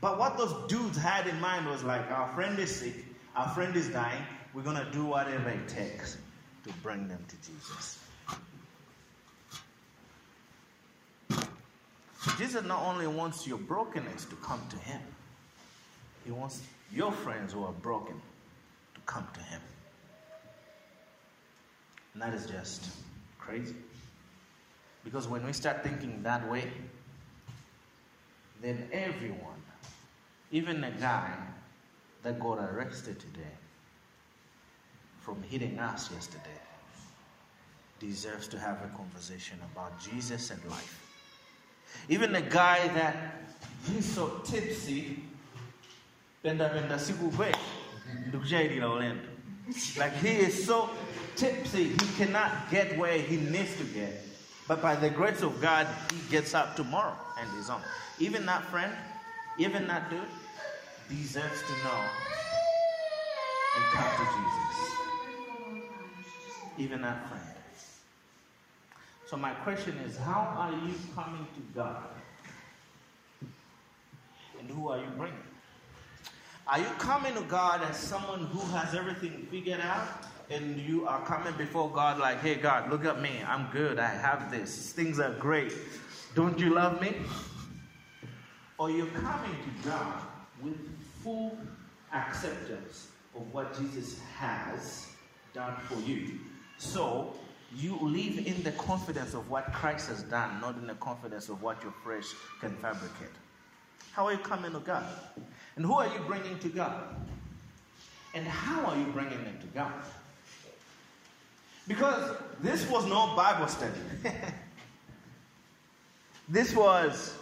But 0.00 0.18
what 0.18 0.36
those 0.36 0.54
dudes 0.68 0.98
had 0.98 1.26
in 1.26 1.40
mind 1.40 1.66
was 1.66 1.82
like, 1.82 2.10
our 2.10 2.28
friend 2.34 2.58
is 2.58 2.74
sick, 2.74 2.94
our 3.36 3.48
friend 3.50 3.76
is 3.76 3.88
dying, 3.90 4.22
we're 4.54 4.62
going 4.62 4.82
to 4.82 4.90
do 4.90 5.04
whatever 5.04 5.50
it 5.50 5.68
takes 5.68 6.16
to 6.64 6.72
bring 6.82 7.06
them 7.06 7.22
to 7.28 7.36
Jesus. 7.46 7.98
Jesus 12.38 12.64
not 12.64 12.82
only 12.82 13.06
wants 13.06 13.46
your 13.46 13.58
brokenness 13.58 14.24
to 14.26 14.36
come 14.36 14.60
to 14.70 14.76
Him, 14.78 15.00
He 16.24 16.32
wants 16.32 16.62
your 16.92 17.12
friends 17.12 17.52
who 17.52 17.64
are 17.64 17.72
broken 17.72 18.20
to 18.94 19.00
come 19.06 19.26
to 19.34 19.40
Him. 19.40 19.60
And 22.14 22.22
that 22.22 22.32
is 22.34 22.46
just 22.46 22.88
crazy. 23.38 23.76
Because 25.04 25.28
when 25.28 25.44
we 25.44 25.52
start 25.52 25.82
thinking 25.82 26.22
that 26.22 26.50
way, 26.50 26.70
then 28.62 28.88
everyone, 28.92 29.62
even 30.50 30.82
a 30.82 30.90
guy 30.90 31.32
that 32.26 32.40
got 32.40 32.58
arrested 32.58 33.20
today 33.20 33.54
from 35.20 35.40
hitting 35.44 35.78
us 35.78 36.10
yesterday, 36.12 36.60
deserves 38.00 38.48
to 38.48 38.58
have 38.58 38.82
a 38.82 38.88
conversation 38.96 39.56
about 39.72 39.92
Jesus 40.00 40.50
and 40.50 40.60
life. 40.64 41.00
Even 42.08 42.34
a 42.34 42.40
guy 42.40 42.88
that 42.88 43.16
he's 43.86 44.04
so 44.04 44.40
tipsy, 44.44 45.22
benda 46.42 46.68
benda 46.68 46.96
sikube, 46.96 47.54
like 49.96 50.16
he 50.16 50.30
is 50.30 50.66
so 50.66 50.90
tipsy, 51.36 51.90
he 51.90 52.08
cannot 52.18 52.50
get 52.72 52.98
where 52.98 53.18
he 53.18 53.36
needs 53.36 53.76
to 53.76 53.84
get. 53.84 54.20
But 54.66 54.82
by 54.82 54.96
the 54.96 55.10
grace 55.10 55.42
of 55.42 55.60
God, 55.60 55.86
he 56.10 56.28
gets 56.28 56.54
up 56.54 56.74
tomorrow 56.74 57.14
and 57.38 57.48
is 57.60 57.70
on. 57.70 57.80
Even 58.18 58.44
that 58.46 58.64
friend, 58.64 58.92
even 59.58 59.86
that 59.86 60.10
dude, 60.10 60.22
deserves 61.08 61.62
to 61.62 61.72
know 61.84 62.04
and 63.76 63.84
come 63.92 64.10
to 64.16 64.24
Jesus. 64.32 64.96
Even 66.78 67.02
that 67.02 67.28
friend. 67.28 67.42
So, 69.26 69.36
my 69.36 69.52
question 69.54 69.96
is 70.06 70.16
how 70.16 70.54
are 70.56 70.72
you 70.72 70.94
coming 71.14 71.46
to 71.54 71.60
God? 71.74 72.04
And 74.60 74.70
who 74.70 74.88
are 74.88 74.98
you 74.98 75.08
bringing? 75.16 75.36
Are 76.68 76.78
you 76.78 76.90
coming 76.98 77.34
to 77.34 77.42
God 77.42 77.82
as 77.82 77.96
someone 77.96 78.46
who 78.46 78.60
has 78.76 78.94
everything 78.94 79.46
figured 79.50 79.80
out? 79.80 80.08
And 80.48 80.78
you 80.78 81.08
are 81.08 81.20
coming 81.24 81.54
before 81.58 81.90
God 81.90 82.18
like, 82.18 82.40
hey, 82.40 82.54
God, 82.54 82.88
look 82.88 83.04
at 83.04 83.20
me. 83.20 83.40
I'm 83.44 83.68
good. 83.72 83.98
I 83.98 84.08
have 84.08 84.50
this. 84.52 84.92
Things 84.92 85.18
are 85.18 85.32
great. 85.34 85.72
Don't 86.36 86.58
you 86.60 86.72
love 86.72 87.00
me? 87.00 87.16
Or 88.78 88.90
you're 88.90 89.06
coming 89.06 89.50
to 89.50 89.88
God 89.88 90.22
with 90.62 90.95
full 91.26 91.58
acceptance 92.14 93.08
of 93.34 93.52
what 93.52 93.76
Jesus 93.76 94.20
has 94.38 95.08
done 95.52 95.74
for 95.88 95.98
you. 96.08 96.38
So 96.78 97.34
you 97.74 97.98
live 98.00 98.46
in 98.46 98.62
the 98.62 98.70
confidence 98.72 99.34
of 99.34 99.50
what 99.50 99.72
Christ 99.72 100.08
has 100.08 100.22
done, 100.22 100.60
not 100.60 100.76
in 100.76 100.86
the 100.86 100.94
confidence 100.94 101.48
of 101.48 101.60
what 101.62 101.82
your 101.82 101.92
flesh 102.04 102.26
can 102.60 102.76
fabricate. 102.76 103.34
How 104.12 104.26
are 104.26 104.34
you 104.34 104.38
coming 104.38 104.70
to 104.70 104.78
God? 104.78 105.04
And 105.74 105.84
who 105.84 105.94
are 105.94 106.06
you 106.06 106.20
bringing 106.28 106.60
to 106.60 106.68
God? 106.68 107.02
And 108.32 108.46
how 108.46 108.84
are 108.84 108.96
you 108.96 109.06
bringing 109.06 109.42
them 109.42 109.58
to 109.60 109.66
God? 109.74 109.92
Because 111.88 112.36
this 112.62 112.88
was 112.88 113.04
no 113.06 113.34
Bible 113.34 113.66
study. 113.66 113.92
this 116.48 116.72
was 116.72 117.34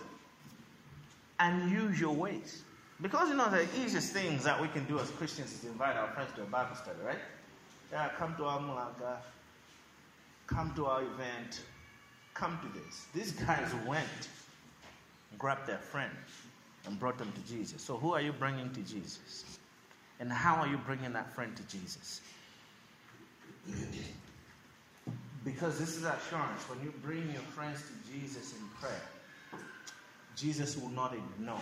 unusual 1.38 2.14
ways. 2.14 2.62
Because 3.04 3.28
you 3.28 3.34
know 3.34 3.50
the 3.50 3.66
easiest 3.78 4.14
things 4.14 4.44
that 4.44 4.58
we 4.58 4.66
can 4.68 4.86
do 4.86 4.98
as 4.98 5.10
Christians 5.10 5.52
is 5.52 5.64
invite 5.64 5.94
our 5.94 6.08
friends 6.12 6.30
to 6.36 6.42
a 6.42 6.46
Bible 6.46 6.74
study, 6.74 6.96
right? 7.04 7.18
Yeah, 7.92 8.08
come 8.16 8.34
to 8.36 8.46
our 8.46 8.58
mulanga, 8.58 9.18
come 10.46 10.72
to 10.74 10.86
our 10.86 11.02
event, 11.02 11.60
come 12.32 12.58
to 12.62 12.80
this. 12.80 13.04
These 13.14 13.32
guys 13.32 13.70
went, 13.86 14.30
grabbed 15.36 15.66
their 15.66 15.76
friend, 15.76 16.14
and 16.86 16.98
brought 16.98 17.18
them 17.18 17.30
to 17.32 17.40
Jesus. 17.42 17.82
So 17.82 17.98
who 17.98 18.14
are 18.14 18.22
you 18.22 18.32
bringing 18.32 18.70
to 18.72 18.80
Jesus? 18.80 19.58
And 20.18 20.32
how 20.32 20.54
are 20.54 20.66
you 20.66 20.78
bringing 20.78 21.12
that 21.12 21.30
friend 21.34 21.54
to 21.58 21.62
Jesus? 21.64 22.22
Because 25.44 25.78
this 25.78 25.98
is 25.98 26.04
assurance. 26.04 26.62
When 26.70 26.80
you 26.82 26.94
bring 27.02 27.30
your 27.30 27.42
friends 27.54 27.82
to 27.82 28.12
Jesus 28.14 28.54
in 28.54 28.66
prayer, 28.80 29.02
Jesus 30.36 30.78
will 30.78 30.88
not 30.88 31.12
ignore 31.12 31.60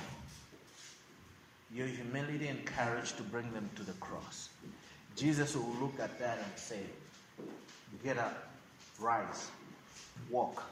your 1.75 1.87
humility 1.87 2.49
and 2.49 2.65
courage 2.67 3.15
to 3.17 3.23
bring 3.23 3.51
them 3.53 3.69
to 3.77 3.83
the 3.83 3.93
cross. 3.93 4.51
Jesus 5.17 5.57
will 5.57 5.75
look 5.81 5.99
at 6.01 6.19
that 6.19 6.39
and 6.39 6.53
say, 6.57 6.81
Get 8.05 8.19
up, 8.19 8.51
rise, 8.99 9.51
walk. 10.31 10.63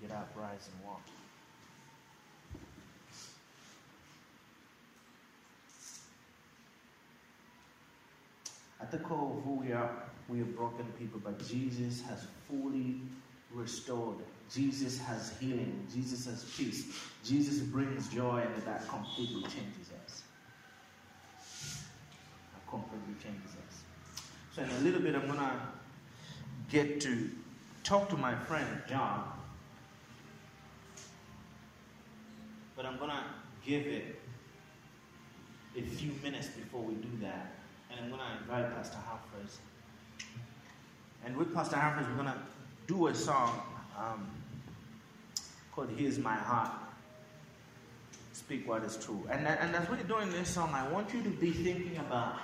Get 0.00 0.10
up, 0.10 0.30
rise, 0.36 0.68
and 0.72 0.86
walk. 0.86 1.02
At 8.80 8.90
the 8.90 8.98
core 8.98 9.36
of 9.36 9.44
who 9.44 9.54
we 9.54 9.72
are, 9.72 9.90
we 10.28 10.40
are 10.40 10.44
broken 10.44 10.84
people, 10.98 11.20
but 11.22 11.38
Jesus 11.46 12.02
has 12.02 12.26
fully 12.48 13.00
restored. 13.52 14.18
Jesus 14.52 14.98
has 15.00 15.32
healing. 15.40 15.86
Jesus 15.92 16.26
has 16.26 16.44
peace. 16.56 16.86
Jesus 17.24 17.60
brings 17.60 18.08
joy, 18.08 18.42
and 18.42 18.62
that 18.64 18.86
completely 18.88 19.42
changes 19.42 19.90
us. 20.04 20.22
That 22.52 22.68
completely 22.68 23.14
changes 23.22 23.52
us. 23.66 23.82
So, 24.54 24.62
in 24.62 24.70
a 24.70 24.78
little 24.80 25.00
bit, 25.00 25.14
I'm 25.14 25.26
going 25.26 25.38
to 25.38 25.60
get 26.70 27.00
to 27.02 27.30
talk 27.82 28.08
to 28.10 28.16
my 28.16 28.34
friend 28.34 28.82
John, 28.88 29.24
but 32.76 32.84
I'm 32.84 32.98
going 32.98 33.10
to 33.10 33.24
give 33.64 33.86
it 33.86 34.20
a 35.76 35.82
few 35.82 36.12
minutes 36.22 36.48
before 36.48 36.82
we 36.82 36.94
do 36.94 37.08
that 37.22 37.52
and 37.90 38.00
I'm 38.00 38.08
going 38.08 38.20
to 38.20 38.42
invite 38.42 38.74
Pastor 38.74 38.98
Humphreys. 39.06 39.58
And 41.24 41.36
with 41.36 41.54
Pastor 41.54 41.76
Humphreys, 41.76 42.06
we're 42.08 42.22
going 42.22 42.26
to 42.26 42.38
do 42.86 43.08
a 43.08 43.14
song 43.14 43.60
um, 43.98 44.26
called 45.72 45.90
Here's 45.96 46.18
My 46.18 46.34
Heart. 46.34 46.72
Speak 48.32 48.68
what 48.68 48.84
is 48.84 48.96
true. 48.96 49.26
And, 49.30 49.46
and 49.46 49.74
as 49.74 49.88
we're 49.88 49.96
doing 50.02 50.30
this 50.30 50.48
song, 50.48 50.70
I 50.72 50.88
want 50.88 51.12
you 51.12 51.22
to 51.22 51.30
be 51.30 51.50
thinking 51.50 51.96
about 51.98 52.38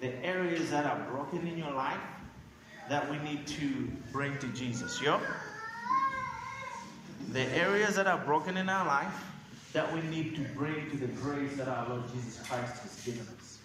the 0.00 0.14
areas 0.24 0.70
that 0.70 0.86
are 0.86 1.00
broken 1.10 1.46
in 1.46 1.58
your 1.58 1.72
life 1.72 1.98
that 2.88 3.08
we 3.10 3.18
need 3.18 3.46
to 3.46 3.90
bring 4.12 4.36
to 4.38 4.46
Jesus. 4.48 5.00
Yo? 5.00 5.20
The 7.32 7.42
areas 7.56 7.96
that 7.96 8.06
are 8.06 8.18
broken 8.18 8.56
in 8.56 8.68
our 8.68 8.86
life 8.86 9.24
that 9.72 9.92
we 9.94 10.00
need 10.02 10.34
to 10.34 10.42
bring 10.54 10.90
to 10.90 10.96
the 10.96 11.06
grace 11.06 11.56
that 11.56 11.68
our 11.68 11.88
Lord 11.88 12.02
Jesus 12.12 12.44
Christ 12.46 12.82
has 12.82 13.04
given 13.04 13.26
us. 13.38 13.59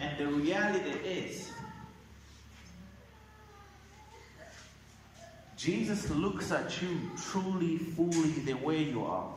And 0.00 0.18
the 0.18 0.26
reality 0.26 0.90
is, 1.08 1.50
Jesus 5.56 6.08
looks 6.10 6.52
at 6.52 6.80
you 6.80 7.10
truly, 7.30 7.78
fully 7.78 8.30
the 8.44 8.54
way 8.54 8.82
you 8.82 9.04
are. 9.04 9.28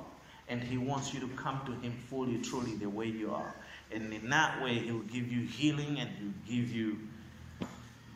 And 0.48 0.62
he 0.64 0.78
wants 0.78 1.14
you 1.14 1.20
to 1.22 1.28
come 1.30 1.62
to 1.66 1.72
him 1.74 1.94
fully, 2.10 2.38
truly 2.40 2.76
the 2.76 2.90
way 2.90 3.08
you 3.08 3.32
are. 3.32 3.56
And 3.92 4.14
in 4.14 4.30
that 4.30 4.62
way, 4.62 4.80
he 4.80 4.92
will 4.92 5.00
give 5.02 5.32
you 5.32 5.46
healing 5.48 6.00
and 6.00 6.10
he 6.10 6.26
will 6.26 6.64
give 6.64 6.72
you 6.72 7.00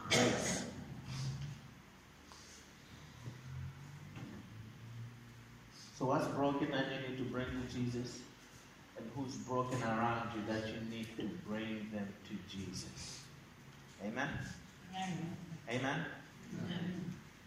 grace. 0.09 0.65
So, 5.97 6.05
what's 6.05 6.27
broken 6.27 6.71
that 6.71 6.85
you 6.91 7.09
need 7.09 7.17
to 7.17 7.23
bring 7.23 7.45
to 7.45 7.73
Jesus? 7.73 8.19
And 8.97 9.09
who's 9.15 9.35
broken 9.37 9.81
around 9.83 10.29
you 10.35 10.53
that 10.53 10.67
you 10.67 10.79
need 10.89 11.07
to 11.17 11.23
bring 11.47 11.89
them 11.93 12.07
to 12.27 12.57
Jesus? 12.57 13.21
Amen? 14.03 14.29
Amen. 14.95 15.35
Amen? 15.69 16.05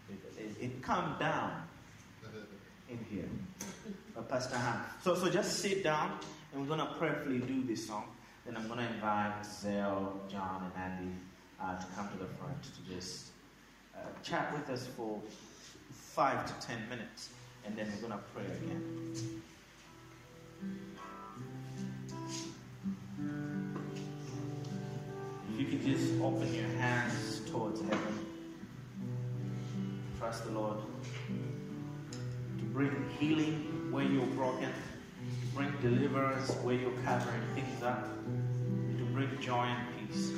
It, 0.09 0.39
it, 0.39 0.63
it 0.63 0.81
calmed 0.81 1.19
down 1.19 1.63
in 2.89 2.99
here. 3.09 3.29
But 4.15 4.29
Pastor 4.29 4.57
Han. 4.57 4.81
So, 5.03 5.15
so 5.15 5.29
just 5.29 5.59
sit 5.59 5.83
down 5.83 6.19
and 6.51 6.61
we're 6.61 6.75
going 6.75 6.87
to 6.87 6.93
prayerfully 6.95 7.39
do 7.39 7.63
this 7.63 7.87
song. 7.87 8.05
Then 8.45 8.57
I'm 8.57 8.67
going 8.67 8.79
to 8.79 8.93
invite 8.93 9.45
Zell, 9.45 10.19
John, 10.29 10.71
and 10.73 10.83
Andy 10.83 11.13
uh, 11.61 11.77
to 11.77 11.85
come 11.95 12.09
to 12.09 12.17
the 12.17 12.25
front 12.25 12.63
to 12.63 12.93
just 12.95 13.27
uh, 13.95 13.99
chat 14.23 14.51
with 14.53 14.69
us 14.69 14.87
for 14.87 15.21
five 15.91 16.45
to 16.45 16.67
ten 16.67 16.87
minutes 16.89 17.29
and 17.65 17.77
then 17.77 17.91
we're 17.93 18.07
going 18.07 18.19
to 18.19 18.25
pray 18.33 18.45
again. 18.45 19.41
If 25.51 25.59
you 25.59 25.65
could 25.65 25.85
just 25.85 26.21
open 26.21 26.53
your 26.53 26.69
hands 26.79 27.41
towards 27.51 27.81
heaven, 27.81 28.25
trust 30.17 30.45
the 30.45 30.51
Lord 30.51 30.79
to 32.57 32.63
bring 32.65 33.09
healing 33.19 33.91
where 33.91 34.05
you're 34.05 34.25
broken, 34.27 34.69
to 34.69 35.55
bring 35.55 35.71
deliverance 35.81 36.51
where 36.63 36.75
you're 36.75 36.91
covering 37.03 37.41
things 37.55 37.83
up, 37.83 38.07
to 38.97 39.05
bring 39.13 39.29
joy 39.39 39.65
and 39.65 40.09
peace 40.09 40.31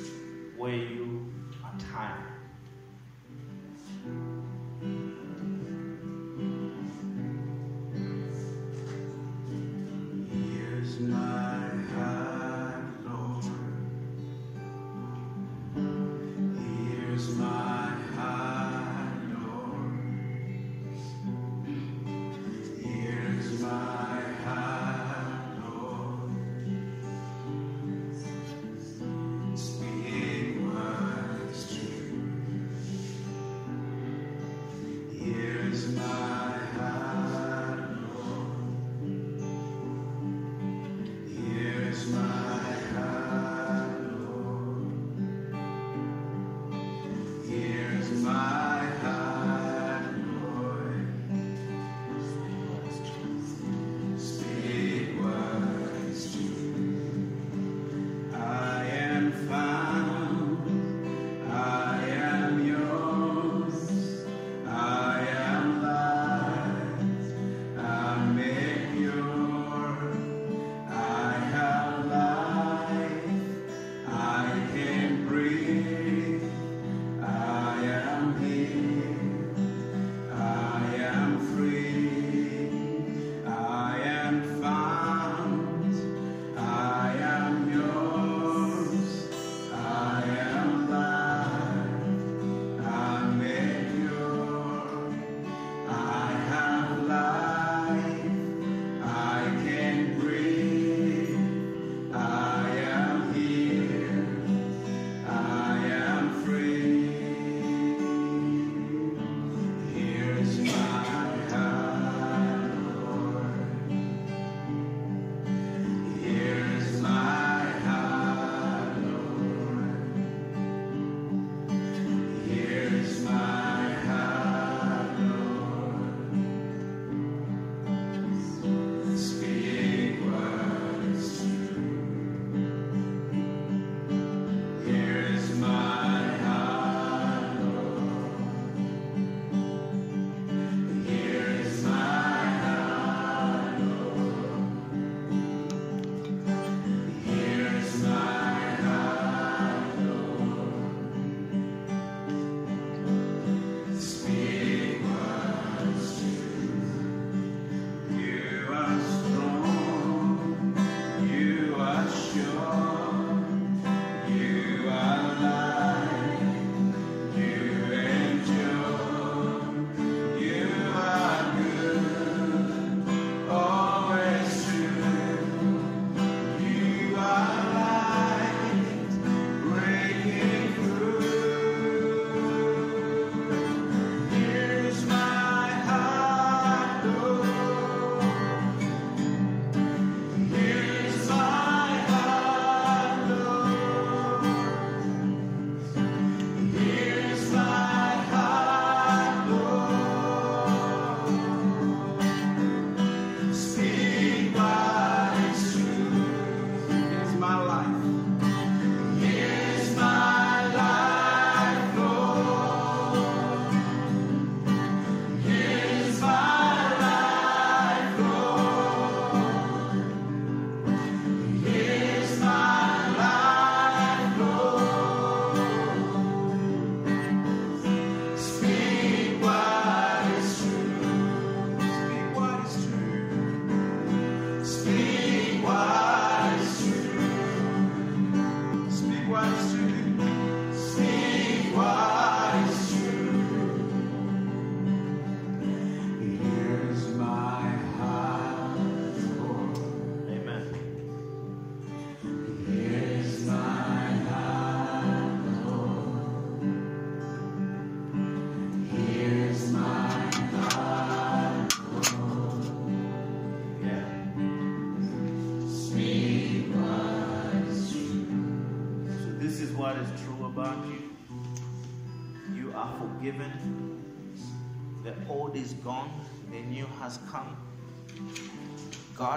where 0.56 0.74
you 0.74 1.32
are 1.64 1.74
tired. 1.92 2.31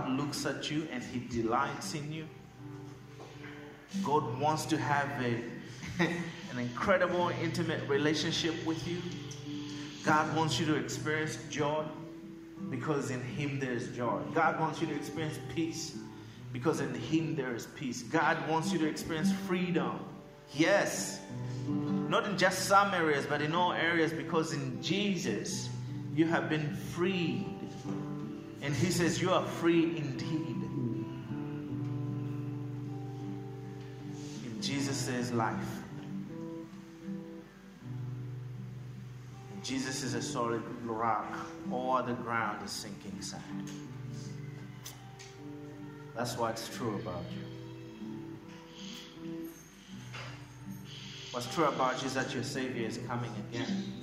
Looks 0.09 0.45
at 0.45 0.69
you 0.71 0.87
and 0.91 1.03
He 1.03 1.19
delights 1.19 1.93
in 1.93 2.11
you. 2.11 2.27
God 4.03 4.39
wants 4.39 4.65
to 4.65 4.77
have 4.77 5.09
a, 5.21 5.43
an 6.51 6.59
incredible, 6.59 7.29
intimate 7.41 7.87
relationship 7.87 8.53
with 8.65 8.87
you. 8.87 9.01
God 10.03 10.35
wants 10.35 10.59
you 10.59 10.65
to 10.67 10.75
experience 10.75 11.37
joy 11.49 11.83
because 12.69 13.11
in 13.11 13.21
Him 13.21 13.59
there 13.59 13.73
is 13.73 13.89
joy. 13.95 14.19
God 14.33 14.59
wants 14.59 14.81
you 14.81 14.87
to 14.87 14.95
experience 14.95 15.39
peace 15.53 15.97
because 16.53 16.79
in 16.79 16.93
Him 16.93 17.35
there 17.35 17.55
is 17.55 17.67
peace. 17.75 18.03
God 18.03 18.37
wants 18.49 18.71
you 18.71 18.79
to 18.79 18.87
experience 18.87 19.31
freedom. 19.47 19.99
Yes. 20.53 21.21
Not 21.67 22.25
in 22.25 22.37
just 22.37 22.65
some 22.65 22.93
areas, 22.93 23.25
but 23.25 23.41
in 23.41 23.55
all 23.55 23.73
areas 23.73 24.13
because 24.13 24.53
in 24.53 24.81
Jesus 24.81 25.69
you 26.15 26.27
have 26.27 26.49
been 26.49 26.75
freed. 26.75 27.45
And 28.65 28.73
He 28.73 28.89
says, 28.89 29.21
You 29.21 29.31
are 29.31 29.45
free 29.45 29.95
indeed. 29.95 30.57
In 34.43 34.59
Jesus' 34.59 35.31
life. 35.31 35.83
Jesus 39.61 40.01
is 40.03 40.15
a 40.15 40.21
solid 40.21 40.63
rock. 40.83 41.31
All 41.71 42.01
the 42.01 42.13
ground 42.13 42.63
is 42.65 42.71
sinking 42.71 43.21
sand. 43.21 43.69
That's 46.15 46.35
what's 46.35 46.75
true 46.75 46.95
about 46.95 47.23
you. 47.31 47.45
What's 51.31 51.53
true 51.53 51.65
about 51.65 52.01
you 52.01 52.07
is 52.07 52.15
that 52.15 52.33
your 52.33 52.43
Savior 52.43 52.87
is 52.87 52.99
coming 53.07 53.31
again. 53.49 53.94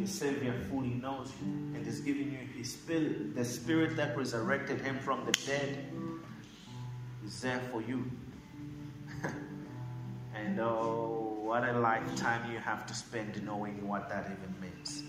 Your 0.00 0.06
Savior 0.06 0.54
fully 0.70 0.94
knows 0.94 1.30
you 1.42 1.52
and 1.76 1.86
is 1.86 2.00
giving 2.00 2.32
you 2.32 2.38
His 2.56 2.72
Spirit. 2.72 3.34
The 3.36 3.44
Spirit 3.44 3.96
that 3.98 4.16
resurrected 4.16 4.80
Him 4.80 4.98
from 4.98 5.26
the 5.26 5.32
dead 5.32 5.84
is 7.22 7.38
there 7.42 7.60
for 7.70 7.82
you. 7.82 8.10
and 10.34 10.58
oh, 10.58 11.36
what 11.42 11.68
a 11.68 11.78
lifetime 11.78 12.50
you 12.50 12.58
have 12.60 12.86
to 12.86 12.94
spend 12.94 13.44
knowing 13.44 13.86
what 13.86 14.08
that 14.08 14.24
even 14.24 14.54
means. 14.62 15.02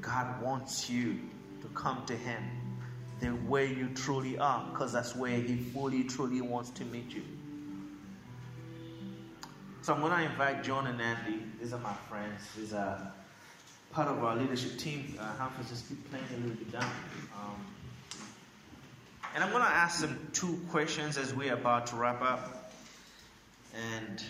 God 0.00 0.42
wants 0.42 0.90
you 0.90 1.20
to 1.60 1.68
come 1.74 2.04
to 2.06 2.16
Him 2.16 2.42
the 3.20 3.30
way 3.46 3.72
you 3.72 3.88
truly 3.90 4.36
are, 4.36 4.68
because 4.72 4.92
that's 4.92 5.14
where 5.14 5.38
He 5.40 5.54
fully, 5.54 6.02
truly 6.02 6.40
wants 6.40 6.70
to 6.70 6.84
meet 6.86 7.14
you. 7.14 7.22
So 9.82 9.94
I'm 9.94 10.00
going 10.00 10.12
to 10.12 10.30
invite 10.30 10.62
John 10.62 10.86
and 10.86 11.00
Andy. 11.00 11.40
These 11.58 11.72
are 11.72 11.78
my 11.78 11.94
friends. 12.10 12.42
These 12.54 12.74
are 12.74 13.12
part 13.92 14.08
of 14.08 14.22
our 14.22 14.36
leadership 14.36 14.76
team. 14.76 15.14
Uh, 15.18 15.24
Humphrey, 15.38 15.64
just 15.70 15.88
keep 15.88 16.10
playing 16.10 16.26
a 16.34 16.36
little 16.36 16.54
bit 16.54 16.70
down. 16.70 16.84
Um, 16.84 17.66
and 19.34 19.42
I'm 19.42 19.50
going 19.50 19.62
to 19.62 19.70
ask 19.70 20.02
them 20.02 20.28
two 20.34 20.60
questions 20.70 21.16
as 21.16 21.34
we're 21.34 21.54
about 21.54 21.86
to 21.88 21.96
wrap 21.96 22.20
up. 22.20 22.72
And 23.74 24.22